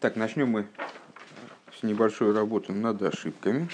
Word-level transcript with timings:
Так, 0.00 0.16
начнем 0.16 0.48
мы 0.48 0.66
с 1.78 1.82
небольшой 1.82 2.32
работы 2.32 2.72
над 2.72 3.02
ошибками. 3.02 3.68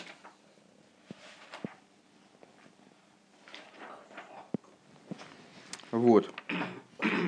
Вот. 5.92 6.28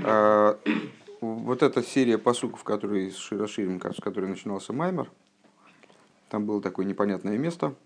А, 0.04 0.58
вот 1.20 1.62
эта 1.62 1.80
серия 1.84 2.18
посуков, 2.18 2.64
которые 2.64 3.12
с 3.12 3.16
Широширим, 3.16 3.80
с 3.80 4.00
которой 4.00 4.26
начинался 4.26 4.72
Маймер, 4.72 5.08
там 6.28 6.44
было 6.44 6.60
такое 6.60 6.84
непонятное 6.84 7.38
место, 7.38 7.76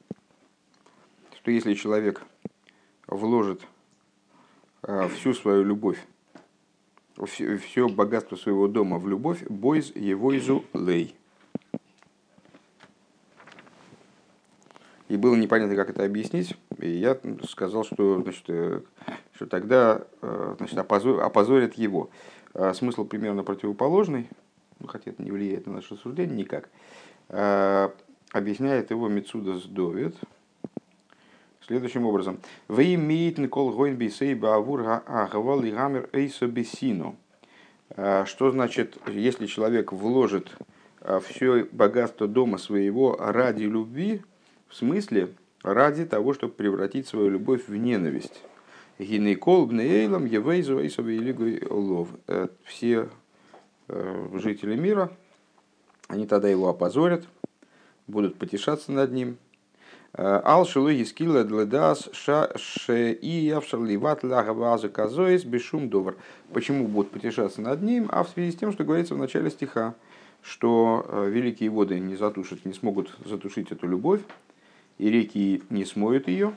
что 1.37 1.51
если 1.51 1.75
человек 1.75 2.23
вложит 3.07 3.61
а, 4.81 5.09
всю 5.09 5.35
свою 5.35 5.63
любовь, 5.63 6.03
все, 7.27 7.57
все 7.57 7.89
богатство 7.89 8.36
своего 8.36 8.68
дома 8.68 8.98
в 8.98 9.09
любовь, 9.09 9.43
бойз 9.48 9.95
его 9.95 10.36
изу 10.36 10.64
лей. 10.75 11.14
И 15.08 15.17
было 15.18 15.36
непонятно, 15.36 15.77
как 15.77 15.90
это 15.90 16.04
объяснить. 16.04 16.57
И 16.79 16.89
я 16.89 17.18
сказал, 17.46 17.85
что, 17.85 18.22
значит, 18.22 18.44
э, 18.49 18.80
что 19.35 19.46
тогда 19.46 20.07
э, 20.22 20.54
значит, 20.57 20.79
опозор, 20.79 21.22
опозорят 21.22 21.75
его. 21.75 22.08
А 22.54 22.72
смысл 22.72 23.04
примерно 23.04 23.44
противоположный, 23.44 24.29
ну, 24.79 24.86
хотя 24.86 25.11
это 25.11 25.22
не 25.22 25.30
влияет 25.30 25.66
на 25.66 25.75
наше 25.75 25.96
суждение 25.96 26.36
никак. 26.36 26.71
А, 27.29 27.93
объясняет 28.32 28.91
его 28.91 29.08
Мецуда 29.08 29.58
Сдовит 29.58 30.16
следующим 31.72 32.05
образом. 32.05 32.39
Вы 32.69 32.94
имеете 32.94 33.48
кол 33.48 33.72
гойн 33.72 33.97
бисей 33.97 34.34
баавур 34.34 35.03
агавал 35.06 35.64
и 35.64 35.70
гамер 35.70 36.11
эйсо 36.12 36.47
бисину. 36.47 37.17
А, 37.97 38.27
что 38.27 38.50
значит, 38.50 38.98
если 39.08 39.47
человек 39.47 39.91
вложит 39.91 40.55
все 41.25 41.64
богатство 41.72 42.28
дома 42.28 42.58
своего 42.58 43.16
ради 43.16 43.62
любви, 43.62 44.20
в 44.69 44.77
смысле, 44.77 45.30
ради 45.62 46.05
того, 46.05 46.34
чтобы 46.34 46.52
превратить 46.52 47.08
свою 47.08 47.30
любовь 47.30 47.66
в 47.66 47.75
ненависть. 47.75 48.42
Гинекол 48.98 49.64
бнейлом 49.66 50.27
евейзу 50.27 50.78
лов. 51.70 52.08
Э, 52.28 52.48
все 52.64 53.08
э, 53.88 54.28
жители 54.34 54.77
мира, 54.77 55.10
они 56.08 56.27
тогда 56.27 56.48
его 56.48 56.69
опозорят, 56.69 57.27
будут 58.06 58.36
потешаться 58.36 58.92
над 58.92 59.10
ним. 59.12 59.38
Э, 60.14 60.41
Ал 60.44 60.66
шилуги 60.66 61.05
скилла 61.05 61.44
дледас 61.44 62.08
ша 62.12 62.50
ше 62.56 63.12
и 63.12 63.46
явшарливат 63.46 64.22
лагаваза 64.24 64.88
казоис 64.88 65.44
бешум 65.44 65.88
довар. 65.88 66.16
Почему 66.52 66.86
будут 66.86 67.10
потешаться 67.10 67.60
над 67.60 67.82
ним? 67.82 68.08
А 68.10 68.22
в 68.24 68.28
связи 68.28 68.52
с 68.52 68.56
тем, 68.56 68.72
что 68.72 68.84
говорится 68.84 69.14
в 69.14 69.19
начале 69.19 69.50
стиха, 69.50 69.94
что 70.42 71.06
великие 71.28 71.70
воды 71.70 71.98
не 72.00 72.16
затушат, 72.16 72.64
не 72.64 72.72
смогут 72.72 73.16
затушить 73.24 73.70
эту 73.72 73.86
любовь, 73.86 74.20
и 74.98 75.10
реки 75.10 75.62
не 75.70 75.84
смоют 75.84 76.28
ее. 76.28 76.52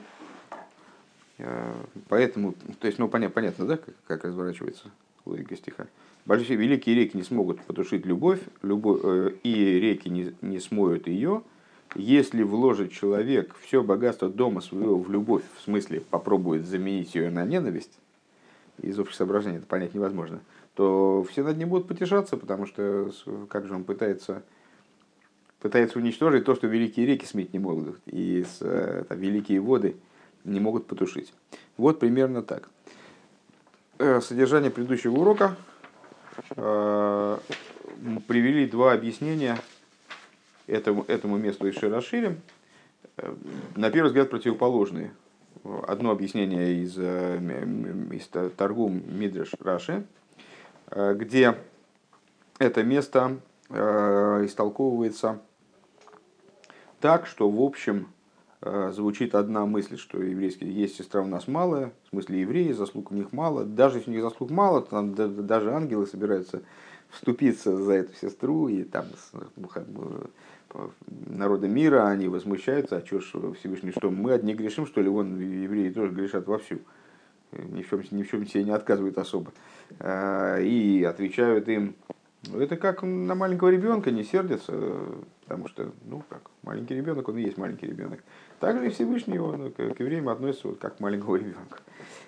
Э, 1.38 1.72
поэтому, 2.08 2.54
то 2.80 2.86
есть, 2.86 2.98
ну, 2.98 3.08
понятно, 3.08 3.34
понятно 3.34 3.66
да, 3.66 3.76
как, 3.76 3.94
как 4.06 4.24
разворачивается 4.24 4.90
логика 5.24 5.56
стиха. 5.56 5.86
Большие, 6.24 6.56
великие 6.56 6.96
реки 6.96 7.16
не 7.16 7.22
смогут 7.22 7.60
потушить 7.62 8.06
любовь, 8.06 8.40
любовь 8.62 9.00
э, 9.02 9.32
и 9.42 9.80
реки 9.80 10.08
не, 10.08 10.34
не 10.40 10.60
смоют 10.60 11.06
ее, 11.08 11.42
если 11.94 12.42
вложит 12.42 12.92
человек 12.92 13.54
все 13.60 13.82
богатство 13.82 14.28
дома 14.28 14.60
своего 14.60 14.98
в 14.98 15.10
любовь, 15.10 15.44
в 15.56 15.62
смысле 15.62 16.00
попробует 16.00 16.66
заменить 16.66 17.14
ее 17.14 17.30
на 17.30 17.44
ненависть, 17.44 17.98
из 18.82 18.98
общих 18.98 19.14
соображений 19.14 19.58
это 19.58 19.66
понять 19.66 19.94
невозможно, 19.94 20.40
то 20.74 21.24
все 21.30 21.42
над 21.42 21.56
ним 21.56 21.70
будут 21.70 21.88
потешаться, 21.88 22.36
потому 22.36 22.66
что 22.66 23.10
как 23.48 23.66
же 23.66 23.74
он 23.74 23.84
пытается 23.84 24.42
пытается 25.60 25.98
уничтожить 25.98 26.44
то, 26.44 26.54
что 26.54 26.66
великие 26.66 27.06
реки 27.06 27.24
смыть 27.24 27.52
не 27.52 27.58
могут, 27.58 27.98
и 28.06 28.44
э, 28.60 29.04
там, 29.08 29.18
великие 29.18 29.60
воды 29.60 29.96
не 30.44 30.60
могут 30.60 30.86
потушить. 30.86 31.32
Вот 31.76 31.98
примерно 31.98 32.42
так. 32.42 32.68
Э, 33.98 34.20
содержание 34.20 34.70
предыдущего 34.70 35.16
урока 35.16 35.56
э, 36.50 37.38
привели 38.28 38.66
два 38.66 38.92
объяснения 38.92 39.58
этому, 40.66 41.04
этому 41.08 41.36
месту 41.36 41.66
из 41.66 41.76
Широширим, 41.76 42.40
на 43.76 43.90
первый 43.90 44.08
взгляд 44.08 44.30
противоположные. 44.30 45.12
Одно 45.86 46.10
объяснение 46.10 46.82
из, 46.82 46.96
из 46.98 48.28
Торгум 48.56 49.02
Мидреш 49.08 49.52
Раши, 49.58 50.04
где 50.90 51.56
это 52.58 52.84
место 52.84 53.38
истолковывается 53.68 55.40
так, 57.00 57.26
что 57.26 57.48
в 57.50 57.60
общем 57.62 58.08
э, 58.62 58.90
звучит 58.94 59.34
одна 59.34 59.66
мысль, 59.66 59.98
что 59.98 60.22
еврейские 60.22 60.72
есть 60.72 60.96
сестра 60.96 61.20
у 61.22 61.26
нас 61.26 61.46
малая, 61.46 61.92
в 62.06 62.08
смысле 62.10 62.40
евреи, 62.40 62.72
заслуг 62.72 63.10
у 63.10 63.14
них 63.14 63.32
мало. 63.32 63.64
Даже 63.64 63.98
если 63.98 64.10
у 64.10 64.14
них 64.14 64.22
заслуг 64.22 64.50
мало, 64.50 64.80
то 64.82 64.90
там 64.90 65.14
даже 65.14 65.72
ангелы 65.72 66.06
собираются 66.06 66.62
вступиться 67.10 67.76
за 67.76 67.92
эту 67.92 68.14
сестру, 68.16 68.68
и 68.68 68.82
там 68.82 69.04
народа 71.06 71.68
мира, 71.68 72.08
они 72.08 72.28
возмущаются, 72.28 72.96
а 72.96 73.06
что 73.06 73.20
ж 73.20 73.32
Всевышний, 73.58 73.92
что 73.92 74.10
мы 74.10 74.32
одни 74.32 74.54
грешим, 74.54 74.86
что 74.86 75.00
ли, 75.00 75.08
вон 75.08 75.38
евреи 75.38 75.90
тоже 75.90 76.12
грешат 76.12 76.46
вовсю, 76.46 76.78
ни 77.52 77.82
в 77.82 77.88
чем, 77.88 78.02
ни 78.10 78.22
в 78.22 78.30
чем 78.30 78.46
себе 78.46 78.64
не 78.64 78.70
отказывают 78.72 79.18
особо. 79.18 79.52
Э, 79.98 80.62
и 80.62 81.04
отвечают 81.04 81.68
им, 81.68 81.94
это 82.54 82.76
как 82.76 83.02
на 83.02 83.34
маленького 83.34 83.68
ребенка 83.68 84.10
не 84.10 84.24
сердится, 84.24 84.72
потому 85.44 85.68
что, 85.68 85.92
ну 86.04 86.22
как, 86.28 86.50
маленький 86.62 86.94
ребенок, 86.94 87.28
он 87.28 87.38
и 87.38 87.42
есть 87.42 87.58
маленький 87.58 87.86
ребенок. 87.86 88.20
Также 88.60 88.86
и 88.86 88.90
Всевышний 88.90 89.38
он 89.38 89.72
ну, 89.76 89.94
к 89.94 90.00
евреям 90.00 90.28
относится 90.28 90.68
вот 90.68 90.78
как 90.78 90.96
к 90.96 91.00
маленького 91.00 91.36
ребенка. 91.36 91.80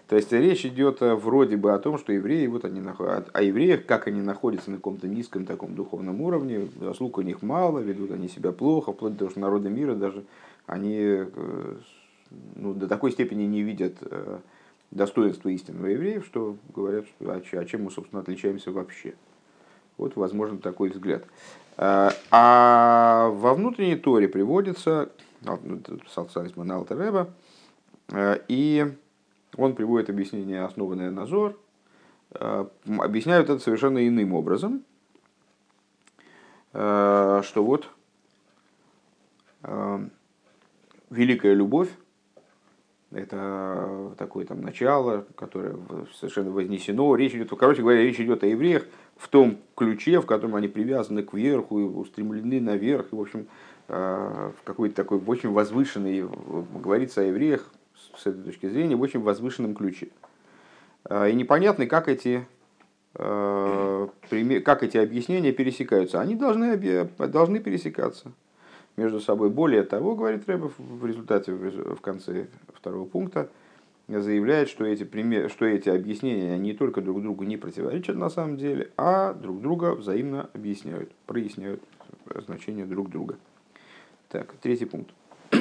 То 0.08 0.16
есть 0.16 0.32
речь 0.32 0.64
идет 0.64 1.02
э, 1.02 1.14
вроде 1.14 1.56
бы 1.56 1.72
о 1.72 1.78
том, 1.78 1.98
что 1.98 2.12
евреи, 2.12 2.46
вот 2.46 2.64
они 2.64 2.80
находят, 2.80 3.28
о 3.32 3.42
евреях, 3.42 3.84
как 3.84 4.06
они 4.08 4.22
находятся 4.22 4.70
на 4.70 4.76
каком-то 4.76 5.06
низком 5.06 5.44
таком 5.44 5.74
духовном 5.74 6.20
уровне, 6.22 6.68
заслуг 6.80 7.18
у 7.18 7.22
них 7.22 7.42
мало, 7.42 7.80
ведут 7.80 8.10
они 8.10 8.28
себя 8.28 8.52
плохо, 8.52 8.92
вплоть 8.92 9.12
до 9.12 9.20
того, 9.20 9.30
что 9.30 9.40
народы 9.40 9.68
мира 9.68 9.94
даже, 9.94 10.24
они 10.66 10.96
э, 10.98 11.76
ну, 12.56 12.74
до 12.74 12.88
такой 12.88 13.12
степени 13.12 13.44
не 13.44 13.62
видят 13.62 13.96
э, 14.00 14.38
достоинства 14.90 15.48
истинного 15.50 15.86
евреев, 15.86 16.24
что 16.24 16.56
говорят, 16.74 17.04
что 17.06 17.32
а, 17.32 17.42
а 17.52 17.64
чем 17.64 17.84
мы, 17.84 17.90
собственно, 17.90 18.22
отличаемся 18.22 18.72
вообще. 18.72 19.14
Вот, 19.98 20.16
возможно, 20.16 20.58
такой 20.58 20.90
взгляд. 20.90 21.24
А, 21.76 22.12
а 22.30 23.28
во 23.28 23.54
внутренней 23.54 23.96
торе 23.96 24.28
приводится 24.28 25.10
Салцалисма 26.08 26.64
на 26.64 26.76
Алтареба, 26.76 27.30
и 28.48 28.92
он 29.56 29.74
приводит 29.74 30.10
объяснение, 30.10 30.64
основанное 30.64 31.10
на 31.10 31.26
Зор, 31.26 31.56
а, 32.32 32.68
объясняют 32.86 33.50
это 33.50 33.62
совершенно 33.62 34.06
иным 34.06 34.32
образом, 34.32 34.82
а, 36.72 37.42
что 37.44 37.64
вот 37.64 37.88
великая 41.10 41.54
любовь, 41.54 41.90
это 43.10 44.14
такое 44.18 44.44
там 44.44 44.60
начало, 44.60 45.26
которое 45.34 45.76
совершенно 46.14 46.50
вознесено. 46.50 47.14
Речь 47.16 47.34
идет, 47.34 47.50
короче 47.58 47.82
говоря, 47.82 48.02
речь 48.02 48.20
идет 48.20 48.42
о 48.42 48.46
евреях, 48.46 48.86
в 49.18 49.28
том 49.28 49.58
ключе, 49.76 50.20
в 50.20 50.26
котором 50.26 50.54
они 50.54 50.68
привязаны 50.68 51.22
к 51.22 51.34
верху 51.34 51.80
и 51.80 51.82
устремлены 51.82 52.60
наверх, 52.60 53.12
и, 53.12 53.16
в 53.16 53.20
общем, 53.20 53.48
э, 53.88 54.52
в 54.56 54.62
какой-то 54.64 54.94
такой 54.94 55.20
очень 55.26 55.50
возвышенный, 55.50 56.24
говорится 56.80 57.20
о 57.20 57.24
евреях 57.24 57.68
с 58.16 58.26
этой 58.26 58.42
точки 58.42 58.68
зрения, 58.68 58.96
в 58.96 59.00
очень 59.00 59.20
возвышенном 59.20 59.74
ключе. 59.74 60.08
Э, 61.04 61.30
и 61.30 61.34
непонятно, 61.34 61.86
как 61.86 62.08
эти, 62.08 62.46
э, 63.14 64.08
как 64.64 64.82
эти 64.84 64.96
объяснения 64.96 65.52
пересекаются. 65.52 66.20
Они 66.20 66.36
должны, 66.36 66.76
должны 67.18 67.58
пересекаться 67.58 68.30
между 68.96 69.20
собой. 69.20 69.50
Более 69.50 69.82
того, 69.82 70.14
говорит 70.14 70.48
Рэбов 70.48 70.74
в 70.78 71.04
результате, 71.04 71.52
в 71.52 72.00
конце 72.00 72.46
второго 72.72 73.04
пункта, 73.04 73.50
заявляет, 74.08 74.68
что 74.68 74.84
эти, 74.84 75.04
пример, 75.04 75.50
что 75.50 75.66
эти 75.66 75.90
объяснения 75.90 76.56
не 76.58 76.72
только 76.72 77.02
друг 77.02 77.22
другу 77.22 77.44
не 77.44 77.56
противоречат 77.56 78.16
на 78.16 78.30
самом 78.30 78.56
деле, 78.56 78.90
а 78.96 79.34
друг 79.34 79.60
друга 79.60 79.94
взаимно 79.94 80.48
объясняют, 80.54 81.12
проясняют 81.26 81.82
значение 82.46 82.86
друг 82.86 83.10
друга. 83.10 83.36
Так, 84.28 84.54
третий 84.62 84.86
пункт. 84.86 85.10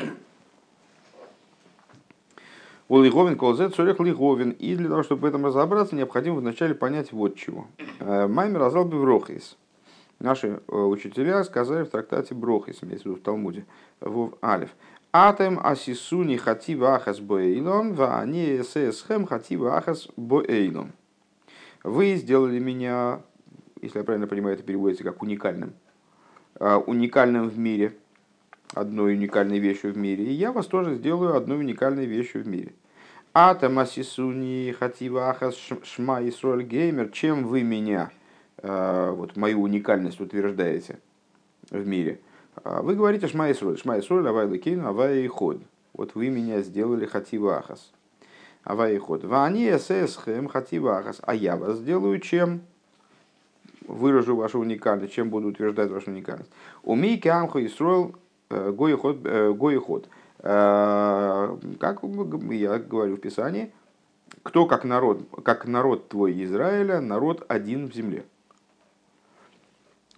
У 2.89 3.01
Лиговин 3.01 3.37
колзет 3.37 3.75
цорих 3.75 3.99
Лиговин. 3.99 4.51
И 4.51 4.75
для 4.75 4.89
того, 4.89 5.03
чтобы 5.03 5.21
в 5.21 5.25
этом 5.25 5.45
разобраться, 5.45 5.95
необходимо 5.95 6.37
вначале 6.37 6.73
понять 6.73 7.11
вот 7.11 7.35
чего. 7.35 7.67
Э, 7.99 8.27
Маймер 8.27 8.59
разал 8.59 8.85
бы 8.85 9.01
Брохис. 9.01 9.57
Наши 10.19 10.61
э, 10.67 10.75
учителя 10.75 11.43
сказали 11.43 11.83
в 11.83 11.89
трактате 11.89 12.33
Брохис, 12.33 12.79
имеется 12.81 13.03
в 13.03 13.11
виду 13.11 13.19
в 13.19 13.23
Талмуде, 13.23 13.65
в 13.99 14.37
Алиф. 14.43 14.69
Атем 15.11 15.59
асисуни 15.63 16.37
хатива 16.37 16.95
ахас 16.95 17.19
боэйлом, 17.19 17.93
ва 17.93 18.19
они 18.19 18.57
эсэсхэм 18.57 19.25
хатива 19.25 19.77
ахас 19.77 20.09
боэйлом. 20.17 20.93
Вы 21.83 22.15
сделали 22.15 22.59
меня, 22.59 23.21
если 23.81 23.99
я 23.99 24.03
правильно 24.03 24.27
понимаю, 24.27 24.55
это 24.55 24.63
переводится 24.63 25.03
как 25.03 25.23
уникальным. 25.23 25.73
уникальным 26.59 27.49
в 27.49 27.57
мире, 27.57 27.93
одной 28.73 29.13
уникальной 29.13 29.59
вещью 29.59 29.93
в 29.93 29.97
мире, 29.97 30.25
и 30.25 30.31
я 30.31 30.51
вас 30.51 30.65
тоже 30.67 30.95
сделаю 30.95 31.35
одной 31.35 31.59
уникальной 31.59 32.05
вещью 32.05 32.43
в 32.43 32.47
мире. 32.47 32.73
Атама 33.33 33.85
сисуни 33.85 34.71
хативахас 34.71 35.55
шма 35.83 36.21
и 36.21 36.31
геймер, 36.31 37.09
чем 37.09 37.45
вы 37.45 37.61
меня, 37.61 38.09
вот 38.61 39.35
мою 39.35 39.61
уникальность 39.61 40.19
утверждаете 40.19 40.97
в 41.69 41.85
мире? 41.85 42.19
Вы 42.63 42.95
говорите 42.95 43.27
шма 43.27 43.49
и 43.49 43.53
соль, 43.53 43.77
шма 43.77 43.97
и 43.97 44.01
соль, 44.01 44.27
авай 44.27 44.47
лакейну, 44.47 44.87
авай 44.87 45.23
и 45.23 45.27
ход. 45.27 45.61
Вот 45.93 46.15
вы 46.15 46.29
меня 46.29 46.61
сделали 46.61 47.05
хативахас. 47.05 47.91
Авай 48.63 48.95
и 48.95 48.97
ход. 48.97 49.23
Вани 49.23 49.69
эсэсхэм 49.69 50.47
хативахас. 50.47 51.19
А 51.21 51.33
я 51.33 51.55
вас 51.55 51.77
сделаю 51.77 52.19
чем? 52.19 52.61
Выражу 53.87 54.35
вашу 54.35 54.59
уникальность, 54.59 55.13
чем 55.13 55.29
буду 55.29 55.47
утверждать 55.47 55.89
вашу 55.89 56.11
уникальность. 56.11 56.51
Умей 56.83 57.19
камху 57.19 57.59
и 57.59 57.67
строил 57.67 58.15
гоиход. 58.49 59.21
гоиход. 59.21 60.09
Как 60.39 62.01
я 62.03 62.77
говорю 62.79 63.15
в 63.15 63.19
Писании, 63.19 63.71
кто 64.43 64.65
как 64.65 64.83
народ, 64.83 65.21
как 65.43 65.65
народ 65.65 66.09
твой 66.09 66.43
Израиля, 66.43 66.99
народ 67.01 67.45
один 67.47 67.87
в 67.87 67.93
земле. 67.93 68.25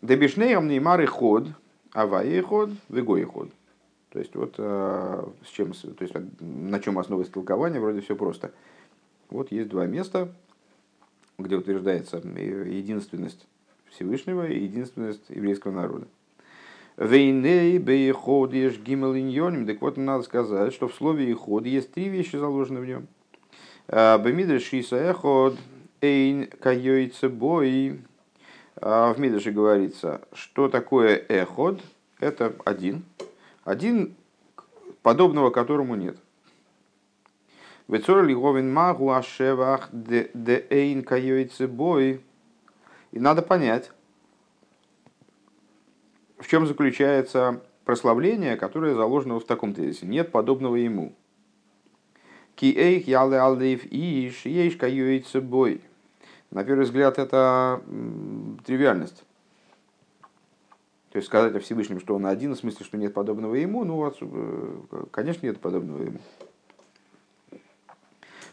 Дебишнеем 0.02 0.68
неймары 0.68 1.06
ход, 1.06 1.48
аваи 1.94 2.42
ход, 2.42 2.72
вегои 2.90 3.24
ход. 3.24 3.50
То 4.12 4.20
есть 4.20 4.36
вот 4.36 4.56
э, 4.58 5.24
с 5.46 5.50
чем, 5.50 5.74
то 5.74 6.04
есть 6.04 6.16
на 6.40 6.80
чем 6.80 6.98
основа 6.98 7.22
истолкования, 7.22 7.80
вроде 7.80 8.02
все 8.02 8.16
просто. 8.16 8.52
Вот 9.30 9.52
есть 9.52 9.70
два 9.70 9.86
места, 9.86 10.34
где 11.38 11.56
утверждается 11.56 12.18
единственность 12.18 13.48
Всевышнего 13.92 14.48
и 14.48 14.64
единственность 14.64 15.30
еврейского 15.30 15.72
народа. 15.72 16.08
Вейней 16.98 17.78
бейходиш 17.78 18.78
гимел 18.80 19.16
иньоним. 19.16 19.66
Так 19.66 19.82
вот, 19.82 19.96
надо 19.96 20.24
сказать, 20.24 20.74
что 20.74 20.88
в 20.88 20.96
слове 20.96 21.32
иход 21.32 21.66
есть 21.66 21.94
три 21.94 22.10
вещи 22.10 22.36
заложены 22.36 22.82
в 22.82 22.86
нем. 22.86 23.08
«Э, 23.88 24.18
Бемидреш 24.22 24.64
шиса 24.64 24.98
эход 24.98 25.58
эйн 26.02 26.48
кайойце 26.48 27.30
бой. 27.30 27.90
«Э, 27.90 28.09
в 28.82 29.16
Мидреше 29.18 29.52
говорится, 29.52 30.22
что 30.34 30.70
такое 30.70 31.16
эход? 31.16 31.82
Это 32.20 32.54
один. 32.66 33.04
Один, 33.64 34.16
подобного 35.02 35.50
которому 35.50 35.96
нет. 35.96 36.18
Вецор 37.88 38.24
лиговин 38.24 38.72
магу 38.72 39.12
ашевах 39.12 39.90
де 39.92 40.32
эйн 40.70 41.06
бой. 41.70 42.22
И 43.12 43.20
надо 43.20 43.42
понять, 43.42 43.92
в 46.38 46.48
чем 46.48 46.68
заключается 46.68 47.62
прославление, 47.86 48.56
которое 48.56 48.94
заложено 48.94 49.40
в 49.40 49.46
таком 49.46 49.74
тезисе. 49.74 50.06
Нет 50.06 50.32
подобного 50.32 50.76
ему. 50.76 51.16
Ки 52.56 52.66
эйх 52.78 53.08
яле 53.08 53.40
алдеев 53.40 53.86
иш, 53.86 54.46
ейш 54.46 54.76
каюется 54.76 55.42
бой. 55.42 55.82
На 56.52 56.64
первый 56.64 56.86
взгляд, 56.86 57.20
это 57.20 57.82
тривиальность. 58.66 59.24
То 61.12 61.18
есть 61.18 61.28
сказать 61.28 61.56
о 61.56 61.60
Всевышнем, 61.60 62.00
что 62.00 62.16
он 62.16 62.26
один, 62.26 62.54
в 62.54 62.58
смысле, 62.58 62.86
что 62.86 62.98
нет 62.98 63.14
подобного 63.14 63.56
ему, 63.56 63.84
ну, 63.84 64.14
э, 64.22 65.04
конечно, 65.12 65.46
нет 65.46 65.60
подобного 65.60 66.04
ему. 66.04 66.20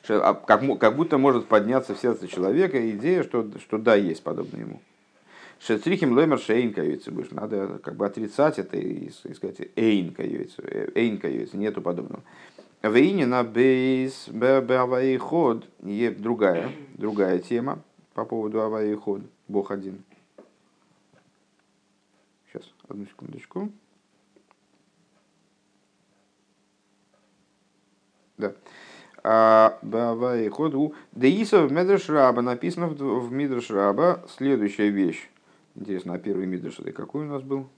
А 0.09 0.35
как, 0.35 0.79
как 0.79 0.97
будто 0.97 1.19
может 1.19 1.49
подняться 1.49 1.95
в 1.95 1.99
сердце 1.99 2.29
человека 2.29 2.91
идея, 2.93 3.23
что, 3.25 3.47
что 3.59 3.77
да, 3.79 3.95
есть 3.95 4.23
подобное 4.23 4.61
ему. 4.61 4.81
Шецрихим 5.59 6.17
лемер 6.19 6.39
шейн 6.39 6.73
каюется 6.73 7.11
будешь. 7.11 7.31
Надо 7.31 7.81
как 7.83 7.97
бы 7.97 8.07
отрицать 8.07 8.59
это 8.59 8.77
и 8.77 9.11
сказать 9.11 9.57
эйн 9.75 10.13
каюется. 10.13 10.63
Эйн 10.95 11.19
каюется. 11.19 11.57
Нету 11.57 11.81
подобного. 11.81 12.23
Вейни 12.91 13.25
на 13.25 13.45
бейс 13.45 14.29
бавай 14.29 15.17
ход. 15.17 15.69
Есть 15.83 16.21
другая, 16.21 16.71
другая 16.95 17.39
тема 17.39 17.83
по 18.15 18.25
поводу 18.25 18.61
авай 18.61 18.95
ход. 18.95 19.23
Бог 19.49 19.71
один. 19.71 20.03
Сейчас, 22.47 22.63
одну 22.89 23.07
секундочку. 23.07 23.71
Да. 28.39 28.55
А 29.23 29.79
Бавай 29.83 30.49
ходу. 30.49 30.95
Деиса 31.13 31.63
в 31.67 31.73
Медреш 31.73 32.09
Раба 32.09 32.43
написано 32.43 32.87
в 32.87 33.33
Мидреш 33.33 33.71
Раба 33.71 34.25
следующая 34.29 34.91
вещь. 34.91 35.29
Интересно, 35.75 36.15
а 36.15 36.19
первый 36.19 36.47
Мидрш 36.47 36.79
это 36.79 36.93
какой 36.93 37.27
у 37.27 37.29
нас 37.29 37.43
был? 37.43 37.69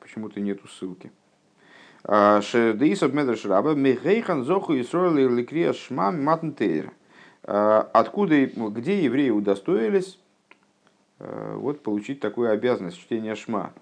Почему-то 0.00 0.40
нету 0.40 0.66
ссылки. 0.68 1.12
А, 2.08 2.40
Шедеисов 2.40 3.12
Медрш 3.12 3.44
Раба, 3.46 3.74
Мехейхан 3.74 4.44
Зоху 4.44 4.78
Исроил 4.80 5.28
Ликрия 5.28 5.72
Шма 5.72 6.12
Матнтейр. 6.12 6.92
А, 7.42 7.90
откуда, 7.92 8.46
где 8.46 9.02
евреи 9.02 9.30
удостоились 9.30 10.20
а, 11.18 11.56
вот, 11.56 11.82
получить 11.82 12.20
такую 12.20 12.52
обязанность 12.52 12.98
чтения 12.98 13.34
Шма? 13.34 13.72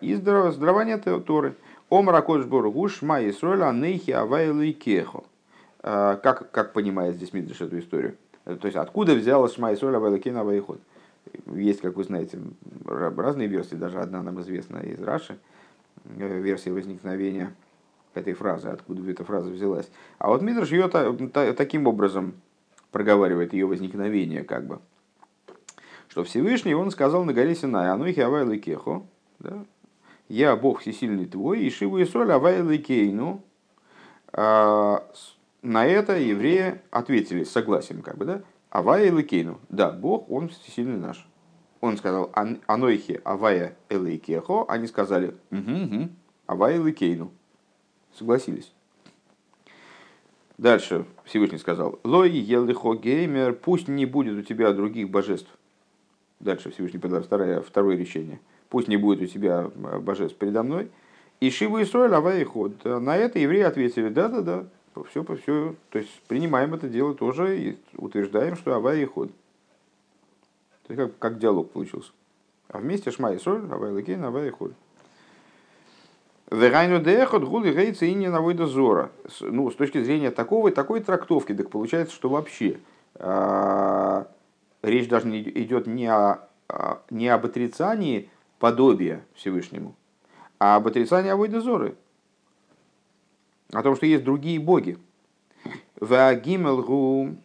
Из 0.00 0.18
здравования 0.18 0.98
Торы. 0.98 1.54
Омра 1.88 2.20
Кодшборгу 2.22 2.88
Шма 2.88 3.28
Исроил 3.28 3.62
Анейхи 3.64 4.10
Авайлы 4.10 4.72
Кехо. 4.72 5.22
Как, 5.82 6.50
как 6.50 6.72
понимает 6.72 7.14
здесь 7.14 7.32
Мидриш 7.32 7.60
эту 7.60 7.78
историю? 7.78 8.16
То 8.44 8.64
есть, 8.64 8.76
откуда 8.76 9.14
взялась 9.14 9.54
Шма 9.54 9.72
Исроил 9.74 9.96
Авайлы 9.96 10.18
Кехо 10.18 10.40
Авайход? 10.40 10.80
Есть, 11.46 11.80
как 11.80 11.96
вы 11.96 12.02
знаете, 12.02 12.40
разные 12.84 13.46
версии, 13.46 13.76
даже 13.76 14.00
одна 14.00 14.20
нам 14.22 14.40
известна 14.40 14.78
из 14.78 15.00
Раши, 15.00 15.38
э, 16.04 16.40
версия 16.40 16.72
возникновения 16.72 17.54
этой 18.14 18.34
фразы, 18.34 18.68
откуда 18.68 19.10
эта 19.10 19.24
фраза 19.24 19.50
взялась. 19.50 19.90
А 20.18 20.28
вот 20.28 20.42
Мидрш 20.42 20.70
ее 20.70 20.88
таким 20.88 21.86
образом 21.86 22.34
проговаривает, 22.90 23.52
ее 23.52 23.66
возникновение 23.66 24.44
как 24.44 24.66
бы. 24.66 24.80
Что 26.08 26.24
Всевышний, 26.24 26.74
он 26.74 26.90
сказал 26.90 27.24
на 27.24 27.32
горе 27.32 27.54
Синай, 27.54 27.88
«Ану 27.88 28.10
хиавай 28.12 28.44
лекехо», 28.44 29.02
да? 29.38 29.64
«Я 30.28 30.56
Бог 30.56 30.80
всесильный 30.80 31.26
твой, 31.26 31.60
и 31.60 31.70
шиву 31.70 31.98
и 31.98 32.04
соль 32.04 32.30
авай 32.32 32.62
лекейну». 32.62 33.42
А, 34.32 35.06
на 35.62 35.86
это 35.86 36.18
евреи 36.18 36.80
ответили 36.90 37.44
согласием, 37.44 38.02
как 38.02 38.16
бы, 38.16 38.24
да? 38.24 38.42
Авая 38.70 39.08
Элейкейну. 39.08 39.60
Да, 39.68 39.90
Бог, 39.90 40.30
Он 40.30 40.48
всесильный 40.48 40.98
наш. 40.98 41.26
Он 41.82 41.96
сказал 41.96 42.32
Анойхи 42.66 43.20
Авая 43.24 43.76
Элейкехо. 43.90 44.64
Они 44.68 44.86
сказали 44.86 45.34
угу, 45.50 45.72
угу, 45.72 46.08
Авая 46.46 46.76
Элейкейну. 46.76 47.30
Согласились. 48.16 48.72
Дальше 50.58 51.06
Всевышний 51.24 51.58
сказал, 51.58 51.98
Лой 52.04 52.30
елихо 52.30 52.94
геймер, 52.94 53.54
пусть 53.54 53.88
не 53.88 54.06
будет 54.06 54.38
у 54.38 54.42
тебя 54.42 54.72
других 54.72 55.10
божеств. 55.10 55.50
Дальше 56.38 56.70
Всевышний 56.70 57.00
предлагает 57.00 57.26
второе, 57.26 57.60
второе 57.62 57.96
решение. 57.96 58.38
Пусть 58.68 58.86
не 58.86 58.96
будет 58.96 59.20
у 59.20 59.26
тебя 59.26 59.68
божеств 59.74 60.38
передо 60.38 60.62
мной. 60.62 60.88
И 61.40 61.50
Шиву 61.50 61.78
и 61.78 61.84
Сройль 61.84 62.14
Авай 62.14 62.44
ход. 62.44 62.84
На 62.84 63.16
это 63.16 63.40
евреи 63.40 63.62
ответили, 63.62 64.08
да-да-да, 64.08 64.66
все, 65.10 65.24
все, 65.24 65.74
то 65.90 65.98
есть 65.98 66.22
принимаем 66.28 66.74
это 66.74 66.88
дело 66.88 67.14
тоже 67.14 67.58
и 67.58 67.78
утверждаем, 67.96 68.54
что 68.54 68.74
авария 68.76 69.06
ход. 69.06 69.32
То 70.86 70.92
есть 70.92 71.02
как, 71.02 71.18
как 71.18 71.38
диалог 71.38 71.70
получился. 71.70 72.12
А 72.68 72.78
вместе 72.78 73.10
шма 73.10 73.32
и 73.32 73.38
соль, 73.38 73.66
авария 73.70 73.92
лакейн, 73.92 74.24
авария 74.24 74.50
ход. 74.50 74.72
Верайну 76.50 77.00
дехот 77.00 77.44
гули 77.44 77.70
рейца 77.70 78.04
и 78.04 78.14
не 78.14 78.28
навойда 78.28 78.66
зора. 78.66 79.10
Ну, 79.40 79.70
с 79.70 79.74
точки 79.74 80.02
зрения 80.02 80.30
такого, 80.30 80.70
такой 80.70 81.00
трактовки, 81.00 81.54
так 81.54 81.70
получается, 81.70 82.14
что 82.14 82.28
вообще 82.28 82.78
а, 83.14 84.26
речь 84.82 85.08
даже 85.08 85.28
не 85.28 85.40
идет 85.40 85.86
не, 85.86 86.12
о, 86.12 86.48
не 87.10 87.28
об 87.28 87.46
отрицании 87.46 88.28
подобия 88.58 89.24
Всевышнему, 89.34 89.94
а 90.58 90.76
об 90.76 90.86
отрицании 90.86 91.30
авойда 91.30 91.60
зоры 91.60 91.96
о 93.72 93.82
том, 93.82 93.96
что 93.96 94.06
есть 94.06 94.24
другие 94.24 94.60
боги. 94.60 94.98
Вагимелгу, 95.96 97.36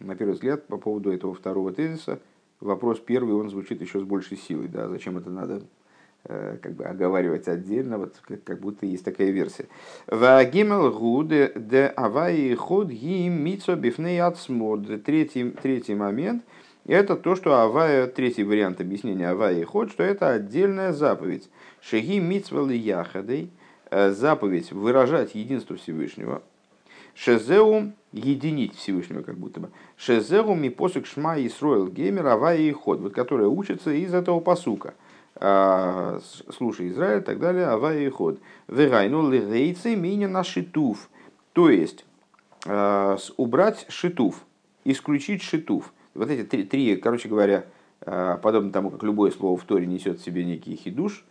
на 0.00 0.14
первый 0.16 0.32
взгляд, 0.32 0.66
по 0.66 0.78
поводу 0.78 1.12
этого 1.12 1.34
второго 1.34 1.72
тезиса, 1.72 2.20
вопрос 2.60 2.98
первый, 2.98 3.34
он 3.34 3.50
звучит 3.50 3.80
еще 3.80 4.00
с 4.00 4.02
большей 4.02 4.36
силой. 4.36 4.68
Да? 4.68 4.88
Зачем 4.88 5.18
это 5.18 5.30
надо 5.30 5.62
э, 6.24 6.58
как 6.62 6.72
бы 6.72 6.84
оговаривать 6.84 7.48
отдельно, 7.48 7.98
вот 7.98 8.14
как, 8.22 8.44
как 8.44 8.60
будто 8.60 8.86
есть 8.86 9.04
такая 9.04 9.30
версия. 9.30 9.66
Вагимел 10.06 10.90
гуд 10.92 11.28
де 11.28 11.92
аваи 11.96 12.54
ход 12.54 12.88
ги 12.88 13.28
мицо 13.28 13.76
бифней 13.76 14.20
ацмод. 14.20 15.04
Третий, 15.04 15.50
третий 15.50 15.94
момент– 15.94 16.42
это 16.86 17.16
то, 17.16 17.36
что 17.36 17.60
авая, 17.60 18.06
третий 18.06 18.44
вариант 18.44 18.80
объяснения 18.80 19.28
аваи 19.28 19.62
ход, 19.64 19.90
что 19.90 20.02
это 20.02 20.30
отдельная 20.30 20.92
заповедь. 20.92 21.48
Шеги 21.80 22.18
мицвал 22.18 22.68
яхадей– 22.68 23.50
Э, 23.90 24.10
заповедь 24.10 24.72
выражать 24.72 25.34
единство 25.34 25.76
Всевышнего. 25.76 26.42
Шезеу 27.18 27.92
единить 28.12 28.76
Всевышнего 28.76 29.22
как 29.22 29.36
будто 29.36 29.58
бы. 29.58 29.70
Шезеу 29.96 30.54
ми 30.54 30.70
посук 30.70 31.04
шма 31.04 31.36
и 31.36 31.48
строил 31.48 31.88
геймер 31.88 32.26
авая 32.26 32.58
и 32.58 32.70
ход, 32.70 33.00
вот 33.00 33.12
которая 33.12 33.48
учится 33.48 33.90
из 33.90 34.14
этого 34.14 34.38
посука. 34.38 34.94
А, 35.34 36.20
слушай 36.56 36.88
Израиль 36.90 37.22
так 37.22 37.40
далее, 37.40 37.66
авая 37.66 38.06
и 38.06 38.08
ход. 38.08 38.38
Вегайну 38.68 39.28
лирейцы 39.28 39.96
мини 39.96 40.26
на 40.26 40.44
шитув. 40.44 41.10
То 41.54 41.70
есть 41.70 42.04
а, 42.66 43.16
убрать 43.36 43.86
шитув, 43.88 44.44
исключить 44.84 45.42
шитув. 45.42 45.92
Вот 46.14 46.30
эти 46.30 46.44
три, 46.44 46.62
три 46.62 46.96
короче 46.98 47.28
говоря, 47.28 47.66
а, 48.02 48.36
подобно 48.36 48.70
тому, 48.70 48.90
как 48.90 49.02
любое 49.02 49.32
слово 49.32 49.56
в 49.56 49.64
Торе 49.64 49.86
несет 49.86 50.20
в 50.20 50.24
себе 50.24 50.44
некий 50.44 50.76
хидуш, 50.76 51.24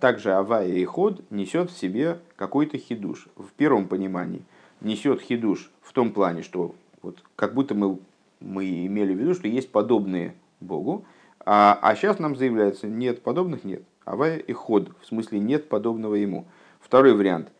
также 0.00 0.32
авая 0.32 0.68
и 0.68 0.84
ход 0.84 1.22
несет 1.30 1.70
в 1.70 1.78
себе 1.78 2.18
какой-то 2.36 2.76
хидуш. 2.76 3.28
В 3.36 3.52
первом 3.56 3.86
понимании 3.88 4.42
несет 4.80 5.20
хидуш 5.20 5.70
в 5.82 5.92
том 5.92 6.12
плане, 6.12 6.42
что 6.42 6.74
вот 7.02 7.22
как 7.36 7.54
будто 7.54 7.74
мы, 7.74 7.98
мы 8.40 8.86
имели 8.86 9.14
в 9.14 9.18
виду, 9.18 9.34
что 9.34 9.48
есть 9.48 9.70
подобные 9.70 10.34
Богу, 10.60 11.04
а, 11.40 11.78
а 11.80 11.94
сейчас 11.94 12.18
нам 12.18 12.36
заявляется, 12.36 12.88
нет, 12.88 13.22
подобных 13.22 13.64
нет. 13.64 13.82
Авая 14.04 14.38
и 14.38 14.52
ход, 14.52 14.90
в 15.00 15.06
смысле 15.06 15.38
нет 15.38 15.68
подобного 15.68 16.14
ему. 16.14 16.46
Второй 16.80 17.14
вариант, 17.14 17.50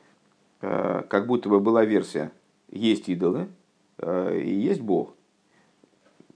э, 0.61 1.03
как 1.09 1.27
будто 1.27 1.49
бы 1.49 1.61
была 1.61 1.85
версия, 1.85 2.31
есть 2.71 3.09
идолы 3.09 3.49
э, 3.99 4.41
и 4.41 4.55
есть 4.55 4.81
Бог. 4.81 5.15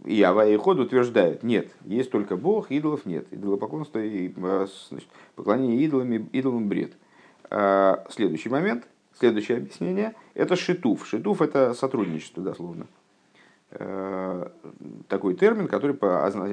И 0.05 0.23
Авая 0.23 0.53
и 0.53 0.57
Ход 0.57 0.79
утверждает, 0.79 1.43
нет, 1.43 1.71
есть 1.85 2.11
только 2.11 2.37
Бог, 2.37 2.71
идолов 2.71 3.05
нет. 3.05 3.27
Идолопоклонство 3.31 3.99
и 3.99 4.33
э, 4.35 4.67
значит, 4.89 5.09
поклонение 5.37 5.79
идолам, 5.83 6.13
идолам 6.33 6.69
бред. 6.69 6.93
Следующий 8.11 8.49
момент, 8.49 8.87
следующее 9.19 9.59
объяснение, 9.59 10.15
это 10.35 10.57
шитуф. 10.57 11.07
Шитуф 11.07 11.43
это 11.43 11.75
сотрудничество, 11.75 12.43
дословно. 12.43 12.87
Э, 13.73 14.49
такой 15.09 15.35
термин, 15.35 15.69
который 15.69 15.97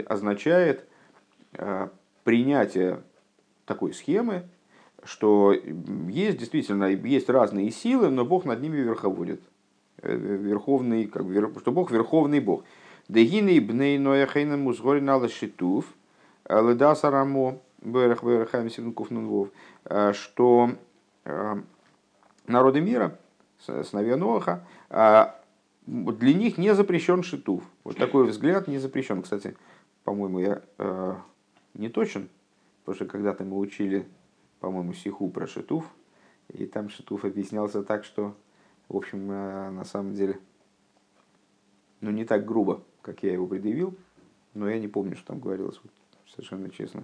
означает 0.04 0.86
э, 1.54 1.88
принятие 2.24 3.02
такой 3.66 3.94
схемы, 3.94 4.44
что 5.04 5.54
есть 5.54 6.38
действительно 6.38 6.86
есть 6.86 7.30
разные 7.30 7.72
силы, 7.72 8.10
но 8.10 8.24
Бог 8.24 8.46
над 8.46 8.62
ними 8.62 8.78
верховодит. 8.78 9.42
Э, 10.02 10.16
верховный, 10.16 11.06
как, 11.06 11.24
что 11.60 11.72
Бог 11.72 11.90
верховный 11.90 12.40
Бог. 12.40 12.66
Дегины 13.08 13.60
бней 13.62 13.98
нояхейна 13.98 14.58
музгорин 14.58 15.10
ала 15.10 15.28
шитуф, 15.28 15.86
ледаса 16.48 17.10
рамо, 17.10 17.60
берех 17.82 18.24
берехаем 18.24 18.70
синков 18.70 19.12
нунвов, 19.12 19.50
что 20.12 20.72
народы 22.48 22.82
мира, 22.82 23.20
сыновья 23.60 24.18
Ноаха, 24.18 24.66
для 25.88 26.34
них 26.34 26.58
не 26.58 26.76
запрещен 26.76 27.24
шитув. 27.24 27.64
Вот 27.84 27.98
такой 27.98 28.28
взгляд 28.28 28.68
не 28.68 28.78
запрещен. 28.78 29.22
Кстати, 29.22 29.56
по-моему, 30.04 30.40
я 30.40 30.62
э, 30.78 31.16
не 31.74 31.90
точен, 31.90 32.30
потому 32.80 32.96
что 32.96 33.06
когда-то 33.06 33.44
мы 33.44 33.58
учили, 33.58 34.08
по-моему, 34.60 34.94
сиху 34.94 35.30
про 35.30 35.48
шитув, 35.48 35.86
и 36.50 36.66
там 36.66 36.90
шитув 36.90 37.24
объяснялся 37.24 37.84
так, 37.84 38.04
что, 38.04 38.36
в 38.90 38.98
общем, 38.98 39.32
э, 39.32 39.70
на 39.72 39.86
самом 39.86 40.14
деле, 40.14 40.40
ну, 42.02 42.12
не 42.12 42.26
так 42.26 42.46
грубо, 42.46 42.84
как 43.02 43.24
я 43.24 43.32
его 43.32 43.48
предъявил, 43.48 43.96
но 44.54 44.70
я 44.70 44.80
не 44.80 44.88
помню, 44.88 45.16
что 45.16 45.28
там 45.28 45.40
говорилось, 45.40 45.80
совершенно 46.30 46.70
честно. 46.70 47.04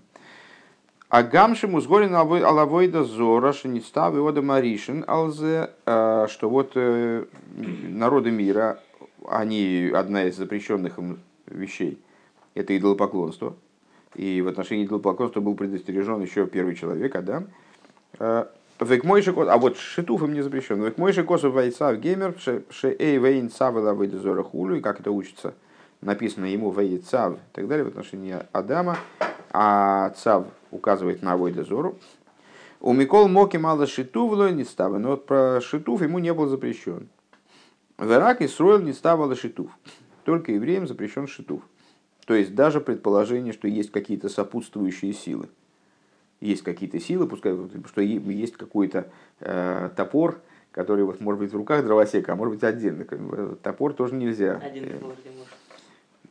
А 1.14 1.22
гамши 1.22 1.68
музгорин 1.68 2.16
алавойда 2.16 3.04
зора 3.04 3.54
шенистав 3.54 4.16
иода 4.16 4.42
маришин 4.42 5.06
алзе, 5.08 5.70
э, 5.86 6.26
что 6.28 6.50
вот 6.50 6.72
э, 6.74 7.26
народы 7.56 8.32
мира, 8.32 8.80
они 9.28 9.92
одна 9.94 10.24
из 10.24 10.38
запрещенных 10.38 10.98
им 10.98 11.20
вещей, 11.46 12.02
это 12.56 12.76
идолопоклонство. 12.76 13.54
И 14.16 14.42
в 14.42 14.48
отношении 14.48 14.88
идолопоклонства 14.88 15.40
был 15.40 15.54
предостережен 15.54 16.20
еще 16.20 16.48
первый 16.48 16.74
человек, 16.74 17.16
Адам. 17.16 17.46
Э, 18.18 18.46
а 18.80 19.58
вот 19.60 19.78
шитуф 19.78 20.24
им 20.24 20.34
не 20.34 20.42
запрещен. 20.42 20.82
Векмойши 20.82 21.24
косов 21.24 21.54
вайцав 21.54 21.96
геймер 22.00 22.34
ше 22.40 22.96
эй 22.98 23.20
вейн 23.20 23.52
цавела 23.52 23.96
зора 24.18 24.42
хулю, 24.42 24.78
и 24.78 24.82
как 24.82 25.00
это 25.00 25.12
учится, 25.12 25.54
написано 26.04 26.46
ему 26.46 26.72
вейцав 26.72 27.36
и 27.36 27.38
так 27.54 27.68
далее 27.68 27.86
в 27.86 27.88
отношении 27.88 28.38
Адама, 28.52 28.98
а 29.52 30.12
цав 30.12 30.48
указывает 30.72 31.22
на 31.22 31.34
Авойдезору. 31.34 31.98
У 32.80 32.94
Микол 32.94 33.30
Моки 33.30 33.58
мало 33.58 33.88
шитув 33.88 34.38
не 34.52 34.66
ставы, 34.66 35.00
но 35.00 35.12
вот 35.12 35.26
про 35.26 35.62
шитув 35.62 36.02
ему 36.02 36.20
не 36.20 36.34
был 36.34 36.48
запрещен. 36.48 37.08
Верак 37.98 38.42
и 38.42 38.48
строил 38.48 38.80
не 38.82 38.92
ставила 38.92 39.36
шитув. 39.36 39.72
Только 40.26 40.52
евреям 40.52 40.88
запрещен 40.88 41.28
шитув. 41.28 41.62
То 42.26 42.34
есть 42.34 42.56
даже 42.56 42.82
предположение, 42.82 43.54
что 43.54 43.68
есть 43.68 43.92
какие-то 43.92 44.30
сопутствующие 44.30 45.14
силы. 45.14 45.50
Есть 46.42 46.64
какие-то 46.64 47.00
силы, 47.00 47.28
пускай 47.28 47.56
что 47.88 48.02
есть 48.02 48.58
какой-то 48.58 49.10
э, 49.40 49.90
топор, 49.96 50.42
который 50.72 51.06
вот 51.06 51.22
может 51.22 51.40
быть 51.40 51.54
в 51.54 51.56
руках 51.56 51.86
дровосека, 51.86 52.34
а 52.34 52.36
может 52.36 52.56
быть 52.56 52.64
отдельно. 52.64 53.06
Топор 53.62 53.94
тоже 53.94 54.16
нельзя. 54.16 54.58
Один 54.58 54.90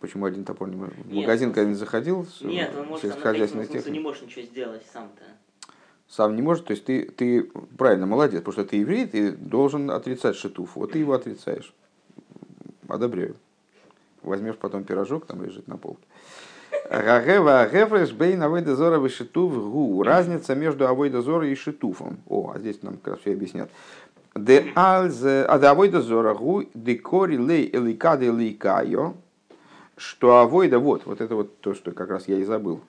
Почему 0.03 0.27
один 0.27 0.45
топор 0.45 0.69
не 0.69 0.75
может? 0.75 0.97
В 0.97 1.15
магазин 1.15 1.53
когда-нибудь 1.53 1.79
заходил? 1.79 2.27
Нет, 2.41 2.73
он 2.77 2.87
может 2.89 3.03
техники? 3.69 3.95
не 3.95 4.01
можешь 4.01 4.23
ничего 4.23 4.43
сделать 4.43 4.83
сам-то. 4.93 5.23
Сам 6.09 6.35
не 6.35 6.43
может, 6.43 6.65
то 6.65 6.73
есть 6.73 6.85
ты, 6.85 7.05
ты 7.05 7.45
правильно, 7.79 8.05
молодец, 8.05 8.41
потому 8.41 8.53
что 8.53 8.65
ты 8.65 8.79
еврей, 8.79 9.07
ты 9.07 9.31
должен 9.31 9.93
отрицать 9.93 10.35
шитуф. 10.35 10.75
Вот 10.75 10.91
ты 10.91 10.99
его 10.99 11.13
отрицаешь. 11.13 11.73
Одобряю. 12.89 13.37
Возьмешь 14.23 14.57
потом 14.57 14.83
пирожок, 14.83 15.27
там 15.27 15.45
лежит 15.45 15.69
на 15.69 15.77
полке. 15.77 16.03
Разница 20.03 20.55
между 20.57 20.89
авойдозора 20.89 21.47
и 21.47 21.55
шитуфом. 21.55 22.19
О, 22.29 22.51
а 22.53 22.59
здесь 22.59 22.83
нам 22.83 22.97
как 22.97 23.15
раз 23.15 23.21
все 23.21 23.35
объяснят. 23.35 23.71
Де 24.35 24.73
альзе, 24.75 25.45
а 25.45 25.61
де 25.61 25.67
авойдозора 25.67 26.35
гу, 26.35 26.65
де 26.75 26.97
кори 26.97 27.37
лей 27.37 27.71
эликаде 27.73 28.31
лейкайо, 28.31 29.15
что 29.97 30.39
авойда, 30.39 30.79
вот, 30.79 31.07
вот 31.07 31.21
это 31.21 31.35
вот 31.35 31.61
то, 31.61 31.75
что 31.75 31.93
как 31.93 32.11
раз 32.11 32.29
я 32.29 32.39
и 32.39 32.45
забыл. 32.45 32.81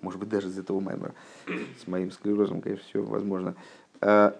Может 0.00 0.20
быть, 0.20 0.28
даже 0.28 0.48
из 0.48 0.58
этого 0.58 0.80
мемора. 0.80 1.14
С 1.82 1.86
моим 1.86 2.10
склерозом, 2.10 2.60
конечно, 2.60 2.84
все 2.88 3.02
возможно. 3.02 3.54
Э, 4.00 4.32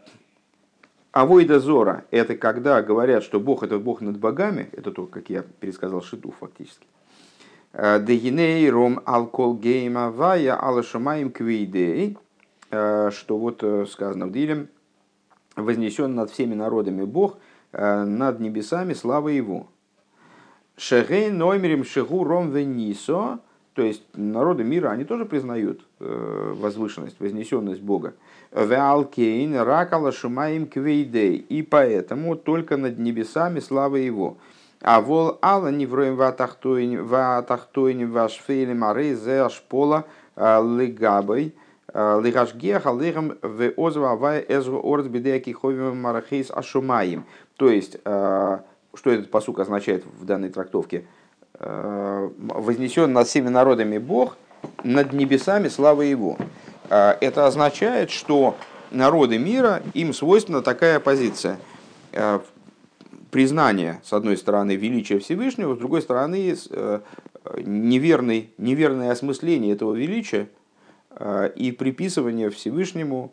авойда 1.12 1.58
зора– 1.58 2.04
это 2.10 2.36
когда 2.36 2.80
говорят, 2.82 3.24
что 3.24 3.40
Бог– 3.40 3.62
это 3.64 3.78
Бог 3.78 4.00
над 4.00 4.18
богами, 4.18 4.68
это 4.72 4.92
то, 4.92 5.06
как 5.06 5.30
я 5.30 5.42
пересказал 5.42 6.02
Шиту 6.02 6.32
фактически. 6.38 6.86
Э, 7.72 8.00
Дегиней 8.00 8.70
ром 8.70 9.00
алкол 9.04 9.56
гейма 9.56 10.10
вая 10.10 10.54
алашамаем 10.54 11.30
квейдей, 11.32 12.16
э, 12.70 13.10
что 13.12 13.36
вот 13.36 13.64
сказано 13.90 14.26
в 14.26 14.32
Дилем, 14.32 14.68
вознесен 15.56 16.14
над 16.14 16.30
всеми 16.30 16.54
народами 16.54 17.04
Бог, 17.04 17.38
над 17.72 18.40
небесами 18.40 18.94
слава 18.94 19.28
Его. 19.28 19.68
Шегей 20.78 21.30
ноймерим 21.30 21.84
шегу 21.84 22.22
ром 22.22 22.50
венисо, 22.50 23.40
то 23.74 23.82
есть 23.82 24.04
народы 24.14 24.62
мира, 24.62 24.90
они 24.90 25.04
тоже 25.04 25.24
признают 25.24 25.84
э, 25.98 26.54
возвышенность, 26.56 27.18
вознесенность 27.18 27.80
Бога. 27.80 28.14
Веалкейн 28.52 29.56
ракала 29.56 30.12
шумаим 30.12 30.68
квейдей, 30.68 31.36
и 31.36 31.62
поэтому 31.62 32.36
только 32.36 32.76
над 32.76 32.98
небесами 32.98 33.58
слава 33.58 33.96
Его. 33.96 34.36
А 34.80 35.00
вол 35.00 35.38
ала 35.42 35.72
невроем 35.72 36.14
ватахтойн 36.14 37.04
вашфейлем 38.12 38.84
арей 38.84 39.14
зе 39.14 39.40
ашпола 39.40 40.04
э, 40.36 40.62
легабой, 40.78 41.56
э, 41.92 42.20
лигашгеха 42.22 42.92
лигам 42.92 43.36
в 43.42 43.72
озва 43.76 44.12
авая 44.12 44.44
эзру 44.48 44.80
орд 44.80 45.08
бедеки 45.08 45.52
ховим 45.52 46.00
марахейс 46.00 46.52
ашумаим. 46.52 47.24
То 47.56 47.68
есть 47.68 47.96
что 48.98 49.10
этот 49.10 49.30
посук 49.30 49.60
означает 49.60 50.04
в 50.04 50.24
данной 50.24 50.50
трактовке? 50.50 51.04
Э, 51.54 52.28
Вознесен 52.36 53.12
над 53.12 53.28
всеми 53.28 53.48
народами 53.48 53.98
Бог, 53.98 54.36
над 54.82 55.12
небесами 55.12 55.68
слава 55.68 56.02
Его. 56.02 56.36
Э, 56.90 57.14
это 57.20 57.46
означает, 57.46 58.10
что 58.10 58.56
народы 58.90 59.38
мира, 59.38 59.82
им 59.94 60.12
свойственна 60.12 60.62
такая 60.62 60.98
позиция. 60.98 61.58
Э, 62.12 62.40
признание, 63.30 64.00
с 64.02 64.12
одной 64.12 64.36
стороны, 64.36 64.74
величия 64.74 65.20
Всевышнего, 65.20 65.76
с 65.76 65.78
другой 65.78 66.02
стороны, 66.02 66.56
неверный, 67.64 68.50
неверное 68.58 69.12
осмысление 69.12 69.74
этого 69.74 69.94
величия 69.94 70.48
и 71.56 71.74
приписывание 71.78 72.48
Всевышнему 72.48 73.32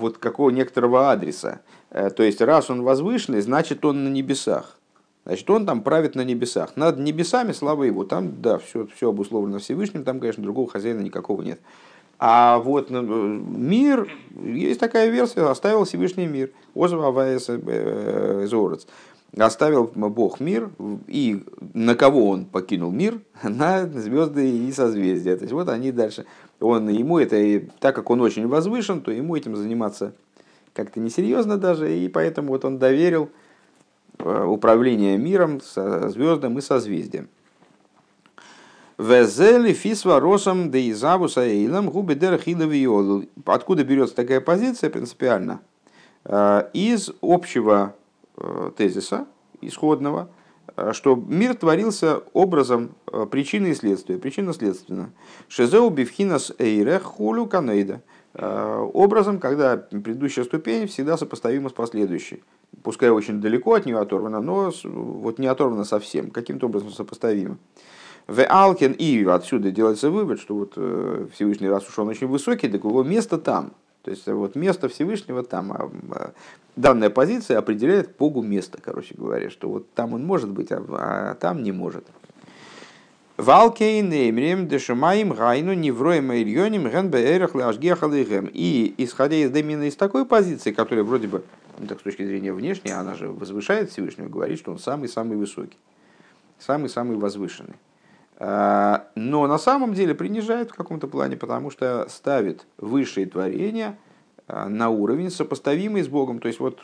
вот 0.00 0.18
какого 0.18 0.50
некоторого 0.50 1.10
адреса. 1.10 1.60
Э, 1.90 2.10
то 2.10 2.22
есть, 2.22 2.40
раз 2.40 2.70
он 2.70 2.82
возвышенный, 2.82 3.40
значит, 3.40 3.84
он 3.84 4.04
на 4.04 4.08
небесах. 4.08 4.76
Значит, 5.24 5.48
он 5.50 5.66
там 5.66 5.82
правит 5.82 6.14
на 6.14 6.22
небесах. 6.22 6.76
Над 6.76 6.98
небесами, 6.98 7.52
слава 7.52 7.84
его, 7.84 8.04
там, 8.04 8.40
да, 8.40 8.58
все, 8.58 8.86
все 8.94 9.10
обусловлено 9.10 9.58
Всевышним, 9.58 10.04
там, 10.04 10.18
конечно, 10.18 10.42
другого 10.42 10.68
хозяина 10.68 11.00
никакого 11.00 11.42
нет. 11.42 11.60
А 12.18 12.58
вот 12.58 12.90
ну, 12.90 13.02
мир, 13.02 14.10
есть 14.42 14.78
такая 14.78 15.08
версия, 15.08 15.40
оставил 15.42 15.84
Всевышний 15.84 16.26
мир. 16.26 16.50
Озва 16.74 17.10
Зорец. 17.38 18.86
Оставил 19.36 19.84
Бог 19.94 20.38
мир, 20.38 20.70
и 21.06 21.44
на 21.72 21.94
кого 21.94 22.28
он 22.28 22.44
покинул 22.44 22.90
мир? 22.90 23.20
На 23.42 23.86
звезды 23.86 24.50
и 24.50 24.72
созвездия. 24.72 25.36
То 25.36 25.42
есть 25.42 25.52
вот 25.52 25.68
они 25.68 25.92
дальше. 25.92 26.26
Он, 26.60 26.88
ему 26.88 27.18
это, 27.18 27.66
так 27.80 27.94
как 27.94 28.10
он 28.10 28.20
очень 28.20 28.46
возвышен, 28.46 29.00
то 29.00 29.10
ему 29.10 29.34
этим 29.34 29.56
заниматься 29.56 30.12
как-то 30.74 31.00
несерьезно 31.00 31.56
даже, 31.56 31.96
и 31.96 32.08
поэтому 32.08 32.48
вот 32.48 32.64
он 32.64 32.78
доверил 32.78 33.30
э, 34.18 34.44
управление 34.44 35.16
миром, 35.16 35.60
со 35.60 36.08
звездам 36.10 36.58
и 36.58 36.60
созвездием. 36.60 37.28
Везели 38.98 39.72
фисва 39.72 40.20
росом 40.20 40.70
да 40.70 40.78
изавуса 40.90 41.40
эйлам 41.40 41.88
губы 41.88 42.14
дерхиловиолу. 42.14 43.24
Откуда 43.46 43.82
берется 43.82 44.14
такая 44.14 44.42
позиция 44.42 44.90
принципиально? 44.90 45.60
Э, 46.24 46.68
из 46.74 47.10
общего 47.22 47.94
э, 48.36 48.70
тезиса, 48.76 49.26
исходного, 49.62 50.28
что 50.92 51.14
мир 51.16 51.54
творился 51.54 52.22
образом 52.32 52.94
причины 53.30 53.68
и 53.68 53.74
следствия, 53.74 54.18
причинно-следственно. 54.18 55.10
Шезеу 55.48 55.90
бифхинас 55.90 56.52
эйрех 56.58 57.02
хулю 57.02 57.46
канейда– 57.46 58.02
Э, 58.34 58.88
образом, 58.92 59.40
когда 59.40 59.76
предыдущая 59.76 60.44
ступень 60.44 60.86
всегда 60.86 61.16
сопоставима 61.16 61.68
с 61.68 61.72
последующей. 61.72 62.42
Пускай 62.82 63.10
очень 63.10 63.40
далеко 63.40 63.74
от 63.74 63.86
нее 63.86 63.98
оторвана, 63.98 64.40
но 64.40 64.72
вот 64.84 65.38
не 65.38 65.48
оторвана 65.48 65.84
совсем, 65.84 66.30
каким-то 66.30 66.66
образом 66.66 66.90
сопоставима. 66.90 67.58
В 68.28 68.44
Алкин 68.44 68.92
и 68.92 69.24
отсюда 69.24 69.72
делается 69.72 70.10
вывод, 70.10 70.38
что 70.38 70.54
вот 70.54 70.74
э, 70.76 71.26
Всевышний, 71.34 71.68
раз 71.68 71.88
уж 71.88 71.98
он 71.98 72.08
очень 72.08 72.28
высокий, 72.28 72.68
так 72.68 72.84
его 72.84 73.02
место 73.02 73.38
там. 73.38 73.72
То 74.02 74.10
есть 74.10 74.26
вот 74.26 74.54
место 74.54 74.88
Всевышнего 74.88 75.42
там. 75.42 75.72
А, 75.72 75.90
а 76.10 76.32
данная 76.76 77.10
позиция 77.10 77.58
определяет 77.58 78.16
Богу 78.16 78.42
место, 78.42 78.78
короче 78.82 79.14
говоря, 79.16 79.50
что 79.50 79.68
вот 79.68 79.92
там 79.92 80.14
он 80.14 80.24
может 80.24 80.50
быть, 80.50 80.72
а, 80.72 80.82
а 80.88 81.34
там 81.34 81.62
не 81.62 81.72
может. 81.72 82.04
Валкейн 83.36 84.12
эмрем 84.12 84.68
дешумаим 84.68 85.32
гайну 85.32 85.72
невроем 85.72 86.30
ильоним 86.32 86.88
ген 86.90 87.10
беэрах 87.10 87.54
лашгехалыгем. 87.54 88.50
И 88.52 88.94
исходя 88.98 89.36
из 89.36 89.54
именно 89.54 89.84
из 89.84 89.96
такой 89.96 90.26
позиции, 90.26 90.72
которая 90.72 91.04
вроде 91.04 91.26
бы, 91.26 91.42
ну, 91.78 91.86
так 91.86 92.00
с 92.00 92.02
точки 92.02 92.22
зрения 92.22 92.52
внешней, 92.52 92.90
она 92.90 93.14
же 93.14 93.28
возвышает 93.28 93.90
Всевышнего, 93.90 94.28
говорит, 94.28 94.58
что 94.58 94.72
он 94.72 94.78
самый-самый 94.78 95.38
высокий, 95.38 95.78
самый-самый 96.58 97.16
возвышенный. 97.16 97.76
А, 98.42 99.06
но 99.14 99.46
на 99.46 99.58
самом 99.58 99.92
деле 99.92 100.14
принижает 100.14 100.70
в 100.70 100.74
каком-то 100.74 101.06
плане, 101.06 101.36
потому 101.36 101.70
что 101.70 102.06
ставит 102.08 102.66
высшие 102.78 103.26
творения 103.26 103.98
а, 104.48 104.66
на 104.70 104.88
уровень, 104.88 105.30
сопоставимый 105.30 106.02
с 106.02 106.08
Богом. 106.08 106.38
То 106.38 106.48
есть 106.48 106.58
вот 106.58 106.80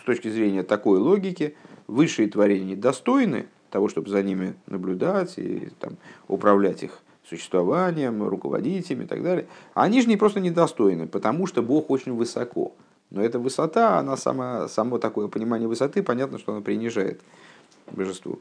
с 0.00 0.04
точки 0.04 0.28
зрения 0.28 0.62
такой 0.62 1.00
логики, 1.00 1.56
высшие 1.88 2.28
творения 2.28 2.76
достойны 2.76 3.48
того, 3.70 3.88
чтобы 3.88 4.08
за 4.08 4.22
ними 4.22 4.54
наблюдать 4.66 5.36
и 5.36 5.72
там, 5.80 5.96
управлять 6.28 6.84
их 6.84 7.02
существованием, 7.28 8.22
руководить 8.22 8.88
ими 8.92 9.02
и 9.02 9.06
так 9.06 9.24
далее, 9.24 9.48
они 9.74 10.02
же 10.02 10.08
не 10.08 10.16
просто 10.16 10.38
недостойны, 10.38 11.08
потому 11.08 11.48
что 11.48 11.60
Бог 11.60 11.90
очень 11.90 12.14
высоко. 12.14 12.72
Но 13.10 13.20
эта 13.20 13.40
высота, 13.40 13.98
она 13.98 14.16
сама, 14.16 14.68
само 14.68 14.98
такое 14.98 15.26
понимание 15.26 15.66
высоты, 15.66 16.04
понятно, 16.04 16.38
что 16.38 16.52
она 16.52 16.60
принижает 16.60 17.20
божеству. 17.90 18.38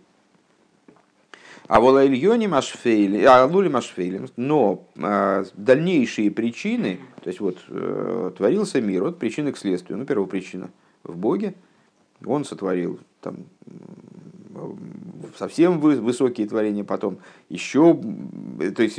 А 1.69 1.79
волайльони 1.79 2.47
машфейли, 2.47 3.23
а 3.25 3.45
лули 3.45 3.69
машфейли, 3.69 4.27
но 4.37 4.87
а, 4.97 5.43
дальнейшие 5.53 6.31
причины, 6.31 6.99
то 7.21 7.27
есть 7.27 7.39
вот 7.39 7.59
э, 7.67 8.31
творился 8.35 8.81
мир 8.81 9.03
от 9.03 9.19
причины 9.19 9.51
к 9.51 9.57
следствию. 9.59 9.99
Ну, 9.99 10.05
первая 10.05 10.27
причина 10.27 10.71
в 11.03 11.15
Боге, 11.15 11.53
он 12.25 12.43
сотворил 12.43 12.99
там 13.21 13.45
совсем 15.37 15.79
высокие 15.79 16.47
творения, 16.47 16.83
потом 16.83 17.19
еще, 17.49 17.95
то 18.75 18.81
есть 18.81 18.95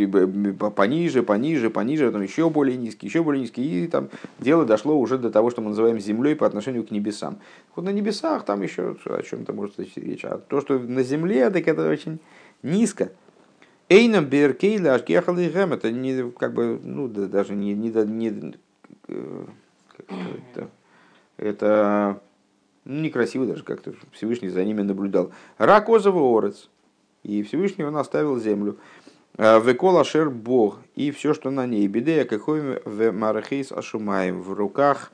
пониже, 0.77 1.25
пониже, 1.25 1.71
пониже, 1.71 2.07
потом 2.07 2.23
еще 2.23 2.51
более 2.51 2.77
низкие, 2.77 3.09
еще 3.09 3.25
более 3.25 3.43
низкие, 3.43 3.85
и 3.85 3.89
там 3.89 4.11
дело 4.39 4.65
дошло 4.65 4.97
уже 4.97 5.19
до 5.19 5.31
того, 5.31 5.51
что 5.51 5.61
мы 5.61 5.71
называем 5.71 5.99
землей 5.99 6.37
по 6.37 6.47
отношению 6.47 6.87
к 6.87 6.93
небесам. 6.93 7.39
Вот 7.75 7.85
на 7.85 7.91
небесах 7.91 8.45
там 8.45 8.63
еще 8.63 8.97
о 9.07 9.23
чем-то 9.23 9.53
может 9.53 9.81
идти 9.81 10.01
речь, 10.01 10.25
а 10.25 10.39
то, 10.39 10.61
что 10.61 10.79
на 10.79 11.03
земле, 11.03 11.51
так 11.51 11.67
это 11.67 11.89
очень 11.89 12.21
низко. 12.63 13.13
Эйнам 13.89 14.27
беркейла 14.27 14.95
ашгехал 14.95 15.37
и 15.39 15.49
гэм, 15.49 15.73
это 15.73 15.91
не, 15.91 16.31
как 16.31 16.55
бы, 16.55 16.79
ну, 16.83 17.09
даже 17.09 17.55
не, 17.55 17.75
не, 17.75 17.91
не 17.91 18.55
э, 19.09 19.45
это, 20.09 20.71
это 21.37 22.21
ну, 22.85 23.03
некрасиво 23.03 23.47
даже 23.47 23.63
как-то 23.63 23.95
Всевышний 24.13 24.49
за 24.49 24.65
ними 24.65 24.83
наблюдал. 24.83 25.33
Ракозово 25.59 26.39
орец. 26.39 26.69
И 27.23 27.43
Всевышний 27.43 27.85
он 27.85 27.97
оставил 27.97 28.39
землю. 28.39 28.79
«А, 29.37 29.59
Векола 29.59 30.05
шер 30.05 30.31
бог. 30.31 30.79
И 30.95 31.11
все, 31.11 31.35
что 31.35 31.51
на 31.51 31.67
ней. 31.67 31.87
Бедея 31.87 32.25
какой 32.25 32.81
в 32.85 33.13
марахейс 33.13 33.73
ашумаем. 33.73 34.41
В 34.41 34.53
руках 34.55 35.13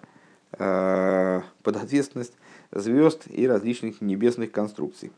э, 0.53 1.41
под 1.63 1.77
ответственность 1.77 2.35
звезд 2.71 3.25
и 3.29 3.47
различных 3.47 4.01
небесных 4.01 4.53
конструкций. 4.53 5.13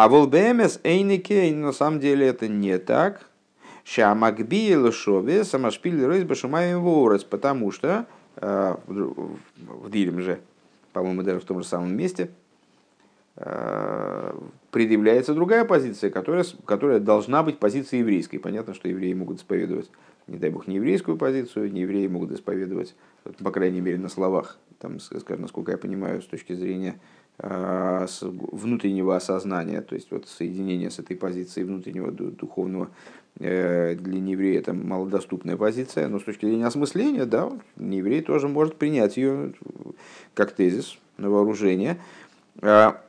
А 0.00 0.08
волбемес 0.08 0.78
эйнике, 0.84 1.52
на 1.52 1.72
самом 1.72 1.98
деле 1.98 2.28
это 2.28 2.46
не 2.46 2.78
так. 2.78 3.28
Шамакби 3.82 4.76
лошове 4.76 5.42
самашпиль 5.42 6.04
ройс 6.04 6.22
башумаем 6.22 6.80
ворец. 6.82 7.24
Потому 7.24 7.72
что 7.72 8.06
э, 8.36 8.76
в 8.86 9.90
Дилем 9.90 10.20
же 10.20 10.38
по-моему, 10.92 11.24
даже 11.24 11.40
в 11.40 11.44
том 11.44 11.60
же 11.60 11.66
самом 11.66 11.96
месте, 11.96 12.30
э, 13.36 14.38
предъявляется 14.70 15.34
другая 15.34 15.64
позиция, 15.64 16.10
которая, 16.10 16.44
которая 16.64 17.00
должна 17.00 17.42
быть 17.42 17.58
позицией 17.58 18.00
еврейской. 18.00 18.38
Понятно, 18.38 18.74
что 18.74 18.88
евреи 18.88 19.14
могут 19.14 19.38
исповедовать, 19.38 19.90
не 20.28 20.38
дай 20.38 20.50
бог, 20.50 20.68
не 20.68 20.76
еврейскую 20.76 21.16
позицию, 21.16 21.72
не 21.72 21.80
евреи 21.80 22.06
могут 22.06 22.30
исповедовать, 22.30 22.94
по 23.42 23.50
крайней 23.50 23.80
мере, 23.80 23.98
на 23.98 24.08
словах, 24.08 24.58
там, 24.78 25.00
скажем, 25.00 25.42
насколько 25.42 25.72
я 25.72 25.78
понимаю, 25.78 26.22
с 26.22 26.26
точки 26.26 26.52
зрения 26.52 27.00
внутреннего 27.38 29.14
осознания, 29.14 29.80
то 29.80 29.94
есть 29.94 30.10
вот 30.10 30.26
соединение 30.26 30.90
с 30.90 30.98
этой 30.98 31.16
позицией 31.16 31.66
внутреннего 31.66 32.10
духовного 32.10 32.90
э, 33.38 33.94
для 33.94 34.20
нееврея 34.20 34.58
это 34.58 34.72
малодоступная 34.72 35.56
позиция, 35.56 36.08
но 36.08 36.18
с 36.18 36.24
точки 36.24 36.46
зрения 36.46 36.66
осмысления, 36.66 37.26
да, 37.26 37.52
нееврей 37.76 38.22
тоже 38.22 38.48
может 38.48 38.74
принять 38.74 39.16
ее 39.16 39.52
как 40.34 40.50
тезис 40.50 40.98
на 41.16 41.30
вооружение. 41.30 41.98
А, 42.60 43.00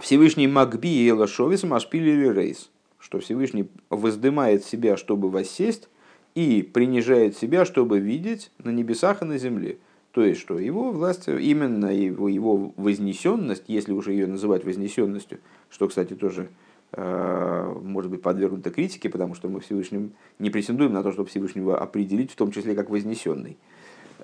Всевышний 0.00 0.48
Макби 0.48 0.88
и 0.88 1.08
Элашовис 1.08 1.62
Машпилили 1.62 2.28
Рейс, 2.28 2.68
что 2.98 3.20
Всевышний 3.20 3.68
воздымает 3.90 4.64
себя, 4.64 4.96
чтобы 4.96 5.30
воссесть, 5.30 5.88
и 6.34 6.62
принижает 6.62 7.36
себя, 7.36 7.64
чтобы 7.64 7.98
видеть 7.98 8.50
на 8.58 8.70
небесах 8.70 9.22
и 9.22 9.24
на 9.24 9.38
земле. 9.38 9.78
То 10.16 10.24
есть, 10.24 10.40
что 10.40 10.58
его 10.58 10.92
власть, 10.92 11.28
именно 11.28 11.94
его, 11.94 12.26
его 12.26 12.72
вознесенность, 12.78 13.64
если 13.66 13.92
уже 13.92 14.12
ее 14.12 14.26
называть 14.26 14.64
вознесенностью, 14.64 15.40
что, 15.68 15.88
кстати, 15.88 16.14
тоже 16.14 16.48
э, 16.92 17.74
может 17.82 18.10
быть 18.10 18.22
подвергнуто 18.22 18.70
критике, 18.70 19.10
потому 19.10 19.34
что 19.34 19.50
мы 19.50 19.60
Всевышним 19.60 20.12
не 20.38 20.48
претендуем 20.48 20.94
на 20.94 21.02
то, 21.02 21.12
чтобы 21.12 21.28
Всевышнего 21.28 21.78
определить, 21.78 22.30
в 22.30 22.36
том 22.36 22.50
числе 22.50 22.74
как 22.74 22.88
вознесенный. 22.88 23.58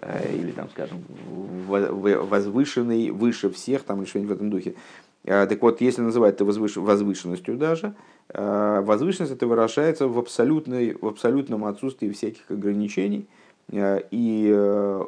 Э, 0.01 0.35
или 0.35 0.53
там, 0.53 0.71
скажем, 0.71 1.05
возвышенный 1.69 3.11
выше 3.11 3.51
всех, 3.51 3.83
там 3.83 3.99
или 3.99 4.09
что-нибудь 4.09 4.31
в 4.31 4.35
этом 4.37 4.49
духе. 4.49 4.75
Э, 5.25 5.47
так 5.47 5.61
вот, 5.61 5.83
если 5.83 6.01
называть 6.01 6.37
это 6.37 6.47
возвышенностью 6.47 7.59
даже, 7.59 7.95
возвышенность 8.33 9.35
это 9.35 9.47
выражается 9.47 10.09
в, 10.09 10.19
абсолютной, 10.19 10.97
в 10.99 11.07
абсолютном 11.07 11.67
отсутствии 11.67 12.09
всяких 12.09 12.51
ограничений 12.51 13.29
и 13.70 15.01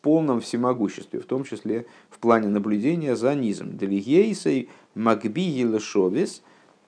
полном 0.00 0.40
всемогуществе, 0.40 1.20
в 1.20 1.26
том 1.26 1.44
числе 1.44 1.86
в 2.08 2.18
плане 2.18 2.48
наблюдения 2.48 3.16
за 3.16 3.34
низом. 3.34 3.76
Делигейсей 3.76 4.70
Макби 4.94 5.42
Елешовис, 5.42 6.42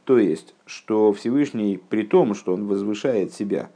то 0.04 0.18
есть, 0.18 0.54
что 0.64 1.12
Всевышний 1.12 1.80
при 1.90 2.04
том, 2.04 2.34
что 2.34 2.54
он 2.54 2.66
возвышает 2.66 3.34
себя, 3.34 3.70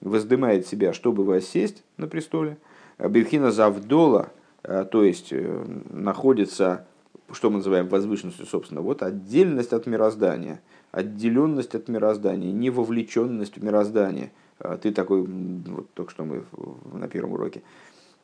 воздымает 0.00 0.66
себя, 0.66 0.92
чтобы 0.92 1.24
воссесть 1.24 1.82
на 1.96 2.08
престоле– 2.08 2.58
Бивхина 3.08 3.50
Завдола, 3.50 4.30
э, 4.62 4.84
то 4.90 5.04
есть 5.04 5.32
э, 5.32 5.64
находится, 5.90 6.86
что 7.32 7.50
мы 7.50 7.58
называем 7.58 7.88
возвышенностью, 7.88 8.46
собственно, 8.46 8.80
вот 8.80 9.02
отдельность 9.02 9.72
от 9.72 9.86
мироздания, 9.86 10.60
отделенность 10.90 11.74
от 11.74 11.88
мироздания, 11.88 12.52
невовлеченность 12.52 13.56
в 13.56 13.64
мироздание. 13.64 14.32
Э, 14.62 14.78
ты 14.80 14.92
такой, 14.92 15.22
вот 15.22 15.90
только 15.94 16.10
что 16.10 16.24
мы 16.24 16.44
на 16.92 17.08
первом 17.08 17.32
уроке 17.32 17.62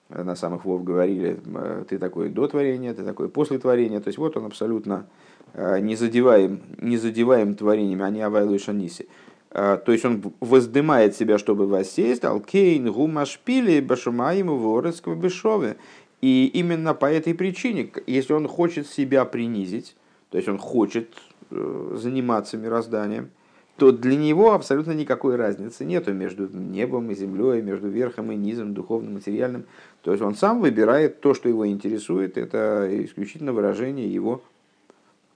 на 0.09 0.37
самых 0.37 0.64
вов 0.64 0.85
говорили, 0.85 1.38
ты 1.87 1.98
такой 1.98 2.31
до 2.31 2.48
творения, 2.48 2.94
ты 2.94 3.05
такой 3.05 3.29
после 3.29 3.59
творения. 3.59 4.01
То 4.01 4.09
есть 4.09 4.16
вот 4.16 4.38
он 4.38 4.46
абсолютно 4.46 5.07
не 5.55 5.96
задеваем, 5.96 6.62
не 6.79 6.96
задеваем 6.96 7.55
творениями, 7.55 8.05
они 8.05 8.22
авайлу 8.22 8.55
и 8.55 8.59
шаниси. 8.59 9.07
то 9.51 9.83
есть 9.87 10.07
он 10.07 10.33
воздымает 10.40 11.14
себя, 11.14 11.37
чтобы 11.37 11.66
воссесть, 11.66 12.24
алкейн, 12.24 12.90
гумашпили, 12.90 13.81
башумаиму, 13.81 14.57
ворецкого 14.57 15.14
бешове. 15.14 15.77
И 16.22 16.51
именно 16.55 16.94
по 16.94 17.05
этой 17.05 17.35
причине, 17.35 17.92
если 18.07 18.33
он 18.33 18.48
хочет 18.48 18.87
себя 18.87 19.27
принизить, 19.27 19.94
то 20.31 20.38
есть 20.38 20.48
он 20.48 20.57
хочет 20.57 21.11
заниматься 21.51 22.57
мирозданием, 22.57 23.29
то 23.78 23.92
для 23.92 24.16
него 24.16 24.54
абсолютно 24.54 24.90
никакой 24.90 25.36
разницы 25.36 25.84
нету 25.84 26.12
между 26.12 26.48
небом 26.48 27.12
и 27.12 27.14
землей, 27.14 27.62
между 27.62 27.88
верхом 27.88 28.32
и 28.32 28.36
низом, 28.36 28.74
духовным, 28.74 29.14
материальным. 29.14 29.66
То 30.02 30.10
есть 30.10 30.22
он 30.22 30.34
сам 30.34 30.60
выбирает 30.60 31.20
то, 31.20 31.32
что 31.32 31.48
его 31.48 31.64
интересует, 31.64 32.36
это 32.36 32.88
исключительно 33.04 33.52
выражение 33.52 34.12
его 34.12 34.42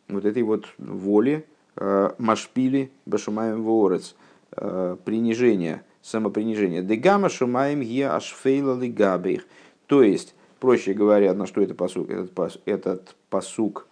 вот 0.09 0.25
этой 0.25 0.43
вот 0.43 0.67
воли, 0.77 1.47
э, 1.77 2.11
машпили 2.19 2.91
башумаем 3.07 3.63
ворец, 3.63 4.17
э, 4.57 4.97
принижение, 5.05 5.83
самопринижение. 6.03 6.83
Дегама 6.83 7.29
шумаем 7.29 7.81
е 7.81 8.09
ашфейла 8.09 8.77
лигабейх. 8.77 9.47
То 9.87 10.03
есть, 10.03 10.35
проще 10.59 10.95
говоря, 10.95 11.33
на 11.35 11.47
что 11.47 11.63
это 11.63 11.75
посук, 11.75 12.11
этот, 12.11 12.61
этот 12.67 13.15
посук 13.31 13.87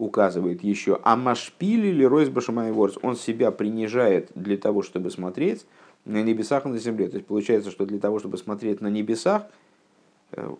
указывает 0.00 0.64
еще, 0.64 0.98
а 1.02 1.14
машпили 1.14 1.88
или 1.88 2.04
ройс 2.04 2.28
башумай 2.28 2.72
ворс, 2.72 2.98
он 3.02 3.16
себя 3.16 3.50
принижает 3.50 4.30
для 4.34 4.56
того, 4.56 4.82
чтобы 4.82 5.10
смотреть 5.10 5.66
на 6.04 6.22
небесах 6.22 6.66
и 6.66 6.70
на 6.70 6.78
земле. 6.78 7.08
То 7.08 7.16
есть 7.16 7.26
получается, 7.26 7.70
что 7.70 7.84
для 7.84 7.98
того, 7.98 8.18
чтобы 8.18 8.38
смотреть 8.38 8.80
на 8.80 8.88
небесах, 8.88 9.44
э, 10.32 10.50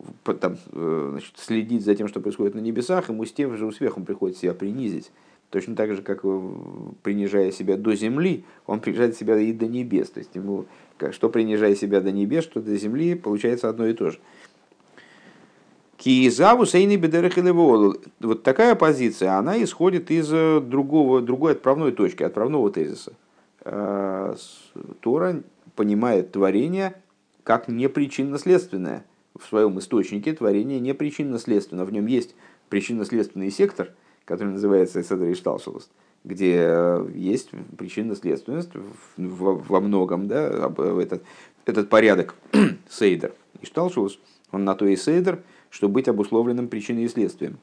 там, 0.41 0.59
э, 0.73 1.09
значит, 1.13 1.33
следить 1.39 1.85
за 1.85 1.95
тем, 1.95 2.07
что 2.07 2.21
происходит 2.21 2.55
на 2.55 2.61
небесах, 2.61 3.09
ему 3.09 3.25
с 3.25 3.33
тем 3.33 3.57
же 3.57 3.67
успехом 3.67 4.05
приходится 4.05 4.43
себя 4.43 4.55
принизить. 4.55 5.11
Точно 5.49 5.75
так 5.75 5.95
же, 5.95 6.03
как 6.03 6.21
э, 6.23 6.51
принижая 7.03 7.51
себя 7.51 7.77
до 7.77 7.95
земли, 7.95 8.45
он 8.67 8.81
принижает 8.81 9.17
себя 9.17 9.39
и 9.39 9.53
до 9.53 9.67
небес. 9.67 10.11
То 10.11 10.21
есть 10.21 10.35
ему, 10.35 10.67
что 11.13 11.31
принижая 11.31 11.75
себя 11.75 12.01
до 12.01 12.13
небес, 12.13 12.45
что 12.45 12.61
до 12.61 12.77
земли, 12.77 13.15
получается 13.15 13.69
одно 13.69 13.87
и 13.87 13.95
то 13.95 14.11
же. 14.11 14.19
Киезаву 16.01 16.65
сейни 16.65 16.97
бедерах 16.97 17.35
Вот 18.21 18.43
такая 18.43 18.75
позиция, 18.75 19.37
она 19.37 19.63
исходит 19.63 20.11
из 20.11 20.33
э, 20.33 20.59
другого, 20.61 21.21
другой 21.21 21.53
отправной 21.53 21.93
точки, 21.93 22.23
отправного 22.23 22.71
тезиса. 22.71 23.13
Э, 23.67 24.35
Тора 25.01 25.43
понимает 25.77 26.33
творение 26.33 26.95
как 27.45 27.69
непричинно-следственное. 27.69 29.05
В 29.39 29.45
своем 29.45 29.79
источнике 29.79 30.33
творение 30.33 30.81
не 30.81 30.95
причинно-следственно. 30.95 31.85
В 31.85 31.93
нем 31.93 32.07
есть 32.07 32.35
причинно-следственный 32.71 33.51
сектор, 33.51 33.91
который 34.25 34.55
называется 34.55 35.03
Седр 35.03 35.31
Ишталшалус, 35.31 35.91
где 36.25 36.57
э, 36.61 37.09
есть 37.15 37.51
причинно-следственность 37.77 38.71
во 39.19 39.81
многом, 39.81 40.29
да, 40.29 40.73
этот, 40.79 41.23
этот 41.67 41.91
порядок 41.91 42.37
Сейдер. 42.89 43.35
Ишталшалус, 43.61 44.19
он 44.51 44.65
на 44.65 44.75
то 44.75 44.87
и 44.87 44.97
Сейдер– 44.97 45.41
чтобы 45.71 45.95
быть 45.95 46.09
обусловленным 46.09 46.69
причиной 46.69 47.05
и 47.05 47.09
следствием. 47.09 47.59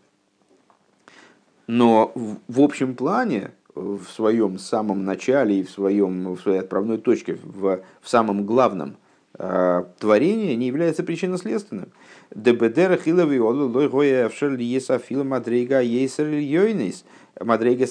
Но 1.67 2.13
в 2.15 2.61
общем 2.61 2.95
плане, 2.95 3.51
в 3.75 4.05
своем 4.05 4.57
самом 4.57 5.05
начале 5.05 5.59
и 5.59 5.63
в, 5.63 5.69
своем, 5.69 6.33
в 6.33 6.39
своей 6.39 6.59
отправной 6.59 6.97
точке, 6.97 7.37
в, 7.43 7.81
в 8.01 8.09
самом 8.09 8.45
главном, 8.45 8.95
э, 9.37 9.83
творение 9.99 10.55
не 10.55 10.67
является 10.67 11.03
причинно-следственным. 11.03 11.89
Дебедер 12.33 12.97
хилови 12.97 13.37
авшер 13.37 14.57
есафил 14.57 15.23
мадрейга 15.23 15.81
ейсер 15.81 16.27
льёйнис, 16.27 17.03
мадрейга. 17.39 17.85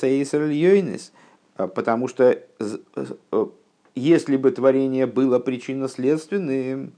Э, 1.59 1.69
потому 1.69 2.09
что 2.09 2.39
э, 2.59 3.47
если 3.95 4.37
бы 4.37 4.51
творение 4.51 5.07
было 5.07 5.39
причинно-следственным, 5.39 6.93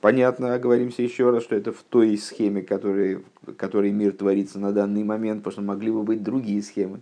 Понятно, 0.00 0.54
оговоримся 0.54 1.02
еще 1.02 1.30
раз, 1.30 1.42
что 1.42 1.56
это 1.56 1.72
в 1.72 1.82
той 1.82 2.16
схеме, 2.18 2.62
которой, 2.62 3.24
которой 3.56 3.92
мир 3.92 4.12
творится 4.12 4.58
на 4.58 4.72
данный 4.72 5.04
момент, 5.04 5.42
потому 5.42 5.52
что 5.52 5.62
могли 5.62 5.90
бы 5.90 6.02
быть 6.02 6.22
другие 6.22 6.62
схемы. 6.62 7.00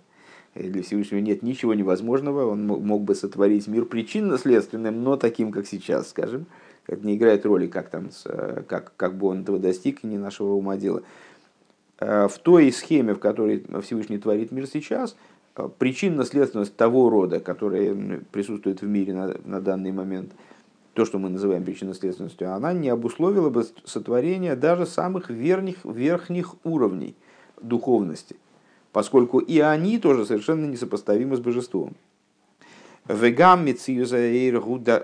И 0.54 0.68
для 0.68 0.82
Всевышнего 0.82 1.18
нет 1.18 1.42
ничего 1.42 1.74
невозможного, 1.74 2.46
он 2.46 2.64
мог 2.64 3.02
бы 3.02 3.16
сотворить 3.16 3.66
мир 3.66 3.86
причинно-следственным, 3.86 5.02
но 5.02 5.16
таким, 5.16 5.50
как 5.50 5.66
сейчас, 5.66 6.10
скажем. 6.10 6.46
Это 6.86 7.04
не 7.04 7.16
играет 7.16 7.44
роли, 7.44 7.66
как, 7.66 7.88
там, 7.88 8.10
как, 8.68 8.92
как 8.96 9.16
бы 9.16 9.28
он 9.28 9.42
этого 9.42 9.58
достиг, 9.58 10.04
не 10.04 10.16
нашего 10.16 10.52
ума 10.52 10.76
дела. 10.76 11.02
А 11.98 12.28
в 12.28 12.38
той 12.38 12.70
схеме, 12.70 13.14
в 13.14 13.18
которой 13.18 13.64
Всевышний 13.82 14.18
творит 14.18 14.52
мир 14.52 14.68
сейчас, 14.68 15.16
причинно-следственность 15.78 16.76
того 16.76 17.10
рода, 17.10 17.40
которая 17.40 18.20
присутствует 18.30 18.82
в 18.82 18.86
мире 18.86 19.14
на, 19.14 19.34
на 19.44 19.60
данный 19.60 19.90
момент– 19.90 20.30
то, 20.94 21.04
что 21.04 21.18
мы 21.18 21.28
называем 21.28 21.64
причинно-следственностью, 21.64 22.54
она 22.54 22.72
не 22.72 22.88
обусловила 22.88 23.50
бы 23.50 23.66
сотворение 23.84 24.56
даже 24.56 24.86
самых 24.86 25.28
верхних, 25.28 25.84
верхних 25.84 26.54
уровней 26.64 27.14
духовности, 27.60 28.36
поскольку 28.92 29.38
и 29.38 29.58
они 29.58 29.98
тоже 29.98 30.24
совершенно 30.24 30.66
несопоставимы 30.66 31.36
с 31.36 31.40
божеством. 31.40 31.94
Вегам 33.06 33.66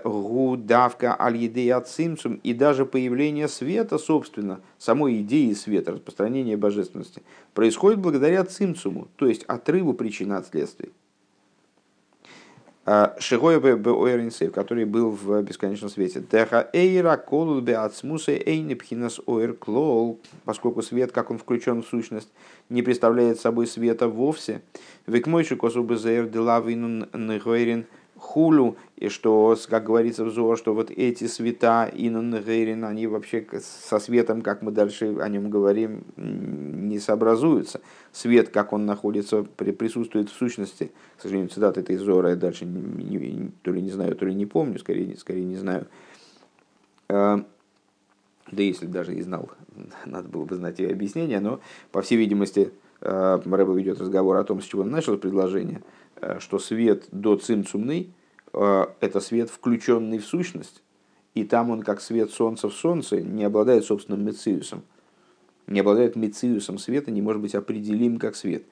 гудавка 0.03 1.15
аль 1.19 1.37
и 1.37 2.53
даже 2.53 2.85
появление 2.85 3.47
света, 3.47 3.99
собственно, 3.99 4.59
самой 4.79 5.21
идеи 5.21 5.53
света, 5.53 5.91
распространения 5.91 6.57
божественности, 6.57 7.21
происходит 7.53 7.99
благодаря 7.99 8.43
цимцуму, 8.43 9.07
то 9.17 9.27
есть 9.27 9.43
отрыву 9.43 9.93
причин 9.93 10.31
от 10.31 10.47
следствий. 10.47 10.91
А, 12.93 13.15
Шигоя 13.19 13.57
Беойринсейв, 13.57 14.51
который 14.51 14.83
был 14.83 15.11
в 15.11 15.41
бесконечном 15.43 15.89
свете. 15.89 16.19
Теха 16.19 16.69
Эйра 16.73 17.15
Колул 17.15 17.61
Беацмусе 17.61 18.35
Эйни 18.45 18.75
Пхинас 18.75 19.21
Ойр 19.25 19.53
Клол, 19.53 20.19
поскольку 20.43 20.81
свет, 20.81 21.13
как 21.13 21.31
он 21.31 21.37
включен 21.37 21.83
в 21.83 21.87
сущность, 21.87 22.27
не 22.67 22.81
представляет 22.81 23.39
собой 23.39 23.67
света 23.67 24.09
вовсе. 24.09 24.61
Векмойши 25.07 25.55
Косу 25.55 25.83
Безейр 25.83 26.27
Делавинун 26.27 27.07
Негойрин 27.13 27.85
хулю, 28.21 28.77
и 28.97 29.09
что, 29.09 29.57
как 29.67 29.83
говорится 29.85 30.23
в 30.23 30.29
Зор, 30.29 30.57
что 30.57 30.73
вот 30.73 30.91
эти 30.91 31.25
света 31.25 31.91
Гейрин, 31.91 32.85
они 32.85 33.07
вообще 33.07 33.45
со 33.59 33.99
светом, 33.99 34.41
как 34.41 34.61
мы 34.61 34.71
дальше 34.71 35.17
о 35.19 35.27
нем 35.27 35.49
говорим, 35.49 36.03
не 36.15 36.99
сообразуются. 36.99 37.81
Свет, 38.11 38.49
как 38.49 38.73
он 38.73 38.85
находится, 38.85 39.43
присутствует 39.43 40.29
в 40.29 40.33
сущности. 40.33 40.91
К 41.17 41.21
сожалению, 41.23 41.49
цитаты 41.49 41.81
этой 41.81 41.97
Зора 41.97 42.29
я 42.29 42.35
дальше 42.35 42.65
не, 42.65 43.17
не, 43.17 43.51
то 43.63 43.71
ли 43.71 43.81
не 43.81 43.89
знаю, 43.89 44.15
то 44.15 44.25
ли 44.25 44.35
не 44.35 44.45
помню, 44.45 44.77
скорее, 44.77 45.17
скорее 45.17 45.43
не 45.43 45.57
знаю. 45.57 45.87
А, 47.09 47.43
да 48.51 48.63
если 48.63 48.85
даже 48.85 49.15
и 49.15 49.21
знал, 49.21 49.49
надо 50.05 50.29
было 50.29 50.45
бы 50.45 50.55
знать 50.55 50.79
ее 50.79 50.91
объяснение, 50.91 51.39
но, 51.39 51.59
по 51.91 52.03
всей 52.03 52.17
видимости, 52.17 52.71
а, 53.01 53.41
Рэба 53.43 53.73
ведет 53.73 53.99
разговор 53.99 54.37
о 54.37 54.43
том, 54.43 54.61
с 54.61 54.65
чего 54.65 54.83
он 54.83 54.91
начал 54.91 55.17
предложение– 55.17 55.81
что 56.39 56.59
свет 56.59 57.05
до 57.11 57.35
цимцумный 57.35 58.13
э,– 58.53 58.85
это 58.99 59.19
свет, 59.19 59.49
включенный 59.49 60.19
в 60.19 60.25
сущность, 60.25 60.83
и 61.33 61.43
там 61.43 61.69
он, 61.69 61.81
как 61.81 62.01
свет 62.01 62.31
солнца 62.31 62.69
в 62.69 62.73
солнце, 62.73 63.21
не 63.21 63.43
обладает 63.43 63.85
собственным 63.85 64.25
мециусом. 64.25 64.83
Не 65.67 65.79
обладает 65.79 66.15
мециусом 66.15 66.77
света, 66.77 67.11
не 67.11 67.21
может 67.21 67.41
быть 67.41 67.55
определим 67.55 68.17
как 68.19 68.35
свет. 68.35 68.63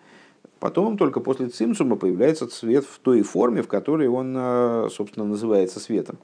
Потом, 0.59 0.97
только 0.97 1.21
после 1.21 1.47
цимсума, 1.47 1.95
появляется 1.95 2.47
свет 2.47 2.83
в 2.83 2.99
той 2.99 3.21
форме, 3.21 3.61
в 3.61 3.67
которой 3.67 4.07
он, 4.09 4.35
э, 4.37 4.89
собственно, 4.91 5.25
называется 5.25 5.79
светом. 5.79 6.17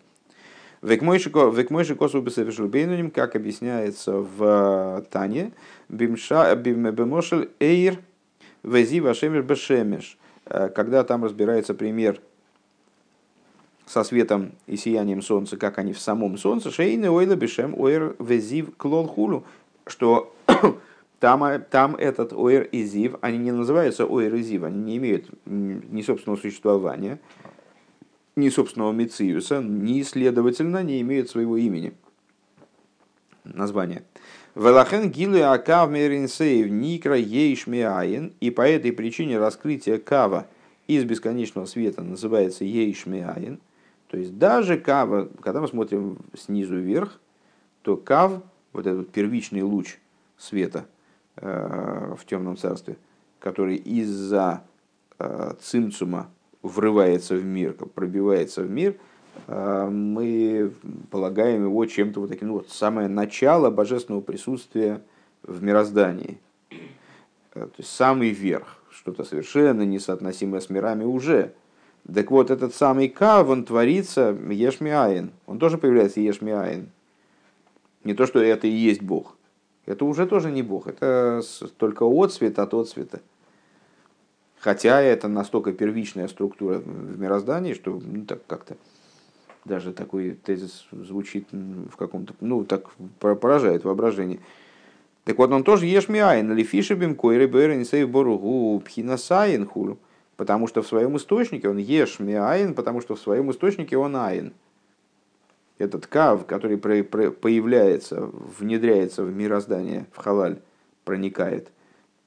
Векмойши 0.82 1.32
косу 1.96 2.22
бесефешелбейнуним, 2.22 3.10
как 3.12 3.36
объясняется 3.36 4.18
в 4.20 5.06
Тане, 5.10 5.54
бимошель 5.90 7.50
эйр 7.60 8.00
вези 8.64 9.00
вашемеш 9.00 10.18
Э, 10.20 10.25
когда 10.46 11.04
там 11.04 11.24
разбирается 11.24 11.74
пример 11.74 12.22
со 13.86 14.04
светом 14.04 14.54
и 14.68 14.78
сиянием 14.78 15.22
солнца, 15.22 15.58
как 15.58 15.78
они 15.78 15.94
в 15.94 16.00
самом 16.00 16.38
солнце, 16.38 16.72
шейны 16.72 17.10
ойла 17.10 17.36
бешем 17.36 17.80
ойр 17.80 18.16
везив 18.20 18.76
клол 18.78 19.08
хулу, 19.08 19.46
что 19.86 20.36
там, 21.20 21.44
э, 21.44 21.60
там 21.60 21.96
этот 21.96 22.34
ойр 22.34 22.64
и 22.64 22.84
зив, 22.84 23.16
они 23.22 23.38
не 23.38 23.52
называются 23.52 24.06
ойр 24.06 24.34
и 24.36 24.42
зив, 24.42 24.64
они 24.64 24.80
не 24.80 24.98
имеют 24.98 25.30
ни 25.46 26.02
собственного 26.02 26.40
существования, 26.40 27.20
ни 28.36 28.50
собственного 28.50 28.92
мециуса, 28.92 29.62
ни, 29.62 30.02
следовательно, 30.02 30.84
не 30.84 31.02
имеют 31.02 31.30
своего 31.30 31.58
имени, 31.58 31.94
названия. 33.44 34.04
Велахен 34.56 35.12
гилы 35.12 35.42
акав 35.42 35.90
меринсейв 35.92 36.70
никра 36.70 37.18
ейшмиаин, 37.18 38.34
и 38.40 38.52
по 38.52 38.62
этой 38.62 38.94
причине 38.94 39.38
раскрытие 39.38 40.00
кава 40.00 40.48
из 40.88 41.04
бесконечного 41.04 41.66
света 41.66 42.04
называется 42.04 42.64
ейшмиаин. 42.64 43.60
То 44.08 44.18
есть 44.18 44.38
даже 44.38 44.78
кава, 44.78 45.30
когда 45.42 45.60
мы 45.60 45.68
смотрим 45.68 46.18
снизу 46.38 46.78
вверх, 46.78 47.20
то 47.82 47.98
кав, 47.98 48.42
вот 48.72 48.88
этот 48.88 49.12
первичный 49.12 49.62
луч 49.62 49.98
света 50.38 50.86
э, 51.36 52.16
в 52.18 52.26
темном 52.26 52.56
царстве, 52.56 52.96
который 53.40 53.76
из-за 53.76 54.64
э, 55.20 55.54
цимцума 55.60 56.30
врывается 56.62 57.36
в 57.36 57.44
мир, 57.44 57.74
пробивается 57.74 58.62
в 58.62 58.70
мир, 58.70 58.96
мы 59.48 60.72
полагаем 61.12 61.66
его 61.66 61.86
чем-то 61.86 62.22
вот 62.22 62.30
таким, 62.30 62.50
ну, 62.50 62.54
вот 62.56 62.70
самое 62.70 63.08
начало 63.08 63.70
божественного 63.70 64.22
присутствия 64.22 65.02
в 65.44 65.62
мироздании. 65.64 66.40
То 67.54 67.70
есть 67.78 67.90
самый 67.90 68.30
верх, 68.32 68.82
что-то 68.92 69.24
совершенно 69.24 69.84
несоотносимое 69.84 70.60
с 70.60 70.70
мирами 70.70 71.04
уже. 71.04 71.54
Так 72.14 72.30
вот, 72.32 72.52
этот 72.52 72.76
самый 72.76 73.10
Кав, 73.10 73.48
он 73.50 73.66
творится 73.66 74.38
Ешмиаин. 74.50 75.32
Он 75.48 75.58
тоже 75.58 75.78
появляется 75.78 76.20
Ешмиаин. 76.20 76.90
Не 78.04 78.14
то, 78.14 78.26
что 78.26 78.40
это 78.40 78.68
и 78.68 78.72
есть 78.72 79.02
Бог. 79.02 79.36
Это 79.86 80.06
уже 80.06 80.28
тоже 80.28 80.52
не 80.52 80.62
Бог. 80.62 80.88
Это 80.88 81.42
только 81.78 82.04
отцвет 82.04 82.60
от 82.60 82.74
отцвета. 82.74 83.22
Хотя 84.60 85.02
это 85.02 85.28
настолько 85.28 85.74
первичная 85.74 86.28
структура 86.28 86.80
в 86.80 87.20
мироздании, 87.20 87.74
что 87.74 88.02
ну, 88.04 88.26
так 88.26 88.46
как-то 88.48 88.78
даже 89.66 89.94
такой 89.94 90.32
тезис 90.32 90.88
звучит 90.92 91.48
в 91.52 91.96
каком-то, 91.98 92.34
ну, 92.40 92.64
так 92.64 92.90
поражает 93.20 93.84
воображение. 93.84 94.40
Так 95.26 95.38
вот, 95.40 95.52
он 95.52 95.64
тоже 95.64 95.88
ешмиайн, 95.88 96.54
лифишебим 96.54 97.16
койры 97.16 97.48
бэрэн 97.48 97.84
сейв 97.84 98.10
боругу 98.10 98.80
пхинасаин 98.86 99.66
хулю. 99.66 99.98
Потому 100.38 100.68
что 100.68 100.82
в 100.82 100.88
своем 100.88 101.18
источнике 101.18 101.70
он 101.70 101.78
ешмиайн, 101.78 102.74
потому 102.74 103.02
что 103.02 103.16
в 103.16 103.20
своем 103.20 103.52
источнике 103.52 103.98
он 103.98 104.16
айн 104.16 104.54
этот 105.78 106.08
кав, 106.08 106.46
который 106.46 106.78
появляется, 106.78 108.22
внедряется 108.22 109.24
в 109.24 109.36
мироздание, 109.36 110.06
в 110.12 110.18
халаль, 110.18 110.60
проникает, 111.04 111.72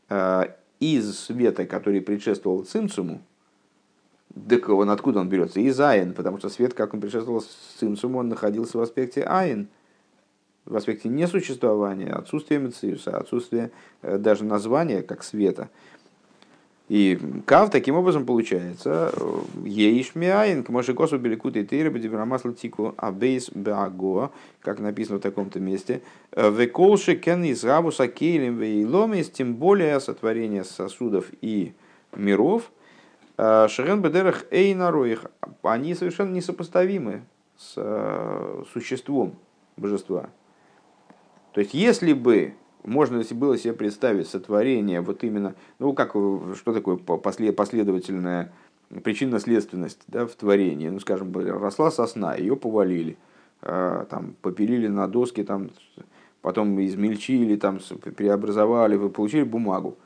а, 0.09 0.55
из 0.81 1.18
света, 1.18 1.66
который 1.66 2.01
предшествовал 2.01 2.64
цимцуму, 2.64 3.22
так 4.48 4.68
он 4.68 4.90
откуда 4.90 5.20
он 5.20 5.28
берется? 5.28 5.60
Из 5.60 5.78
айн, 5.80 6.14
потому 6.14 6.38
что 6.38 6.48
свет, 6.48 6.74
как 6.74 6.94
он 6.94 7.00
предшествовал 7.00 7.42
цимцуму, 7.78 8.18
он 8.18 8.28
находился 8.28 8.78
в 8.78 8.80
аспекте 8.80 9.22
айн, 9.22 9.68
в 10.64 10.76
аспекте 10.76 11.08
несуществования, 11.08 12.12
отсутствия 12.12 12.58
мециуса, 12.58 13.16
отсутствия 13.16 13.70
э, 14.02 14.18
даже 14.18 14.44
названия 14.44 15.02
как 15.02 15.22
света. 15.22 15.70
И 16.88 17.18
кав 17.44 17.70
таким 17.70 17.96
образом 17.96 18.24
получается 18.24 19.12
Ейшмиаин, 19.62 20.64
к 20.64 20.70
Мошикосу 20.70 21.18
Беликут 21.18 21.56
и 21.56 21.66
Тейра 21.66 21.90
Бадибрамасла 21.90 22.54
Тику 22.54 22.94
Абейс 22.96 23.50
Бааго, 23.50 24.30
как 24.62 24.80
написано 24.80 25.18
в 25.18 25.22
таком-то 25.22 25.60
месте, 25.60 26.00
Веколши 26.34 27.16
Кен 27.16 27.44
из 27.44 27.62
Рабуса 27.62 28.08
Кейлем 28.08 28.56
Вейломис, 28.56 29.28
тем 29.28 29.56
более 29.56 30.00
сотворение 30.00 30.64
сосудов 30.64 31.26
и 31.42 31.74
миров, 32.16 32.70
Шерен 33.38 34.03
Бедерах 34.03 34.46
Эйнароих, 34.51 35.27
они 35.62 35.94
совершенно 35.94 36.33
несопоставимы 36.33 37.22
с 37.57 37.74
э, 37.77 38.62
существом 38.72 39.37
божества. 39.77 40.29
То 41.53 41.61
есть, 41.61 41.72
если 41.72 42.12
бы 42.12 42.55
можно 42.85 43.22
было 43.33 43.57
себе 43.57 43.72
представить 43.74 44.29
сотворение 44.29 45.01
вот 45.01 45.22
именно, 45.22 45.55
ну 45.79 45.92
как, 45.92 46.11
что 46.11 46.72
такое 46.72 46.96
последовательная 46.96 48.53
причинно-следственность 49.03 50.01
да, 50.07 50.27
в 50.27 50.35
творении. 50.35 50.88
Ну, 50.88 51.01
скажем, 51.01 51.33
росла 51.33 51.90
сосна, 51.90 52.35
ее 52.35 52.57
повалили, 52.57 53.16
там, 53.61 54.35
попилили 54.40 54.88
на 54.88 55.09
доски, 55.09 55.44
там, 55.44 55.70
потом 56.40 56.83
измельчили, 56.85 57.57
там, 57.57 57.81
преобразовали, 58.16 58.96
вы 58.96 59.11
получили 59.11 59.42
бумагу. 59.42 59.96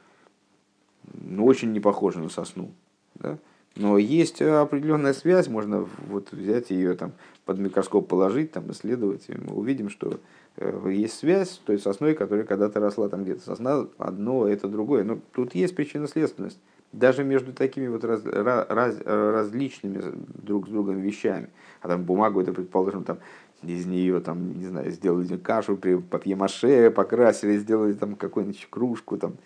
Ну, 1.15 1.45
очень 1.47 1.73
не 1.73 1.81
похоже 1.81 2.21
на 2.21 2.29
сосну. 2.29 2.73
Да? 3.23 3.39
Но 3.77 3.97
есть 3.97 4.43
определенная 4.43 5.15
связь, 5.15 5.49
можно 5.49 5.89
вот 6.09 6.33
взять 6.33 6.71
ее 6.71 6.95
там, 6.95 7.13
под 7.47 7.59
микроскоп 7.59 8.07
положить, 8.07 8.53
там, 8.53 8.71
исследовать, 8.71 9.25
и 9.29 9.33
мы 9.33 9.55
увидим, 9.55 9.89
что 9.89 10.21
Э, 10.57 10.91
есть 10.91 11.19
связь 11.19 11.51
с 11.51 11.59
той 11.59 11.79
сосной, 11.79 12.15
которая 12.15 12.45
когда-то 12.45 12.81
росла 12.81 13.09
там 13.09 13.25
где-то. 13.25 13.43
Сосна 13.43 13.87
одно, 13.99 14.47
это 14.47 14.69
другое. 14.69 15.05
Но 15.05 15.19
тут 15.33 15.55
есть 15.55 15.75
причинно-следственность. 15.75 16.59
Даже 16.93 17.25
между 17.25 17.55
такими 17.55 17.87
вот 17.89 18.05
раз, 18.05 18.23
раз, 18.25 18.97
различными 19.07 20.03
друг 20.43 20.69
с 20.69 20.71
другом 20.71 21.01
вещами. 21.01 21.49
А 21.81 21.89
там 21.89 22.05
бумагу, 22.05 22.41
это, 22.41 22.53
предположим, 22.53 23.05
там 23.05 23.19
из 23.63 23.87
нее, 23.87 24.21
там, 24.21 24.59
не 24.59 24.67
знаю, 24.67 24.91
сделали 24.91 25.39
кашу 25.39 25.79
папье-маше, 25.79 26.91
покрасили, 26.91 27.57
сделали 27.57 27.95
там 27.95 28.15
какую-нибудь 28.17 28.67
кружку, 28.69 29.17
там, 29.17 29.37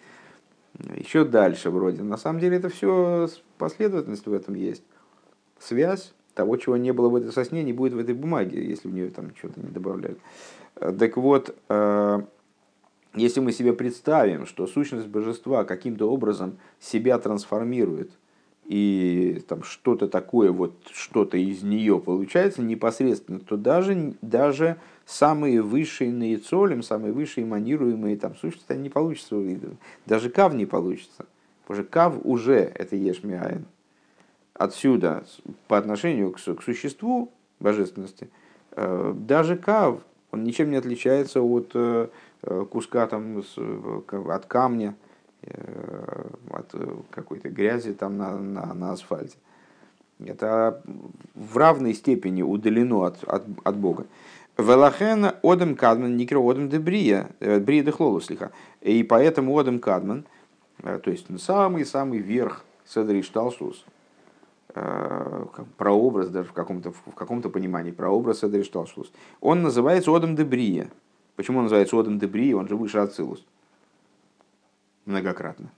еще 0.97 1.25
дальше 1.25 1.71
вроде. 1.71 2.03
На 2.03 2.17
самом 2.17 2.41
деле 2.41 2.57
это 2.57 2.69
все 2.69 3.29
последовательность 3.59 4.27
в 4.27 4.33
этом 4.33 4.55
есть. 4.55 4.83
Связь 5.59 6.13
того, 6.35 6.57
чего 6.57 6.77
не 6.77 6.93
было 6.93 7.09
в 7.09 7.17
этой 7.17 7.33
сосне, 7.33 7.65
не 7.65 7.73
будет 7.73 7.95
в 7.95 7.99
этой 7.99 8.15
бумаге, 8.15 8.63
если 8.65 8.89
в 8.89 8.93
нее 8.93 9.11
там 9.11 9.35
что-то 9.37 9.61
не 9.61 9.71
добавляют. 9.71 10.19
Э, 10.77 10.93
так 10.93 11.17
вот, 11.17 11.57
э, 11.69 12.21
если 13.15 13.41
мы 13.41 13.53
себе 13.53 13.73
представим, 13.73 14.47
что 14.47 14.67
сущность 14.67 15.09
божества 15.09 15.65
каким-то 15.65 16.11
образом 16.11 16.59
себя 16.79 17.19
трансформирует, 17.19 18.11
и 18.67 19.43
там 19.49 19.63
что-то 19.63 20.09
такое, 20.09 20.51
вот 20.51 20.75
что-то 20.93 21.39
из 21.39 21.63
нее 21.63 22.01
получается 22.01 22.63
непосредственно, 22.63 23.39
то 23.39 23.57
даже, 23.57 24.15
даже 24.23 24.77
самые 25.07 25.63
высшие 25.63 26.13
наицолем, 26.13 26.83
самые 26.83 27.13
высшие 27.13 27.47
манируемые 27.47 28.17
там 28.17 28.35
сущности, 28.35 28.73
не 28.73 28.91
получится. 28.91 29.37
Даже 30.05 30.29
кав 30.29 30.53
не 30.53 30.67
получится. 30.67 31.25
Потому 31.63 31.83
что 31.83 31.91
кав 31.93 32.15
уже 32.25 32.57
это 32.57 32.97
ешмиаин. 32.97 33.65
Отсюда, 34.53 35.25
по 35.69 35.79
отношению 35.79 36.33
к, 36.33 36.37
к 36.37 36.63
существу 36.63 37.33
божественности, 37.61 38.29
э, 38.73 39.15
даже 39.17 39.57
кав 39.57 40.01
он 40.33 40.45
ничем 40.45 40.71
не 40.71 40.77
отличается 40.77 41.41
от 41.41 41.71
э, 41.75 42.09
э, 42.43 42.67
куска 42.71 43.07
там, 43.07 43.43
от 44.09 44.47
камня, 44.47 44.95
от 46.51 46.75
какой-то 47.11 47.49
грязи 47.49 47.93
там 47.93 48.17
на, 48.19 48.37
на, 48.37 48.75
на 48.75 48.93
асфальте. 48.93 49.37
Это 50.19 50.83
в 51.35 51.57
равной 51.57 51.95
степени 51.95 52.43
удалено 52.43 53.05
от, 53.05 53.23
от, 53.25 53.45
от 53.63 53.77
Бога. 53.77 54.07
Велахен 54.57 55.33
одем 55.43 55.77
кадман 55.77 56.17
никро 56.17 56.47
одем 56.49 56.69
де 56.69 56.79
брия, 56.79 57.31
брия 57.41 57.83
де 57.83 57.91
хлолуслиха. 57.91 58.53
И 58.81 59.03
поэтому 59.03 59.59
одем 59.59 59.79
кадман, 59.81 60.25
то 60.83 61.11
есть 61.11 61.27
самый-самый 61.41 62.19
верх 62.19 62.65
Седри 62.87 63.23
Шталшус, 63.23 63.85
Э, 64.79 65.47
прообраз, 65.79 66.29
даже 66.29 66.51
в 66.51 66.53
каком-то, 66.53 66.93
в 66.93 67.15
каком-то 67.15 67.49
понимании, 67.49 67.93
прообраз 67.93 68.45
Эдри 68.45 68.63
Шталшус, 68.63 69.11
он 69.41 69.63
называется 69.63 70.15
Одам 70.15 70.37
Дебрия. 70.37 70.91
Почему 71.35 71.59
он 71.59 71.65
называется 71.65 71.99
Одам 71.99 72.19
Дебрия? 72.19 72.55
Он 72.55 72.69
же 72.69 72.77
выше 72.77 72.99
Ацилус. 72.99 73.43
Многократно. 75.07 75.71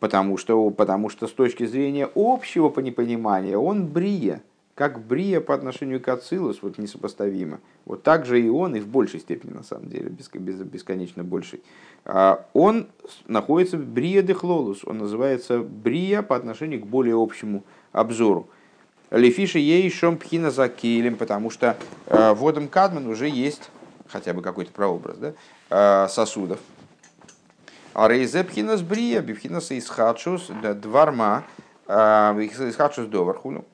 Потому 0.00 0.36
что, 0.36 0.68
потому 0.70 1.10
что 1.10 1.28
с 1.28 1.32
точки 1.32 1.64
зрения 1.64 2.10
общего 2.16 2.70
понимания 2.70 3.56
он 3.56 3.86
Брия. 3.86 4.42
Как 4.78 5.00
Брия 5.00 5.40
по 5.40 5.56
отношению 5.56 6.00
к 6.00 6.06
Ацилус, 6.06 6.62
вот 6.62 6.78
несопоставимо. 6.78 7.58
Вот 7.84 8.04
так 8.04 8.24
же 8.24 8.40
и 8.40 8.48
он, 8.48 8.76
и 8.76 8.80
в 8.80 8.86
большей 8.86 9.18
степени, 9.18 9.50
на 9.50 9.64
самом 9.64 9.88
деле, 9.88 10.08
бесконечно 10.08 11.24
больший. 11.24 11.64
А 12.04 12.46
он 12.52 12.86
находится 13.26 13.76
в 13.76 13.84
Брия 13.84 14.22
Дехлолус. 14.22 14.84
Он 14.84 14.98
называется 14.98 15.58
Брия 15.58 16.22
по 16.22 16.36
отношению 16.36 16.80
к 16.80 16.86
более 16.86 17.20
общему 17.20 17.64
обзору. 17.90 18.46
Лефиши 19.10 19.58
ей 19.58 19.90
шомпхина 19.90 20.52
за 20.52 20.68
кейлем, 20.68 21.16
потому 21.16 21.50
что 21.50 21.76
э, 22.06 22.34
в 22.34 22.46
Одам 22.46 22.68
Кадман 22.68 23.08
уже 23.08 23.28
есть 23.28 23.70
хотя 24.06 24.32
бы 24.32 24.42
какой-то 24.42 24.70
прообраз 24.70 25.16
да, 25.18 25.32
э, 25.70 26.08
сосудов. 26.08 26.60
А 27.94 28.06
рейзепхина 28.06 28.76
с 28.76 28.82
брия, 28.82 29.22
бифхина 29.22 29.60
с 29.60 29.76
исхадшус, 29.76 30.52
дварма, 30.76 31.42
э, 31.88 31.94
исхадшус 31.94 33.08
доверхулю. 33.08 33.64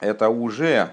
Это 0.00 0.28
уже 0.28 0.92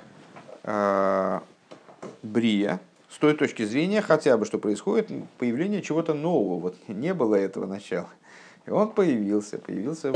брия, 2.24 2.80
с 3.10 3.18
той 3.18 3.34
точки 3.36 3.63
зрения 3.63 4.02
хотя 4.02 4.38
бы, 4.38 4.46
что 4.46 4.58
происходит 4.58 5.10
появление 5.38 5.82
чего-то 5.82 6.13
нового. 6.13 6.60
Вот 6.60 6.76
не 6.88 7.13
было 7.13 7.36
этого 7.36 7.66
начала. 7.66 8.10
И 8.66 8.70
он 8.70 8.92
появился, 8.92 9.58
появился, 9.58 10.13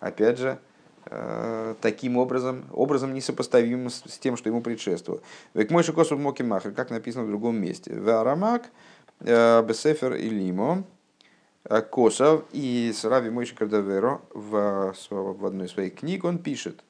опять 0.00 0.38
же, 0.38 0.58
Э, 1.10 1.74
таким 1.80 2.18
образом, 2.18 2.64
образом 2.72 3.14
несопоставимым 3.14 3.88
с, 3.88 4.02
тем, 4.18 4.36
что 4.36 4.50
ему 4.50 4.60
предшествовало. 4.60 5.22
Век 5.54 5.70
мой 5.70 5.82
шикосу 5.82 6.18
моки 6.18 6.42
махер, 6.42 6.72
как 6.72 6.90
написано 6.90 7.24
в 7.24 7.28
другом 7.28 7.56
месте. 7.56 7.98
Варамак, 7.98 8.64
э, 9.20 9.62
бесефер 9.62 10.14
и 10.14 10.28
лимо, 10.28 10.84
э, 11.64 11.80
Косов 11.80 12.44
и 12.52 12.92
с 12.94 13.04
Мойши 13.30 13.54
Кардаверо 13.54 14.20
в, 14.34 14.94
в 15.08 15.46
одной 15.46 15.66
из 15.66 15.72
своих 15.72 15.94
книг 15.94 16.24
он 16.24 16.38
пишет, 16.38 16.84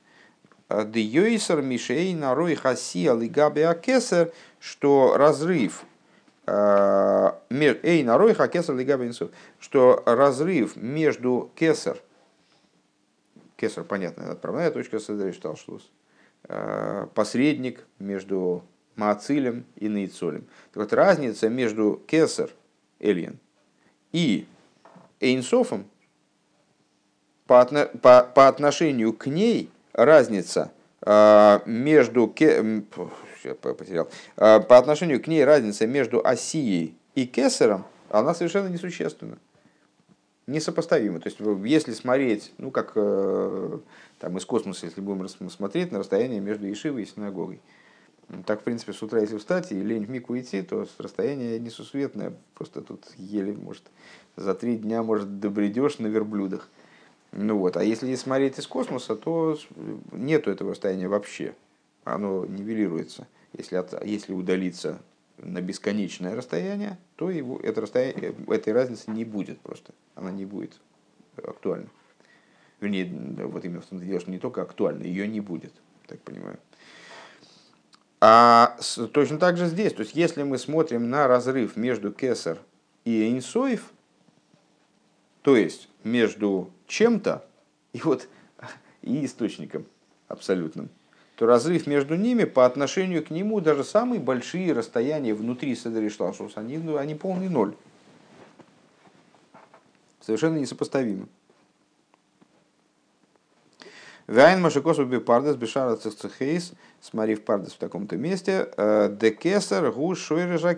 Дейойсер 0.69 1.63
Мишей 1.63 2.15
Нарой 2.15 2.55
Хаси 2.55 3.07
Алигаби 3.07 3.61
Акесер, 3.61 4.33
что 4.61 5.17
разрыв 5.17 5.85
Эй, 6.51 8.03
нарой 8.05 8.33
хакесар 8.33 8.75
лигаби 8.75 9.11
что 9.61 10.03
разрыв 10.07 10.77
между 10.77 11.51
кесар 11.55 11.99
Кесар, 13.57 13.85
понятно, 13.85 14.31
отправная 14.31 14.71
точка 14.71 15.01
Седришталшлус. 15.01 15.91
Посредник 17.15 17.85
между 17.99 18.63
Маацилем 18.95 19.67
и 19.77 19.89
Нейцолем. 19.89 20.47
Так 20.73 20.85
вот, 20.85 20.93
разница 20.93 21.49
между 21.49 22.01
Кесар, 22.07 22.51
Эльен, 23.01 23.39
и 24.13 24.47
Эйнсофом 25.21 25.87
по, 27.47 27.65
по, 28.01 28.23
по 28.23 28.49
отношению 28.49 29.13
к 29.13 29.27
ней 29.27 29.71
разница 29.99 30.73
а, 31.03 31.63
между 31.67 32.29
потерял, 32.29 34.09
а, 34.37 34.61
по 34.61 34.79
отношению 34.79 35.23
к 35.23 35.27
ней 35.27 35.45
разница 35.45 35.87
между 35.87 36.25
Осией 36.25 36.97
и 37.15 37.27
Кесаром, 37.27 37.85
она 38.09 38.35
совершенно 38.35 38.69
несущественна. 38.69 39.39
Несопоставима. 40.47 41.21
То 41.21 41.29
есть, 41.29 41.39
если 41.67 41.93
смотреть, 41.93 42.55
ну, 42.57 42.71
как 42.71 42.93
э, 42.95 43.79
там 44.19 44.39
из 44.39 44.47
космоса, 44.47 44.87
если 44.87 45.03
будем 45.03 45.29
смотреть 45.51 45.93
на 45.93 45.99
расстояние 45.99 46.41
между 46.41 46.73
Ишивой 46.73 47.03
и 47.03 47.07
синагогой, 47.07 47.61
так, 48.47 48.63
в 48.63 48.65
принципе, 48.65 48.95
с 48.95 49.03
утра, 49.03 49.21
если 49.21 49.37
встать 49.37 49.73
и 49.73 49.75
лень 49.75 50.07
в 50.07 50.11
Мику 50.11 50.39
идти, 50.39 50.63
то 50.63 50.87
расстояние 50.97 51.59
несусветное. 51.59 52.33
Просто 52.55 52.81
тут 52.81 53.05
еле, 53.19 53.55
может, 53.57 53.83
за 54.37 54.55
три 54.55 54.77
дня, 54.77 55.03
может, 55.03 55.39
добредешь 55.39 55.99
на 55.99 56.07
верблюдах. 56.07 56.71
Ну 57.33 57.59
вот, 57.59 57.77
а 57.77 57.85
если 57.85 58.15
смотреть 58.15 58.59
из 58.59 58.67
космоса, 58.67 59.15
то 59.15 59.59
нету 60.13 60.51
этого 60.51 60.71
расстояния 60.71 61.09
вообще. 61.09 61.55
Оно 62.05 62.47
нивелируется. 62.47 63.27
Если, 63.53 63.77
от, 63.77 64.05
если 64.05 64.33
удалиться 64.33 65.01
на 65.37 65.61
бесконечное 65.61 66.35
расстояние, 66.35 66.99
то 67.17 67.31
его, 67.31 67.59
это 67.63 67.83
расстояние, 67.83 68.35
этой 68.49 68.73
разницы 68.73 69.11
не 69.11 69.25
будет 69.25 69.61
просто. 69.61 69.93
Она 70.15 70.31
не 70.31 70.47
будет 70.47 70.81
актуальна. 71.37 71.89
Вернее, 72.81 73.07
вот 73.47 73.65
именно 73.65 73.81
в 73.81 73.87
том 73.87 74.01
дело, 74.01 74.21
что 74.21 74.31
не 74.31 74.39
только 74.39 74.63
актуальна, 74.63 75.03
ее 75.03 75.27
не 75.27 75.41
будет, 75.41 75.73
так 76.07 76.21
понимаю. 76.21 76.59
А 78.21 78.77
точно 79.13 79.39
так 79.39 79.57
же 79.57 79.67
здесь, 79.67 79.93
то 79.93 80.03
есть 80.03 80.17
если 80.17 80.43
мы 80.43 80.59
смотрим 80.59 81.09
на 81.09 81.29
разрыв 81.29 81.77
между 81.77 82.13
Кесар 82.13 82.59
и 83.05 83.23
Эйнсоев, 83.23 83.93
то 85.43 85.57
есть 85.57 85.89
между 86.03 86.71
чем-то 86.89 87.45
и 87.93 88.01
вот 88.01 88.27
и 89.03 89.25
источником 89.25 89.87
абсолютным, 90.27 90.89
то 91.37 91.47
разрыв 91.47 91.87
между 91.87 92.17
ними 92.17 92.45
по 92.45 92.67
отношению 92.67 93.25
к 93.25 93.31
нему 93.31 93.61
даже 93.61 93.85
самые 93.85 94.21
большие 94.21 94.73
расстояния 94.73 95.35
внутри 95.35 95.77
Седри 95.77 96.09
Шлашус, 96.09 96.57
они, 96.57 96.77
они 96.97 97.15
полный 97.15 97.49
ноль. 97.49 97.77
Совершенно 100.21 100.59
несопоставимо. 100.59 101.29
Вайн 104.27 104.61
Машикосу 104.61 105.07
Бипардес 105.07 105.57
Бешара 105.57 105.97
Цехцехейс, 105.97 106.73
смотри 107.01 107.35
в 107.35 107.45
Пардес 107.45 107.73
в 107.73 107.79
таком-то 107.79 108.19
месте, 108.19 108.69
э, 108.77 109.17
де 109.19 109.31
Кесар 109.31 109.91
Гу 109.91 110.15
Шойрежа 110.15 110.75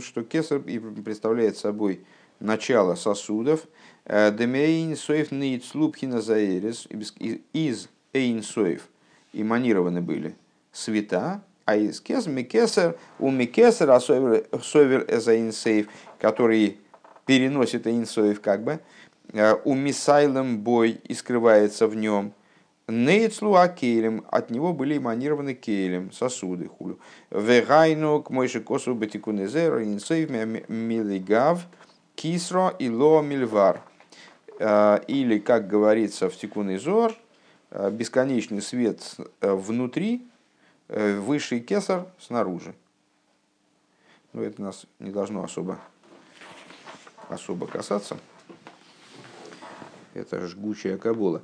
что 0.00 0.22
Кесар 0.22 0.60
представляет 0.60 1.56
собой 1.56 2.06
начало 2.38 2.94
сосудов, 2.94 3.64
Демейн 4.06 4.96
Соев 4.96 5.30
Нейцлубхина 5.30 6.20
Заэрис, 6.20 6.88
из 7.52 7.88
Эйн 8.12 8.42
Соев 8.42 8.88
эманированы 9.32 10.00
были 10.00 10.34
света, 10.72 11.42
а 11.64 11.76
из 11.76 12.00
кес, 12.00 12.26
микесер, 12.26 12.96
у 13.18 13.30
микесер, 13.30 13.90
а 13.90 14.00
совер 14.00 15.04
эзаинсейв, 15.08 15.88
который 16.18 16.78
переносит 17.26 17.86
инсоев 17.86 18.40
как 18.40 18.64
бы, 18.64 18.80
э, 19.32 19.54
у 19.64 19.74
мисайлем 19.74 20.58
бой 20.58 21.00
и 21.04 21.14
скрывается 21.14 21.86
в 21.86 21.94
нем, 21.94 22.32
Нейцлу 22.88 23.54
акелем, 23.54 24.24
от 24.28 24.50
него 24.50 24.72
были 24.72 24.98
эманированы 24.98 25.54
келем, 25.54 26.10
сосуды, 26.10 26.66
хулю. 26.66 26.98
Вегайну 27.30 28.20
к 28.22 28.30
мойши 28.30 28.60
косу 28.60 28.94
батикунезер, 28.96 29.82
инсейв 29.82 30.30
милигав, 30.68 31.64
кисро 32.16 32.74
и 32.80 32.90
ло 32.90 33.22
мильвар. 33.22 33.82
Э, 34.58 35.00
или, 35.06 35.38
как 35.38 35.68
говорится 35.68 36.28
в 36.28 36.36
Тикунезор, 36.36 37.14
Э, 37.74 37.90
бесконечный 37.90 38.60
свет 38.60 39.16
э, 39.40 39.54
внутри, 39.54 40.26
высший 40.88 41.60
кесар 41.60 42.06
снаружи. 42.18 42.74
Но 44.34 44.42
это 44.42 44.60
нас 44.60 44.84
не 44.98 45.10
должно 45.10 45.42
особо, 45.42 45.78
особо 47.30 47.66
касаться. 47.66 48.18
Это 50.12 50.46
жгучая 50.46 50.98
кабула. 50.98 51.40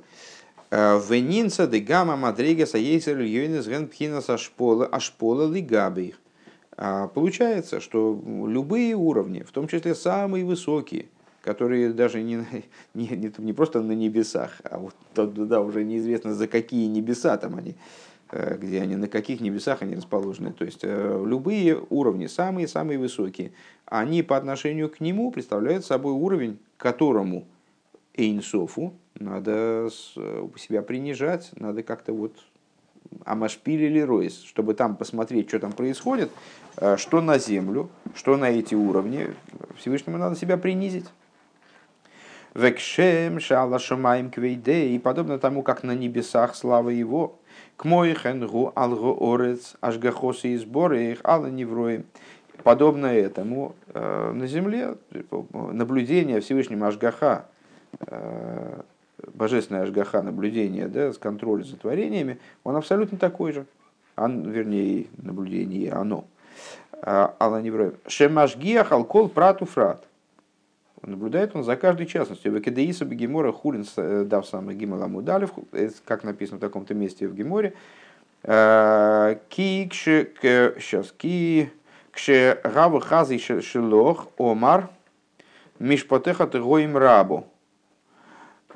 Венинца 0.69 1.65
де 1.65 1.79
гамма 1.79 2.15
мадригаса 2.15 2.77
ейсер 2.77 3.17
льюинес 3.17 3.65
ген 3.65 3.87
пхинас 3.87 4.29
ашпола 4.29 4.85
ашпола 4.85 5.51
лигабих. 5.51 6.19
Получается, 6.75 7.79
что 7.79 8.21
любые 8.45 8.93
уровни, 8.93 9.41
в 9.41 9.49
том 9.49 9.67
числе 9.67 9.95
самые 9.95 10.45
высокие– 10.45 11.07
которые 11.41 11.93
даже 11.93 12.21
не, 12.21 12.45
не, 12.93 13.07
не, 13.07 13.31
не 13.37 13.53
просто 13.53 13.81
на 13.81 13.93
небесах, 13.93 14.61
а 14.63 14.79
вот 14.79 14.95
туда 15.13 15.61
уже 15.61 15.83
неизвестно 15.83 16.33
за 16.33 16.47
какие 16.47 16.87
небеса 16.87 17.37
там 17.37 17.55
они, 17.55 17.75
э, 18.31 18.57
где 18.57 18.81
они, 18.81 18.95
на 18.95 19.07
каких 19.07 19.41
небесах 19.41 19.81
они 19.81 19.95
расположены. 19.95 20.53
То 20.53 20.65
есть 20.65 20.81
э, 20.83 21.23
любые 21.25 21.81
уровни, 21.89 22.27
самые-самые 22.27 22.99
высокие, 22.99 23.51
они 23.85 24.23
по 24.23 24.37
отношению 24.37 24.89
к 24.89 24.99
нему 24.99 25.31
представляют 25.31 25.85
собой 25.85 26.13
уровень, 26.13 26.59
которому 26.77 27.47
Эйнсофу 28.15 28.93
надо 29.15 29.89
себя 30.57 30.81
принижать, 30.81 31.51
надо 31.55 31.83
как-то 31.83 32.13
вот 32.13 32.33
Амашпиль 33.25 33.83
или 33.83 33.99
Ройс, 33.99 34.41
чтобы 34.43 34.73
там 34.73 34.95
посмотреть, 34.95 35.49
что 35.49 35.59
там 35.59 35.71
происходит, 35.71 36.31
э, 36.77 36.97
что 36.97 37.21
на 37.21 37.37
землю, 37.37 37.89
что 38.15 38.37
на 38.37 38.49
эти 38.49 38.75
уровни, 38.75 39.27
Всевышнему 39.77 40.17
надо 40.17 40.35
себя 40.35 40.57
принизить. 40.57 41.05
Векшем 42.55 43.39
шала 43.39 43.77
шумаем 43.77 44.31
квейде, 44.31 44.87
и 44.89 44.99
подобно 44.99 45.37
тому, 45.37 45.61
как 45.61 45.83
на 45.83 45.93
небесах 45.93 46.55
слава 46.55 46.89
его, 46.89 47.39
к 47.77 47.85
моихенгу 47.85 48.73
алго 48.75 49.15
орец 49.19 49.75
ашгахосы 49.81 50.49
и 50.49 50.57
сборы 50.57 51.11
их 51.11 51.19
алла 51.23 51.47
неврои. 51.47 52.03
Подобно 52.63 53.05
этому 53.05 53.75
э, 53.93 54.31
на 54.33 54.47
земле 54.47 54.95
наблюдение 55.53 56.41
Всевышним 56.41 56.83
Ашгаха, 56.83 57.45
э, 58.07 58.81
божественное 59.33 59.83
Ашгаха, 59.83 60.21
наблюдение, 60.21 60.87
да, 60.87 61.13
с 61.13 61.17
контролем 61.17 61.63
за 61.63 61.77
творениями, 61.77 62.39
он 62.63 62.75
абсолютно 62.75 63.17
такой 63.17 63.53
же. 63.53 63.65
Он, 64.17 64.49
вернее, 64.49 65.05
наблюдение 65.17 65.93
оно. 65.93 66.25
Алла 67.01 67.61
Невроев. 67.61 67.93
Шемашгиах 68.07 68.91
алкол 68.91 69.29
прату 69.29 69.65
фрат. 69.65 70.03
Наблюдает 71.01 71.55
он 71.55 71.63
за 71.63 71.75
каждой 71.77 72.05
частностью. 72.05 72.51
Векедеиса 72.51 73.05
Бегемора 73.05 73.51
Хулин 73.51 73.85
э, 73.95 74.23
дав 74.25 74.45
самый 74.45 74.75
Гимал 74.75 75.03
Амудалев, 75.03 75.51
э, 75.71 75.89
как 76.05 76.23
написано 76.23 76.57
в 76.57 76.61
таком-то 76.61 76.93
месте 76.93 77.27
в 77.27 77.35
Геморе. 77.35 77.73
Э, 78.43 79.37
ки 79.49 79.89
сейчас 79.93 81.13
ки 81.13 81.71
кше 82.11 82.59
гаву 82.63 82.99
хази 82.99 83.37
шелох 83.37 84.27
омар 84.37 84.89
мишпотеха 85.79 86.47
тегоим 86.47 86.97
рабу. 86.97 87.47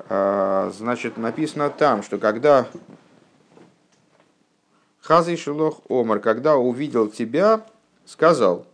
Значит, 0.08 1.18
написано 1.18 1.70
там, 1.70 2.02
что 2.02 2.18
когда 2.18 2.66
Хази 5.00 5.36
Шелох 5.36 5.82
Омар, 5.88 6.18
когда 6.18 6.56
увидел 6.56 7.08
тебя, 7.08 7.64
сказал, 8.04 8.66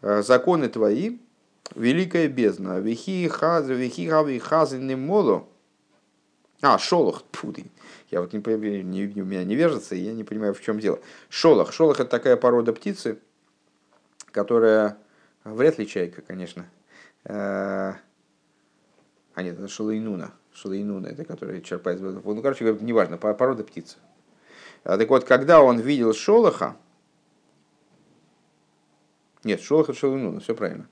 законы 0.00 0.68
твои 0.68 1.18
великая 1.74 2.28
бездна. 2.28 2.80
Вихи 2.80 3.28
хаз, 3.28 3.66
вихи 3.68 4.08
хави 4.08 4.38
хазы 4.38 4.78
не 4.78 4.96
моло. 4.96 5.46
А, 6.60 6.78
шолох, 6.78 7.24
пуди. 7.24 7.70
Я 8.10 8.20
вот 8.20 8.32
не 8.32 8.40
понимаю, 8.40 8.86
не, 8.86 9.06
у 9.20 9.24
меня 9.24 9.44
не 9.44 9.54
вяжется, 9.54 9.94
я 9.94 10.12
не 10.12 10.24
понимаю, 10.24 10.54
в 10.54 10.60
чем 10.60 10.78
дело. 10.78 11.00
Шолох. 11.28 11.72
Шолох 11.72 12.00
это 12.00 12.10
такая 12.10 12.36
порода 12.36 12.72
птицы, 12.72 13.18
которая 14.30 14.98
вряд 15.42 15.78
ли 15.78 15.86
чайка, 15.86 16.22
конечно. 16.22 16.66
Э, 17.24 17.94
а 19.34 19.42
нет, 19.42 19.58
это 19.58 19.68
шалейнуна. 19.68 20.32
Шалейнуна, 20.52 21.08
это 21.08 21.24
которая 21.24 21.60
черпает. 21.60 22.00
Ну, 22.00 22.42
короче 22.42 22.64
неважно, 22.80 23.18
порода 23.18 23.64
птицы. 23.64 23.96
А, 24.84 24.96
так 24.96 25.08
вот, 25.08 25.24
когда 25.24 25.60
он 25.60 25.80
видел 25.80 26.14
шолоха, 26.14 26.76
нет, 29.42 29.60
шолох 29.60 29.88
это 29.88 29.98
шалейнуна, 29.98 30.40
все 30.40 30.54
правильно. 30.54 30.88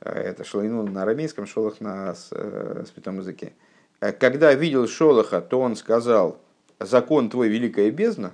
Э, 0.00 0.10
это 0.10 0.44
Шлайнун 0.44 0.92
на 0.92 1.02
арамейском, 1.02 1.46
Шолох 1.46 1.80
на 1.80 2.14
э, 2.30 2.84
святом 2.92 3.18
языке. 3.18 3.52
Э, 4.00 4.12
когда 4.12 4.52
видел 4.54 4.88
Шолоха, 4.88 5.40
то 5.40 5.60
он 5.60 5.76
сказал, 5.76 6.40
закон 6.78 7.30
твой 7.30 7.48
великая 7.48 7.90
бездна, 7.90 8.32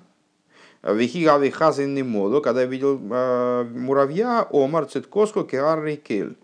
Вихигави 0.82 1.50
хазинный 1.50 2.04
моло, 2.04 2.40
когда 2.40 2.64
видел 2.64 2.98
муравья, 2.98 4.46
омар 4.48 4.86
циткоску 4.86 5.42
кеарный 5.42 5.96
кель. 5.96 6.36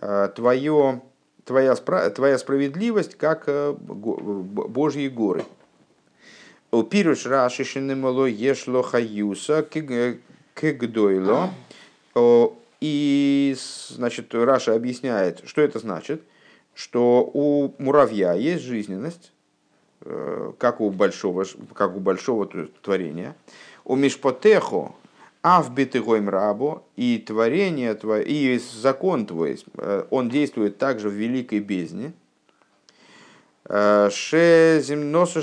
Твое 0.00 1.02
твоя, 1.44 1.76
твоя 1.76 2.38
справедливость, 2.38 3.14
как 3.14 3.46
Божьи 3.78 5.06
горы. 5.06 5.44
Пируш 6.90 7.26
рашишинемало 7.26 8.24
ешло 8.24 8.82
хаюса 8.82 9.62
кегдойло. 9.62 11.50
И, 12.84 13.13
значит, 13.94 14.34
Раша 14.34 14.74
объясняет, 14.74 15.42
что 15.46 15.62
это 15.62 15.78
значит, 15.78 16.22
что 16.74 17.30
у 17.32 17.74
муравья 17.78 18.34
есть 18.34 18.64
жизненность, 18.64 19.32
э, 20.02 20.52
как 20.58 20.80
у 20.80 20.90
большого, 20.90 21.44
как 21.74 21.96
у 21.96 22.00
большого 22.00 22.46
творения. 22.82 23.36
У 23.84 23.96
мишпотехо 23.96 24.92
авбитыгойм 25.42 26.28
рабо, 26.28 26.82
и 26.96 27.18
творение 27.18 27.94
твое, 27.94 28.24
и 28.24 28.58
закон 28.58 29.26
твой, 29.26 29.62
э, 29.76 30.04
он 30.10 30.30
действует 30.30 30.78
также 30.78 31.08
в 31.08 31.12
великой 31.12 31.60
бездне. 31.60 32.12
Э, 33.66 34.08
шезиманта 34.10 35.40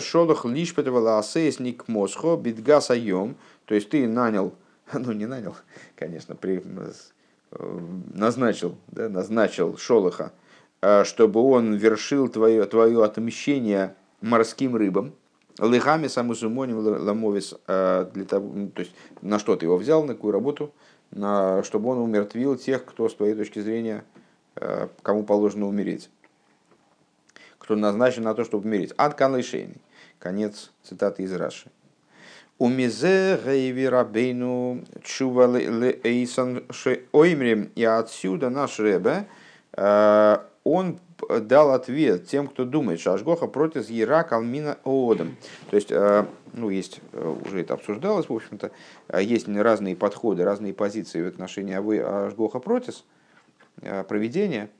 шолох 0.00 0.44
лишпетовала 0.44 1.18
асесник 1.18 1.88
мосхо 1.88 2.36
бидгасайом, 2.36 3.36
то 3.64 3.74
есть 3.74 3.90
ты 3.90 4.06
нанял 4.08 4.54
ну 4.92 5.12
не 5.12 5.26
нанял, 5.26 5.56
конечно, 5.96 6.34
при, 6.34 6.62
э, 6.64 7.80
назначил, 8.12 8.76
да, 8.88 9.08
назначил 9.08 9.76
Шолоха, 9.76 10.32
э, 10.82 11.04
чтобы 11.04 11.40
он 11.40 11.74
вершил 11.74 12.28
твое, 12.28 12.64
твое 12.64 13.02
отмщение 13.02 13.94
морским 14.20 14.76
рыбам, 14.76 15.14
лыхами 15.58 16.08
самусумоним 16.08 16.78
ламовис, 16.78 17.54
э, 17.66 18.10
для 18.12 18.24
того, 18.24 18.68
то 18.74 18.80
есть 18.80 18.92
на 19.22 19.38
что 19.38 19.56
ты 19.56 19.66
его 19.66 19.76
взял, 19.76 20.04
на 20.04 20.14
какую 20.14 20.32
работу, 20.32 20.72
на, 21.10 21.62
чтобы 21.62 21.90
он 21.90 21.98
умертвил 21.98 22.56
тех, 22.56 22.84
кто 22.84 23.08
с 23.08 23.14
твоей 23.14 23.34
точки 23.34 23.60
зрения, 23.60 24.04
кому 25.02 25.24
положено 25.24 25.66
умереть, 25.66 26.10
кто 27.58 27.74
назначен 27.74 28.22
на 28.22 28.34
то, 28.34 28.44
чтобы 28.44 28.68
умереть. 28.68 28.92
Ад 28.96 29.14
канлайшейный. 29.14 29.80
Конец 30.20 30.70
цитаты 30.82 31.24
из 31.24 31.32
Раши. 31.32 31.70
У 32.58 32.68
мизе 32.68 33.40
гейви 33.44 33.88
рабейну 33.88 34.84
чува 35.02 35.46
лейсан 35.46 36.62
оймрим. 37.12 37.70
И 37.74 37.84
отсюда 37.84 38.48
наш 38.48 38.78
Ребе, 38.78 39.26
э, 39.76 40.38
он 40.62 41.00
дал 41.40 41.72
ответ 41.72 42.26
тем, 42.28 42.46
кто 42.46 42.64
думает, 42.64 43.00
что 43.00 43.14
Ашгоха 43.14 43.48
против 43.48 43.90
Ера 43.90 44.22
Калмина 44.22 44.78
Оодом. 44.84 45.36
То 45.70 45.76
есть, 45.76 45.90
э, 45.90 46.26
ну, 46.52 46.70
есть, 46.70 47.00
э, 47.12 47.36
уже 47.44 47.60
это 47.60 47.74
обсуждалось, 47.74 48.28
в 48.28 48.32
общем-то, 48.32 48.70
есть 49.20 49.48
разные 49.48 49.96
подходы, 49.96 50.44
разные 50.44 50.74
позиции 50.74 51.22
в 51.22 51.26
отношении 51.26 51.74
Ашгоха 51.74 52.60
против 52.60 52.94
проведения. 54.06 54.70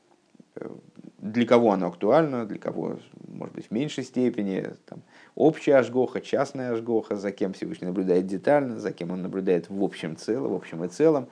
Для 1.24 1.46
кого 1.46 1.72
оно 1.72 1.86
актуально, 1.86 2.44
для 2.44 2.58
кого, 2.58 2.98
может 3.28 3.54
быть, 3.54 3.68
в 3.68 3.70
меньшей 3.70 4.04
степени. 4.04 4.68
Там, 4.84 5.00
общая 5.34 5.76
ажгоха, 5.76 6.20
частная 6.20 6.72
ажгоха, 6.72 7.16
за 7.16 7.32
кем 7.32 7.54
Всевышний 7.54 7.86
наблюдает 7.86 8.26
детально, 8.26 8.78
за 8.78 8.92
кем 8.92 9.10
он 9.10 9.22
наблюдает 9.22 9.70
в 9.70 9.82
общем 9.82 10.18
целом, 10.18 10.52
в 10.52 10.54
общем 10.54 10.84
и 10.84 10.88
целом. 10.88 11.28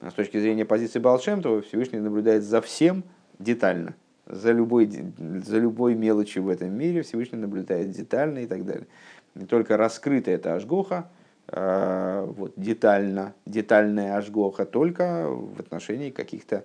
А 0.00 0.10
с 0.10 0.14
точки 0.14 0.40
зрения 0.40 0.64
позиции 0.64 0.98
Балшемтова, 0.98 1.60
Всевышний 1.60 1.98
наблюдает 1.98 2.42
за 2.42 2.62
всем 2.62 3.04
детально, 3.38 3.94
за 4.24 4.50
любой, 4.50 4.90
за 5.18 5.58
любой 5.58 5.94
мелочью 5.94 6.42
в 6.42 6.48
этом 6.48 6.72
мире 6.72 7.02
Всевышний 7.02 7.36
наблюдает 7.36 7.90
детально 7.90 8.38
и 8.38 8.46
так 8.46 8.64
далее. 8.64 8.86
Не 9.34 9.44
только 9.44 9.76
раскрыта 9.76 10.30
эта 10.30 10.54
ажгоха, 10.54 11.10
а, 11.48 12.24
вот, 12.24 12.54
детально, 12.56 13.34
детальная 13.44 14.16
ажгоха, 14.16 14.64
только 14.64 15.28
в 15.28 15.60
отношении 15.60 16.08
каких-то 16.08 16.64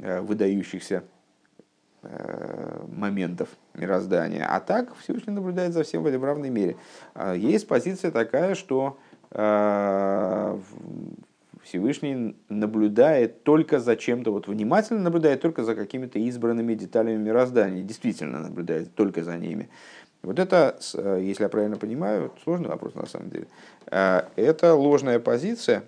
а, 0.00 0.20
выдающихся 0.20 1.04
моментов 2.88 3.48
мироздания. 3.74 4.46
А 4.48 4.60
так 4.60 4.94
Всевышний 4.96 5.32
наблюдает 5.32 5.72
за 5.72 5.82
всем 5.82 6.02
в 6.02 6.24
равной 6.24 6.50
мере. 6.50 6.76
А 7.14 7.34
есть 7.34 7.66
позиция 7.66 8.10
такая, 8.10 8.54
что 8.54 8.98
э, 9.30 10.58
Всевышний 11.62 12.36
наблюдает 12.48 13.42
только 13.42 13.80
за 13.80 13.96
чем-то, 13.96 14.30
вот 14.30 14.46
внимательно 14.46 15.00
наблюдает 15.00 15.40
только 15.40 15.64
за 15.64 15.74
какими-то 15.74 16.18
избранными 16.18 16.74
деталями 16.74 17.22
мироздания, 17.22 17.82
действительно 17.82 18.38
наблюдает 18.40 18.94
только 18.94 19.24
за 19.24 19.36
ними. 19.36 19.68
Вот 20.22 20.38
это, 20.38 20.78
э, 20.94 21.20
если 21.22 21.42
я 21.42 21.48
правильно 21.48 21.76
понимаю, 21.76 22.32
сложный 22.44 22.68
вопрос 22.68 22.94
на 22.94 23.06
самом 23.06 23.30
деле, 23.30 23.48
это 23.86 24.74
ложная 24.74 25.18
позиция, 25.18 25.84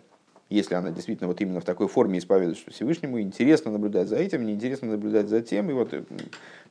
если 0.50 0.74
она 0.74 0.90
действительно 0.90 1.28
вот 1.28 1.40
именно 1.40 1.60
в 1.60 1.64
такой 1.64 1.88
форме 1.88 2.18
исповедует, 2.18 2.58
Всевышнему 2.58 3.20
интересно 3.20 3.70
наблюдать 3.70 4.08
за 4.08 4.16
этим, 4.16 4.44
неинтересно 4.44 4.88
наблюдать 4.88 5.28
за 5.28 5.40
тем, 5.40 5.70
и 5.70 5.72
вот 5.72 5.94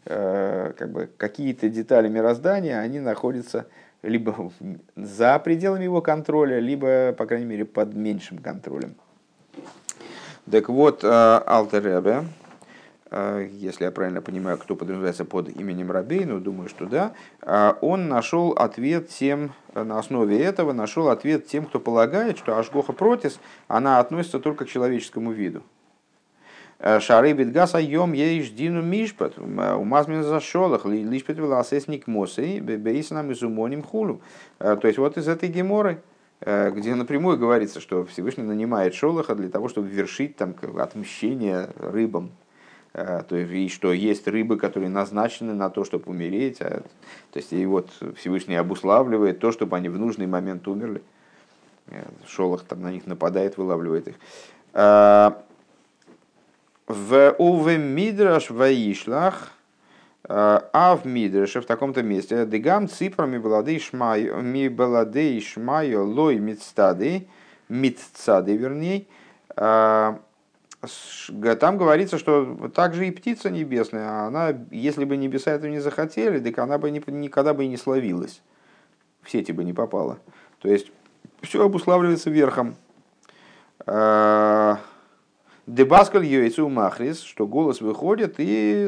э, 0.05 0.73
как 0.77 0.91
бы 0.91 1.09
какие-то 1.17 1.69
детали 1.69 2.09
мироздания, 2.09 2.79
они 2.79 2.99
находятся 2.99 3.67
либо 4.03 4.51
за 4.95 5.39
пределами 5.39 5.85
его 5.85 6.01
контроля, 6.01 6.59
либо, 6.59 7.13
по 7.13 7.25
крайней 7.25 7.45
мере, 7.45 7.65
под 7.65 7.93
меньшим 7.93 8.39
контролем. 8.39 8.95
Так 10.49 10.69
вот, 10.69 11.03
Алтер 11.03 11.83
Ребе, 11.83 12.11
а, 12.11 12.25
если 13.11 13.85
я 13.85 13.91
правильно 13.91 14.21
понимаю, 14.21 14.57
кто 14.59 14.75
подразумевается 14.75 15.25
под 15.25 15.49
именем 15.49 15.91
Рабейну, 15.91 16.39
думаю, 16.39 16.69
что 16.69 16.85
да, 16.85 17.13
а, 17.41 17.75
он 17.81 18.07
нашел 18.07 18.51
ответ 18.51 19.09
тем, 19.09 19.53
на 19.73 19.97
основе 19.97 20.39
этого 20.39 20.73
нашел 20.73 21.09
ответ 21.09 21.47
тем, 21.47 21.65
кто 21.65 21.79
полагает, 21.79 22.37
что 22.37 22.57
Ашгоха 22.57 22.93
Протис, 22.93 23.39
она 23.67 23.99
относится 23.99 24.39
только 24.39 24.65
к 24.65 24.69
человеческому 24.69 25.31
виду. 25.31 25.63
А, 26.77 26.99
Шары 26.99 27.33
битгас 27.33 27.73
айом 27.73 28.13
ейш 28.13 28.51
дину 28.51 28.83
мишпат, 28.83 29.39
умазмин 29.39 30.23
зашолах, 30.23 30.85
лишпет 30.85 31.39
веласесник 31.39 32.05
мосей, 32.05 32.59
бейсанам 32.59 33.31
изумоним 33.31 33.81
хулу. 33.81 34.21
То 34.59 34.81
есть 34.83 34.99
вот 34.99 35.17
из 35.17 35.27
этой 35.27 35.49
геморы, 35.49 36.03
где 36.41 36.93
напрямую 36.93 37.39
говорится, 37.39 37.79
что 37.81 38.05
Всевышний 38.05 38.43
нанимает 38.43 38.93
Шолоха 38.93 39.33
для 39.33 39.49
того, 39.49 39.67
чтобы 39.67 39.87
вершить 39.87 40.37
там 40.37 40.53
отмщение 40.77 41.71
рыбам, 41.75 42.31
Э, 42.31 42.48
то 42.93 43.35
есть, 43.35 43.51
и 43.51 43.69
что 43.69 43.93
есть 43.93 44.27
рыбы, 44.27 44.57
которые 44.57 44.89
назначены 44.89 45.53
на 45.53 45.69
то, 45.69 45.83
чтобы 45.83 46.05
умереть. 46.07 46.59
А, 46.61 46.81
то 47.31 47.39
есть, 47.39 47.53
и 47.53 47.65
вот 47.65 47.89
Всевышний 48.17 48.55
обуславливает 48.55 49.39
то, 49.39 49.51
чтобы 49.51 49.77
они 49.77 49.89
в 49.89 49.99
нужный 49.99 50.25
момент 50.25 50.67
умерли. 50.67 51.03
Э, 51.87 52.03
Шолох 52.25 52.63
там 52.63 52.81
на 52.81 52.91
них 52.91 53.05
нападает, 53.05 53.57
вылавливает 53.57 54.07
их. 54.07 54.15
Э, 54.73 55.31
в 56.87 57.35
Уве 57.37 57.77
Мидраш 57.77 58.49
Ваишлах, 58.49 59.51
а 60.27 60.99
в 61.01 61.05
Мидраше 61.05 61.61
в 61.61 61.65
таком-то 61.65 62.01
месте, 62.03 62.45
Дегам 62.45 62.87
Ципра 62.87 63.25
ми 63.25 63.37
баладей 63.37 63.79
шмайо, 63.79 64.37
ми 64.41 64.67
баладей 64.67 65.39
шмайо 65.41 66.03
лой 66.03 66.37
мицтады, 66.37 67.27
мицтады 67.67 68.57
вернее, 68.57 69.05
там 71.59 71.77
говорится, 71.77 72.17
что 72.17 72.69
также 72.73 73.07
и 73.07 73.11
птица 73.11 73.49
небесная, 73.49 74.27
она, 74.27 74.55
если 74.71 75.03
бы 75.03 75.17
небеса 75.17 75.51
этого 75.51 75.69
не 75.69 75.79
захотели, 75.79 76.39
так 76.39 76.57
она 76.59 76.77
бы 76.77 76.89
никогда 76.89 77.53
бы 77.53 77.65
и 77.65 77.67
не 77.67 77.77
словилась, 77.77 78.41
в 79.21 79.29
сети 79.29 79.51
бы 79.51 79.63
не 79.63 79.73
попала. 79.73 80.19
То 80.59 80.69
есть 80.69 80.91
все 81.41 81.65
обуславливается 81.65 82.29
верхом. 82.29 82.75
А, 83.85 84.79
Дебаскаль 85.67 86.25
Йойцу 86.25 86.69
Махрис, 86.69 87.21
что 87.21 87.45
голос 87.45 87.81
выходит 87.81 88.35
и 88.37 88.87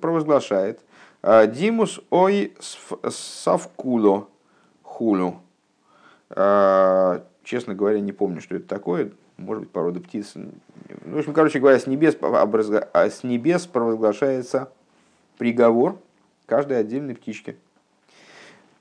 провозглашает. 0.00 0.80
А, 1.22 1.46
Димус 1.46 2.00
ой 2.10 2.54
савкуло 3.10 4.28
хулю. 4.82 5.40
А, 6.30 7.24
честно 7.42 7.74
говоря, 7.74 8.00
не 8.00 8.12
помню, 8.12 8.40
что 8.40 8.54
это 8.56 8.68
такое 8.68 9.10
может 9.36 9.64
быть, 9.64 9.72
порода 9.72 10.00
птиц. 10.00 10.34
В 10.88 11.18
общем, 11.18 11.32
короче 11.32 11.58
говоря, 11.58 11.78
с 11.78 11.86
небес, 11.86 12.16
а 12.20 13.10
с 13.10 13.24
небес 13.24 13.66
провозглашается 13.66 14.70
приговор 15.38 15.98
каждой 16.46 16.78
отдельной 16.78 17.14
птички. 17.14 17.56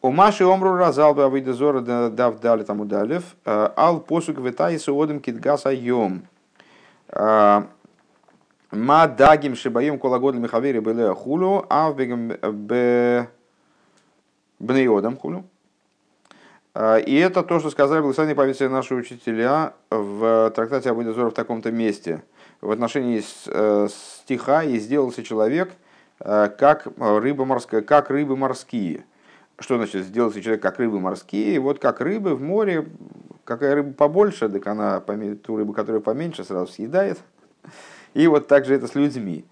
У 0.02 0.12
Маши 0.12 0.44
Омру 0.44 0.76
разал 0.76 1.14
бы 1.14 1.24
Авидозора 1.24 1.80
дав 2.10 2.40
дали 2.42 2.64
тому 2.64 2.84
далев. 2.84 3.24
Э, 3.46 3.70
ал 3.78 4.02
посук 4.02 4.38
витай 4.38 4.76
одем 4.76 5.22
китгаса 5.22 5.72
йом. 5.72 6.24
Э, 7.08 7.64
ма 8.70 9.08
дагим 9.08 9.56
шибаем 9.56 9.98
колагодл 9.98 10.40
михавери 10.40 10.80
были 10.80 11.14
хулу, 11.14 11.66
а 11.70 11.90
в 11.90 11.96
бе 11.96 13.30
бнеодам 14.60 15.16
хулу. 15.16 15.46
А, 16.76 16.98
и 16.98 17.16
это 17.16 17.44
то, 17.44 17.60
что 17.60 17.70
сказали 17.70 18.02
благословенные 18.02 18.36
повесы 18.36 18.68
наши 18.68 18.96
учителя 18.96 19.74
в 19.90 20.52
трактате 20.56 20.90
об 20.90 21.02
Идозоре 21.02 21.30
в 21.30 21.34
таком-то 21.34 21.72
месте. 21.72 22.24
В 22.62 22.72
отношении 22.72 23.22
э, 23.48 23.88
стиха 23.90 24.64
«И 24.64 24.80
сделался 24.80 25.22
человек, 25.22 25.74
э, 26.20 26.50
как 26.58 26.88
рыба 26.98 27.46
морская, 27.46 27.82
как 27.82 28.10
рыбы 28.10 28.36
морские». 28.36 29.06
Что 29.60 29.78
значит 29.78 30.06
сделался 30.06 30.42
человек, 30.42 30.64
как 30.64 30.80
рыбы 30.80 31.00
морские? 31.00 31.60
Вот 31.60 31.78
как 31.78 32.02
рыбы 32.02 32.36
в 32.36 32.42
море, 32.42 32.88
какая 33.44 33.76
рыба 33.76 33.94
побольше, 33.94 34.50
так 34.50 34.66
она 34.66 35.00
ту 35.44 35.58
рыбу, 35.58 35.74
которая 35.74 36.02
поменьше, 36.02 36.44
сразу 36.44 36.72
съедает. 36.72 37.20
И 38.16 38.26
вот 38.26 38.48
так 38.48 38.66
же 38.66 38.74
это 38.74 38.88
с 38.88 38.96
людьми. 38.96 39.46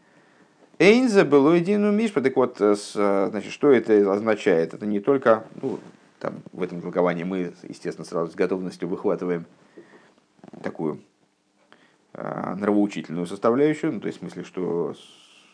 Эйнза 0.79 1.23
было 1.23 1.53
единую 1.53 1.93
мишпа. 1.93 2.21
Так 2.21 2.35
вот, 2.35 2.57
значит, 2.57 3.51
что 3.51 3.71
это 3.71 4.11
означает? 4.11 4.73
Это 4.73 4.87
не 4.87 4.99
только, 4.99 5.43
ну, 5.61 5.79
там, 6.21 6.43
в 6.53 6.61
этом 6.61 6.81
толковании 6.81 7.23
мы, 7.23 7.53
естественно, 7.67 8.05
сразу 8.05 8.31
с 8.31 8.35
готовностью 8.35 8.87
выхватываем 8.87 9.45
такую 10.61 11.01
э, 12.13 12.55
нравоучительную 12.57 13.25
составляющую, 13.25 13.91
ну, 13.91 13.99
то 13.99 14.07
есть 14.07 14.19
в 14.19 14.21
смысле, 14.21 14.43
что 14.43 14.93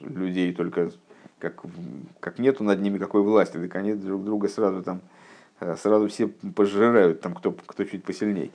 людей 0.01 0.53
только 0.53 0.91
как, 1.39 1.63
как 2.19 2.37
нету 2.37 2.63
над 2.63 2.81
ними 2.81 2.97
какой 2.97 3.21
власти, 3.21 3.57
так 3.57 3.75
они 3.75 3.93
друг 3.93 4.25
друга 4.25 4.49
сразу 4.49 4.83
там, 4.83 4.99
э, 5.61 5.75
сразу 5.77 6.09
все 6.09 6.27
пожирают, 6.27 7.21
там, 7.21 7.33
кто, 7.33 7.53
кто 7.53 7.85
чуть 7.85 8.03
посильней. 8.03 8.51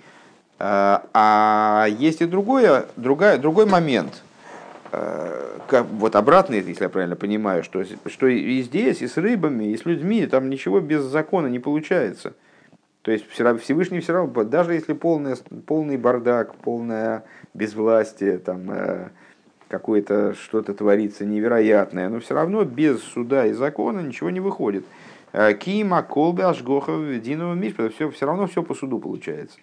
А, 0.58 1.06
а 1.14 1.86
есть 1.88 2.20
и 2.20 2.26
другое, 2.26 2.86
другая, 2.96 3.38
другой 3.38 3.64
момент, 3.64 4.22
как, 4.92 5.86
вот 5.86 6.16
обратный, 6.16 6.60
если 6.60 6.84
я 6.84 6.90
правильно 6.90 7.16
понимаю, 7.16 7.64
что, 7.64 7.82
что 8.06 8.26
и 8.26 8.60
здесь, 8.60 9.00
и 9.00 9.06
с 9.06 9.16
рыбами, 9.16 9.72
и 9.72 9.76
с 9.76 9.86
людьми, 9.86 10.26
там 10.26 10.50
ничего 10.50 10.80
без 10.80 11.02
закона 11.02 11.46
не 11.46 11.58
получается. 11.58 12.34
То 13.02 13.10
есть 13.10 13.24
Всевышний 13.28 14.00
все 14.00 14.12
равно, 14.12 14.44
даже 14.44 14.74
если 14.74 14.92
полный, 14.92 15.34
полный 15.66 15.96
бардак, 15.96 16.54
полное 16.56 17.24
безвластие, 17.52 18.38
там, 18.38 18.70
э, 18.70 19.08
какое-то 19.68 20.34
что-то 20.34 20.72
творится 20.74 21.24
невероятное, 21.24 22.08
но 22.08 22.20
все 22.20 22.34
равно 22.34 22.64
без 22.64 23.02
суда 23.02 23.46
и 23.46 23.52
закона 23.52 24.00
ничего 24.00 24.30
не 24.30 24.40
выходит. 24.40 24.84
Э, 25.32 25.52
Кима, 25.54 26.02
Колбе, 26.02 26.44
Ашгохов, 26.44 27.20
Динова 27.20 27.54
Мишпа, 27.54 27.88
все, 27.88 28.10
все 28.10 28.26
равно 28.26 28.46
все 28.46 28.62
по 28.62 28.74
суду 28.74 28.98
получается. 28.98 29.58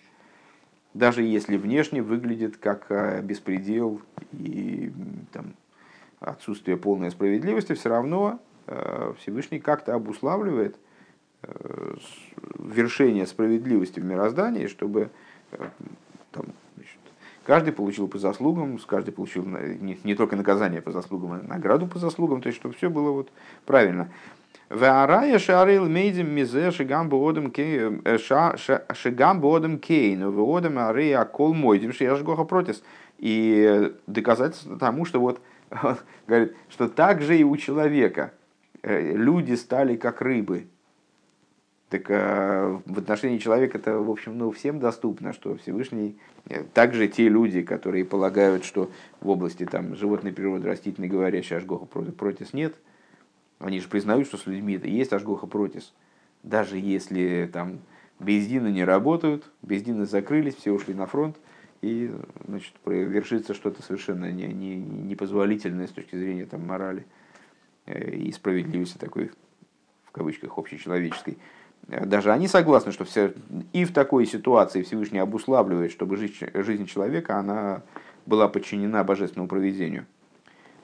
Даже 0.94 1.22
если 1.24 1.58
внешне 1.58 2.02
выглядит 2.02 2.58
как 2.58 2.86
э, 2.90 3.22
беспредел 3.22 4.02
и 4.32 4.92
там, 5.32 5.54
отсутствие 6.20 6.78
полной 6.78 7.12
справедливости, 7.12 7.74
все 7.74 7.90
равно 7.90 8.40
Всевышний 9.18 9.60
как-то 9.60 9.96
обуславливает– 9.96 10.78
Э, 11.42 11.96
вершение 12.60 13.26
справедливости 13.26 14.02
в 14.02 14.04
мироздании, 14.04 14.68
чтобы 14.68 15.10
э, 15.52 15.70
там, 16.32 16.48
каждый 17.50 17.74
получил 17.74 18.08
по 18.08 18.20
заслугам, 18.20 18.78
каждый 18.86 19.12
получил 19.12 19.43
не, 19.43 20.00
не 20.04 20.14
только 20.14 20.36
наказание 20.36 20.84
по 20.84 20.91
заслугам, 20.91 21.32
а 21.32 21.41
награду 21.41 21.88
по 21.88 21.97
заслугам, 21.97 22.43
то 22.43 22.47
есть 22.47 22.60
чтобы 22.60 22.76
все 22.76 22.91
было 22.91 23.10
вот 23.10 23.32
правильно. 23.66 24.12
Ваарая 24.70 25.39
шарил 25.39 25.89
мейдим 25.89 26.30
мизе 26.30 26.70
шигам 26.70 27.10
бодом 27.10 27.52
бодом 29.41 29.80
кейн, 29.80 30.30
водом 30.30 30.78
арея 30.78 31.26
кол 31.26 31.56
мойдим 31.56 31.91
шияшгоха 31.91 32.43
протис. 32.43 32.84
И 33.18 33.95
доказательство 34.06 34.78
тому, 34.78 35.06
что 35.06 35.20
вот 35.20 35.41
говорит, 36.28 36.56
что 36.70 36.88
так 36.88 37.24
же 37.24 37.36
и 37.36 37.43
у 37.43 37.58
человека 37.58 38.32
э, 38.84 39.14
люди 39.16 39.56
стали 39.56 39.95
как 39.95 40.22
рыбы, 40.22 40.68
так 41.90 42.10
э, 42.10 42.80
в 42.86 43.00
отношении 43.00 43.40
человека 43.40 43.80
это, 43.80 43.98
в 43.98 44.12
общем, 44.12 44.38
ну, 44.38 44.52
всем 44.52 44.80
доступно, 44.80 45.34
что 45.34 45.56
Всевышний, 45.58 46.18
э, 46.48 46.64
также 46.64 47.08
те 47.08 47.28
люди, 47.30 47.64
которые 47.64 48.06
полагают, 48.06 48.64
что 48.64 48.92
в 49.22 49.30
области 49.30 49.66
там, 49.66 49.96
животной 49.96 50.32
природы, 50.32 50.68
растительной 50.68 51.08
говорящей 51.08 51.58
Ашгоха 51.58 51.86
протис 51.86 52.54
нет, 52.54 52.76
они 53.58 53.80
же 53.80 53.88
признают, 53.88 54.28
что 54.28 54.38
с 54.38 54.46
людьми 54.46 54.76
это 54.76 54.88
есть 54.88 55.12
Ашгоха 55.14 55.48
протис. 55.48 55.94
Даже 56.44 56.78
если 56.78 57.50
там 57.52 57.80
бездины 58.20 58.70
не 58.70 58.84
работают, 58.84 59.50
бездины 59.64 60.06
закрылись, 60.06 60.56
все 60.56 60.72
ушли 60.72 60.94
на 60.94 61.08
фронт, 61.08 61.38
и 61.82 62.14
значит, 62.46 62.74
вершится 62.86 63.54
что-то 63.54 63.82
совершенно 63.82 64.32
не, 64.32 64.48
не, 64.48 64.76
непозволительное 64.76 65.88
с 65.88 65.92
точки 65.92 66.16
зрения 66.16 66.46
там, 66.46 66.68
морали 66.68 67.06
э, 67.86 68.16
и 68.16 68.32
справедливости 68.32 68.98
такой, 68.98 69.32
в 70.04 70.12
кавычках, 70.12 70.58
общечеловеческой. 70.58 71.38
Даже 71.88 72.32
они 72.32 72.48
согласны, 72.48 72.92
что 72.92 73.04
все, 73.04 73.34
и 73.74 73.84
в 73.84 73.94
такой 73.94 74.26
ситуации 74.28 74.84
Всевышний 74.84 75.20
обуславливает, 75.20 75.92
чтобы 75.92 76.18
жизнь, 76.18 76.36
жизнь 76.54 76.86
человека 76.86 77.38
она 77.38 77.82
была 78.26 78.48
подчинена 78.48 79.04
божественному 79.04 79.48
проведению. 79.48 80.06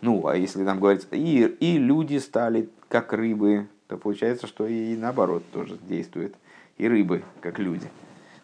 Ну, 0.01 0.27
а 0.27 0.35
если 0.35 0.65
там 0.65 0.79
говорится, 0.79 1.07
и, 1.11 1.45
и 1.59 1.77
люди 1.77 2.17
стали 2.17 2.69
как 2.89 3.13
рыбы, 3.13 3.67
то 3.87 3.97
получается, 3.97 4.47
что 4.47 4.65
и 4.67 4.95
наоборот 4.95 5.43
тоже 5.51 5.77
действует. 5.87 6.35
И 6.77 6.87
рыбы, 6.87 7.23
как 7.39 7.59
люди. 7.59 7.87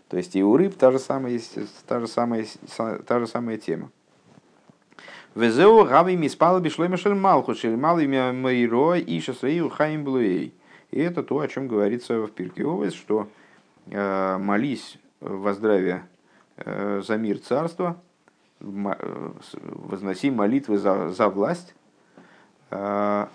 То 0.08 0.18
есть 0.18 0.36
и 0.36 0.44
у 0.44 0.56
рыб 0.56 0.76
та 0.76 0.92
же 0.92 1.00
самая, 1.00 1.40
та 1.88 2.00
же 2.00 2.08
самая, 2.08 2.46
та 3.06 3.20
же 3.20 3.28
самая 3.28 3.58
тема. 3.58 3.90
Везеу 5.36 5.86
раби 5.86 6.16
миспал 6.18 6.60
бишлемешель 6.60 7.14
малху 7.14 7.56
шель 7.56 7.78
малый 7.78 8.08
мейро 8.08 8.96
и 8.96 9.20
шасрею 9.22 9.70
хаим 9.70 10.04
блуэй. 10.04 10.54
И 10.92 11.00
это 11.00 11.24
то, 11.24 11.40
о 11.40 11.48
чем 11.48 11.68
говорится 11.68 12.20
в 12.20 12.32
Пирке 12.32 12.64
Овес, 12.66 12.94
что 12.94 13.30
э, 13.88 14.38
молись 14.38 14.98
во 15.22 15.54
здравие 15.54 16.06
э, 16.58 17.02
за 17.06 17.18
мир 17.18 17.40
царства, 17.40 17.98
э, 18.60 19.32
возноси 19.54 20.30
молитвы 20.30 20.78
за, 20.78 21.10
за 21.10 21.30
власть, 21.30 21.74
что 22.70 23.30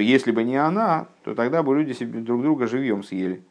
если 0.00 0.30
бы 0.30 0.42
не 0.42 0.56
она, 0.56 1.06
то 1.22 1.34
тогда 1.34 1.62
бы 1.62 1.74
люди 1.76 1.92
себе 1.92 2.20
друг 2.20 2.40
друга 2.40 2.66
живьем 2.66 3.02
съели. 3.02 3.42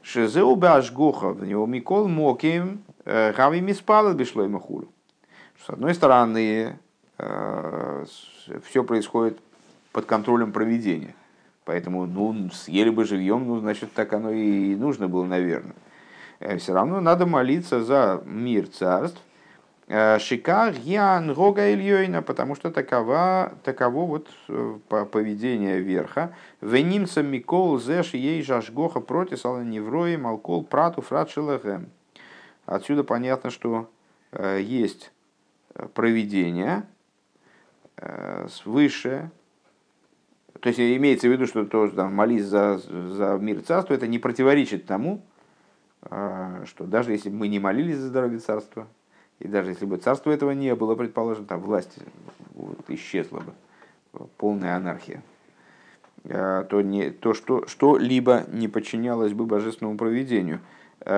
Шезеу 0.00 0.56
башгоха, 0.56 1.32
в 1.32 1.44
него 1.44 1.66
микол 1.66 2.08
моким, 2.08 2.82
хави 3.04 3.60
миспал 3.60 4.14
бишлой 4.14 4.48
махулю. 4.48 4.88
С 5.66 5.68
одной 5.68 5.94
стороны, 5.94 6.78
все 7.18 8.82
происходит 8.82 9.38
под 9.92 10.06
контролем 10.06 10.52
проведения– 10.52 11.14
Поэтому, 11.66 12.06
ну, 12.06 12.48
съели 12.52 12.90
бы 12.90 13.04
живьем, 13.04 13.48
ну, 13.48 13.58
значит, 13.58 13.92
так 13.92 14.12
оно 14.12 14.30
и 14.30 14.76
нужно 14.76 15.08
было, 15.08 15.24
наверное. 15.24 15.74
Э, 16.38 16.56
Все 16.58 16.72
равно 16.72 17.00
надо 17.00 17.26
молиться 17.26 17.82
за 17.82 18.22
мир 18.24 18.68
царств. 18.68 19.20
Э, 19.88 20.20
Шикар 20.20 20.74
ян 20.84 21.32
рога 21.32 21.74
ильёйна, 21.74 22.22
потому 22.22 22.54
что 22.54 22.70
такова, 22.70 23.52
таково 23.64 24.06
вот 24.06 24.28
э, 24.48 24.78
поведение 25.10 25.80
верха. 25.80 26.32
Венимца 26.60 27.24
микол 27.24 27.80
зеш 27.80 28.14
ей 28.14 28.44
жашгоха 28.44 29.00
против 29.00 29.44
аланеврои 29.44 30.14
малкол 30.14 30.62
прату 30.62 31.02
фратшилахем. 31.02 31.90
Отсюда 32.64 33.02
понятно, 33.02 33.50
что 33.50 33.90
есть 34.32 35.12
проведение 35.94 36.84
свыше, 38.48 39.30
то 40.60 40.68
есть 40.68 40.80
имеется 40.80 41.28
в 41.28 41.32
виду, 41.32 41.46
что 41.46 41.64
тоже 41.64 41.92
там, 41.92 42.14
молись 42.14 42.44
за, 42.44 42.78
за 42.78 43.38
мир 43.40 43.62
царства, 43.62 43.94
это 43.94 44.06
не 44.06 44.18
противоречит 44.18 44.86
тому, 44.86 45.22
а, 46.02 46.64
что 46.66 46.84
даже 46.84 47.12
если 47.12 47.30
бы 47.30 47.36
мы 47.36 47.48
не 47.48 47.58
молились 47.58 47.96
за 47.96 48.08
здоровье 48.08 48.38
царства, 48.38 48.86
и 49.38 49.48
даже 49.48 49.70
если 49.70 49.86
бы 49.86 49.96
царства 49.96 50.30
этого 50.30 50.52
не 50.52 50.74
было, 50.74 50.94
предположим, 50.94 51.46
там 51.46 51.60
власть 51.60 51.98
вот, 52.54 52.78
исчезла 52.88 53.40
бы, 53.40 54.26
полная 54.36 54.76
анархия, 54.76 55.22
а, 56.24 56.64
то, 56.64 56.80
не, 56.80 57.10
то 57.10 57.34
что, 57.34 57.66
что-либо 57.66 58.44
не 58.48 58.68
подчинялось 58.68 59.32
бы 59.32 59.46
божественному 59.46 59.98
проведению– 59.98 60.60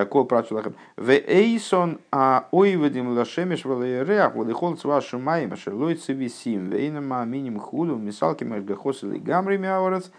Кол 0.09 0.25
прачулахам. 0.25 0.75
В 0.97 1.09
эйсон 1.09 1.99
а 2.11 2.47
ойвадим 2.51 3.17
лашемеш 3.17 3.65
валереах 3.65 4.35
валихол 4.35 4.75
цва 4.75 5.01
шумаем 5.01 5.55
шелой 5.55 5.95
цивисим 5.95 6.69
вейнама 6.69 7.25
миним 7.25 7.59
худу 7.59 7.95
мисалки 7.95 8.43
мэргахосили 8.43 9.17
гамри 9.17 9.57
мяворец. 9.57 10.11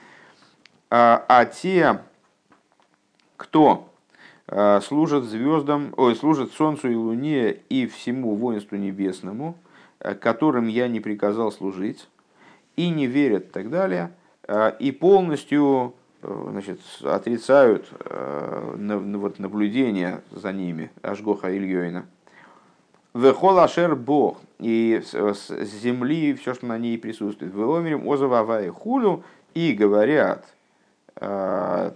А 0.90 1.44
те, 1.44 2.00
кто 3.36 3.88
служат 4.82 5.24
звездам, 5.24 5.94
ой, 5.96 6.16
служат 6.16 6.50
солнцу 6.52 6.90
и 6.90 6.96
луне 6.96 7.52
и 7.52 7.86
всему 7.86 8.34
воинству 8.34 8.76
небесному, 8.76 9.56
которым 10.20 10.66
я 10.66 10.88
не 10.88 10.98
приказал 10.98 11.52
служить, 11.52 12.08
и 12.74 12.88
не 12.88 13.06
верят 13.06 13.44
и 13.44 13.50
так 13.50 13.70
далее, 13.70 14.10
и 14.80 14.90
полностью 14.90 15.94
значит, 16.22 16.80
отрицают 17.02 17.88
э, 18.04 18.98
вот, 19.16 19.38
наблюдение 19.38 20.22
за 20.30 20.52
ними, 20.52 20.90
Ашгоха 21.02 21.56
Ильёйна. 21.56 22.06
Вехол 23.12 23.58
Ашер 23.58 23.96
Бог, 23.96 24.38
и 24.58 25.02
с 25.02 25.48
земли 25.48 26.34
все, 26.34 26.54
что 26.54 26.66
на 26.66 26.78
ней 26.78 26.96
присутствует. 26.96 27.52
Веомерим 27.52 28.08
Озававай 28.08 28.68
Хулю, 28.68 29.24
и 29.54 29.72
говорят, 29.72 30.46
э, 31.16 31.92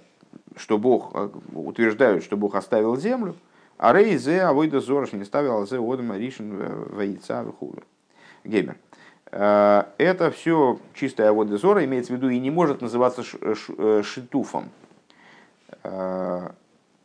что 0.57 0.79
Бог, 0.79 1.11
э, 1.15 1.29
утверждают, 1.53 2.25
что 2.25 2.37
Бог 2.37 2.57
оставил 2.57 2.97
землю, 2.97 3.37
а 3.79 3.93
Рейзе 3.93 4.43
Авойда 4.43 4.81
Зорош 4.81 5.13
не 5.13 5.25
ставил 5.25 5.59
Азе 5.63 5.79
Одама 5.79 6.17
Ришин 6.17 6.57
Ваица 6.91 7.45
Хулю. 7.59 7.83
Геймер. 8.45 8.77
Э, 9.31 9.85
это 9.99 10.31
все 10.31 10.79
чистая 10.95 11.33
вода 11.33 11.57
зора, 11.57 11.85
имеется 11.85 12.13
в 12.13 12.17
виду, 12.17 12.29
и 12.29 12.39
не 12.39 12.51
может 12.51 12.81
называться 12.81 13.23
э, 13.41 14.03
шитуфом. 14.03 14.71
Э, 15.83 16.51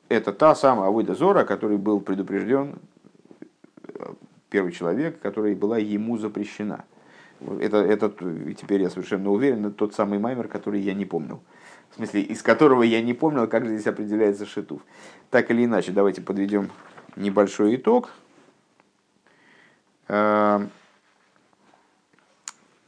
это 0.10 0.34
та 0.34 0.56
самая 0.56 0.88
авойда 0.88 1.16
зора, 1.16 1.44
который 1.46 1.78
был 1.78 2.00
предупрежден 2.00 2.76
первый 4.50 4.72
человек, 4.72 5.20
которая 5.22 5.56
была 5.56 5.78
ему 5.78 6.18
запрещена. 6.18 6.86
Это, 7.62 7.78
это, 7.78 8.10
теперь 8.60 8.82
я 8.82 8.90
совершенно 8.90 9.30
уверен, 9.30 9.68
это 9.68 9.76
тот 9.76 9.94
самый 9.94 10.20
маймер, 10.20 10.48
который 10.48 10.82
я 10.82 10.94
не 10.94 11.06
помнил. 11.06 11.42
В 11.92 11.96
смысле, 11.96 12.22
из 12.22 12.42
которого 12.42 12.84
я 12.84 13.02
не 13.02 13.14
помнил, 13.14 13.48
как 13.48 13.66
здесь 13.66 13.88
определяется 13.88 14.46
шитуф. 14.46 14.82
Так 15.30 15.50
или 15.52 15.66
иначе, 15.66 15.92
давайте 15.92 16.22
подведем 16.22 16.70
небольшой 17.16 17.76
итог. 17.76 18.10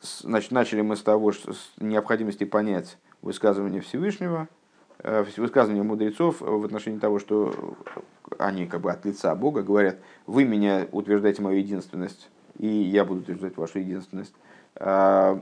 Значит, 0.01 0.51
начали 0.51 0.81
мы 0.81 0.95
с 0.95 1.01
того, 1.01 1.31
что 1.31 1.53
с 1.53 1.71
необходимости 1.77 2.43
понять 2.43 2.97
высказывание 3.21 3.81
Всевышнего, 3.81 4.47
э, 4.99 5.23
высказывание 5.37 5.83
мудрецов 5.83 6.41
в 6.41 6.65
отношении 6.65 6.97
того, 6.97 7.19
что 7.19 7.77
они 8.39 8.65
как 8.65 8.81
бы 8.81 8.91
от 8.91 9.05
лица 9.05 9.35
Бога 9.35 9.61
говорят, 9.61 9.97
вы 10.25 10.43
меня 10.43 10.87
утверждаете 10.91 11.43
мою 11.43 11.59
единственность, 11.59 12.29
и 12.57 12.67
я 12.67 13.05
буду 13.05 13.21
утверждать 13.21 13.57
вашу 13.57 13.79
единственность. 13.79 14.33
А 14.75 15.39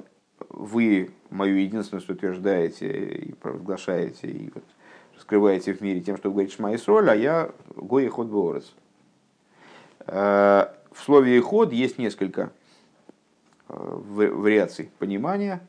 вы 0.49 1.11
мою 1.29 1.57
единственность 1.57 2.09
утверждаете 2.09 2.89
и 2.89 3.33
провозглашаете, 3.33 4.27
и 4.27 4.51
вот 4.53 4.63
скрываете 5.19 5.73
в 5.73 5.81
мире 5.81 6.01
тем, 6.01 6.17
что 6.17 6.29
вы 6.29 6.33
говорите 6.33 6.55
Шма 6.55 6.75
Исроль, 6.75 7.09
а 7.09 7.15
я 7.15 7.51
Гой 7.75 8.05
и 8.05 8.09
Ход. 8.09 8.63
А, 10.01 10.75
в 10.91 11.01
слове 11.01 11.37
«иход» 11.37 11.71
есть 11.71 11.97
несколько 11.97 12.51
вариаций 13.69 14.91
понимания. 14.99 15.61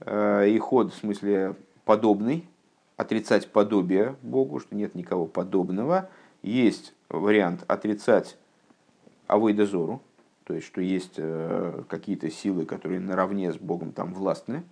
Э, 0.00 0.48
иход 0.48 0.92
в 0.92 0.96
смысле 0.96 1.54
подобный, 1.84 2.48
отрицать 2.96 3.50
подобие 3.50 4.16
Богу, 4.22 4.58
что 4.58 4.74
нет 4.74 4.94
никого 4.94 5.26
подобного. 5.26 6.08
Есть 6.42 6.94
вариант 7.08 7.64
отрицать 7.68 8.36
авойдозору, 9.28 10.02
то 10.44 10.54
есть 10.54 10.66
что 10.66 10.80
есть 10.80 11.14
э, 11.16 11.82
какие-то 11.88 12.30
силы, 12.30 12.64
которые 12.64 13.00
наравне 13.00 13.52
с 13.52 13.56
Богом 13.56 13.92
там 13.92 14.12
властны. 14.12 14.64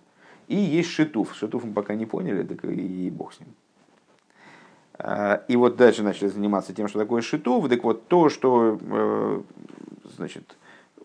И 0.47 0.55
есть 0.55 0.89
шитуф. 0.89 1.33
Шитуф 1.33 1.63
мы 1.63 1.73
пока 1.73 1.95
не 1.95 2.05
поняли, 2.05 2.43
так 2.43 2.65
и 2.65 3.09
Бог 3.09 3.33
с 3.33 3.39
ним. 3.39 3.49
И 5.47 5.55
вот 5.55 5.77
дальше 5.77 6.03
начали 6.03 6.27
заниматься 6.27 6.73
тем, 6.73 6.87
что 6.87 6.99
такое 6.99 7.21
шитуф. 7.21 7.69
Так 7.69 7.83
вот 7.83 8.07
то, 8.07 8.29
что 8.29 8.77
значит, 10.15 10.57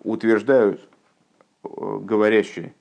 утверждают 0.03 0.81
э, 0.81 0.96
говорящие, 2.03 2.75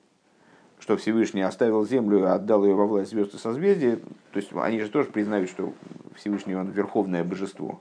что 0.78 0.96
Всевышний 0.96 1.42
оставил 1.42 1.84
землю 1.84 2.20
и 2.20 2.22
отдал 2.22 2.64
ее 2.64 2.74
во 2.74 2.86
власть 2.86 3.10
звезд 3.10 3.34
и 3.34 3.38
созвездий, 3.38 3.96
то 3.96 4.36
есть 4.36 4.50
они 4.54 4.80
же 4.80 4.88
тоже 4.88 5.08
признают, 5.10 5.50
что 5.50 5.72
Всевышний 6.14 6.54
он 6.54 6.70
верховное 6.70 7.24
божество. 7.24 7.80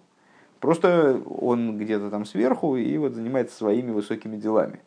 Просто 0.60 1.22
он 1.26 1.78
где-то 1.78 2.10
там 2.10 2.26
сверху 2.26 2.76
и 2.76 2.98
вот 2.98 3.14
занимается 3.14 3.56
своими 3.56 3.92
высокими 3.92 4.38
делами. 4.38 4.80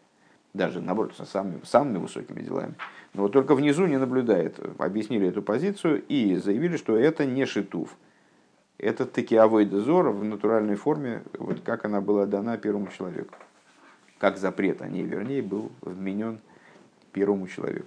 Даже, 0.54 0.80
наоборот, 0.80 1.14
самыми, 1.30 1.60
самыми 1.64 1.98
высокими 1.98 2.40
делами. 2.40 2.74
Но 3.14 3.22
вот 3.22 3.32
только 3.32 3.54
внизу 3.54 3.86
не 3.86 3.98
наблюдает. 3.98 4.58
Объяснили 4.78 5.28
эту 5.28 5.42
позицию 5.42 6.02
и 6.08 6.36
заявили, 6.36 6.76
что 6.76 6.96
это 6.96 7.26
не 7.26 7.44
шитуф. 7.44 7.96
Это 8.78 9.04
таки 9.04 9.36
авойдезор 9.36 10.10
в 10.10 10.24
натуральной 10.24 10.76
форме, 10.76 11.22
вот 11.38 11.60
как 11.60 11.84
она 11.84 12.00
была 12.00 12.26
дана 12.26 12.56
первому 12.56 12.88
человеку 12.88 13.34
как 14.18 14.36
запрет, 14.36 14.82
а 14.82 14.88
не 14.88 15.02
вернее 15.02 15.42
был 15.42 15.70
вменен 15.80 16.40
первому 17.12 17.48
человеку. 17.48 17.86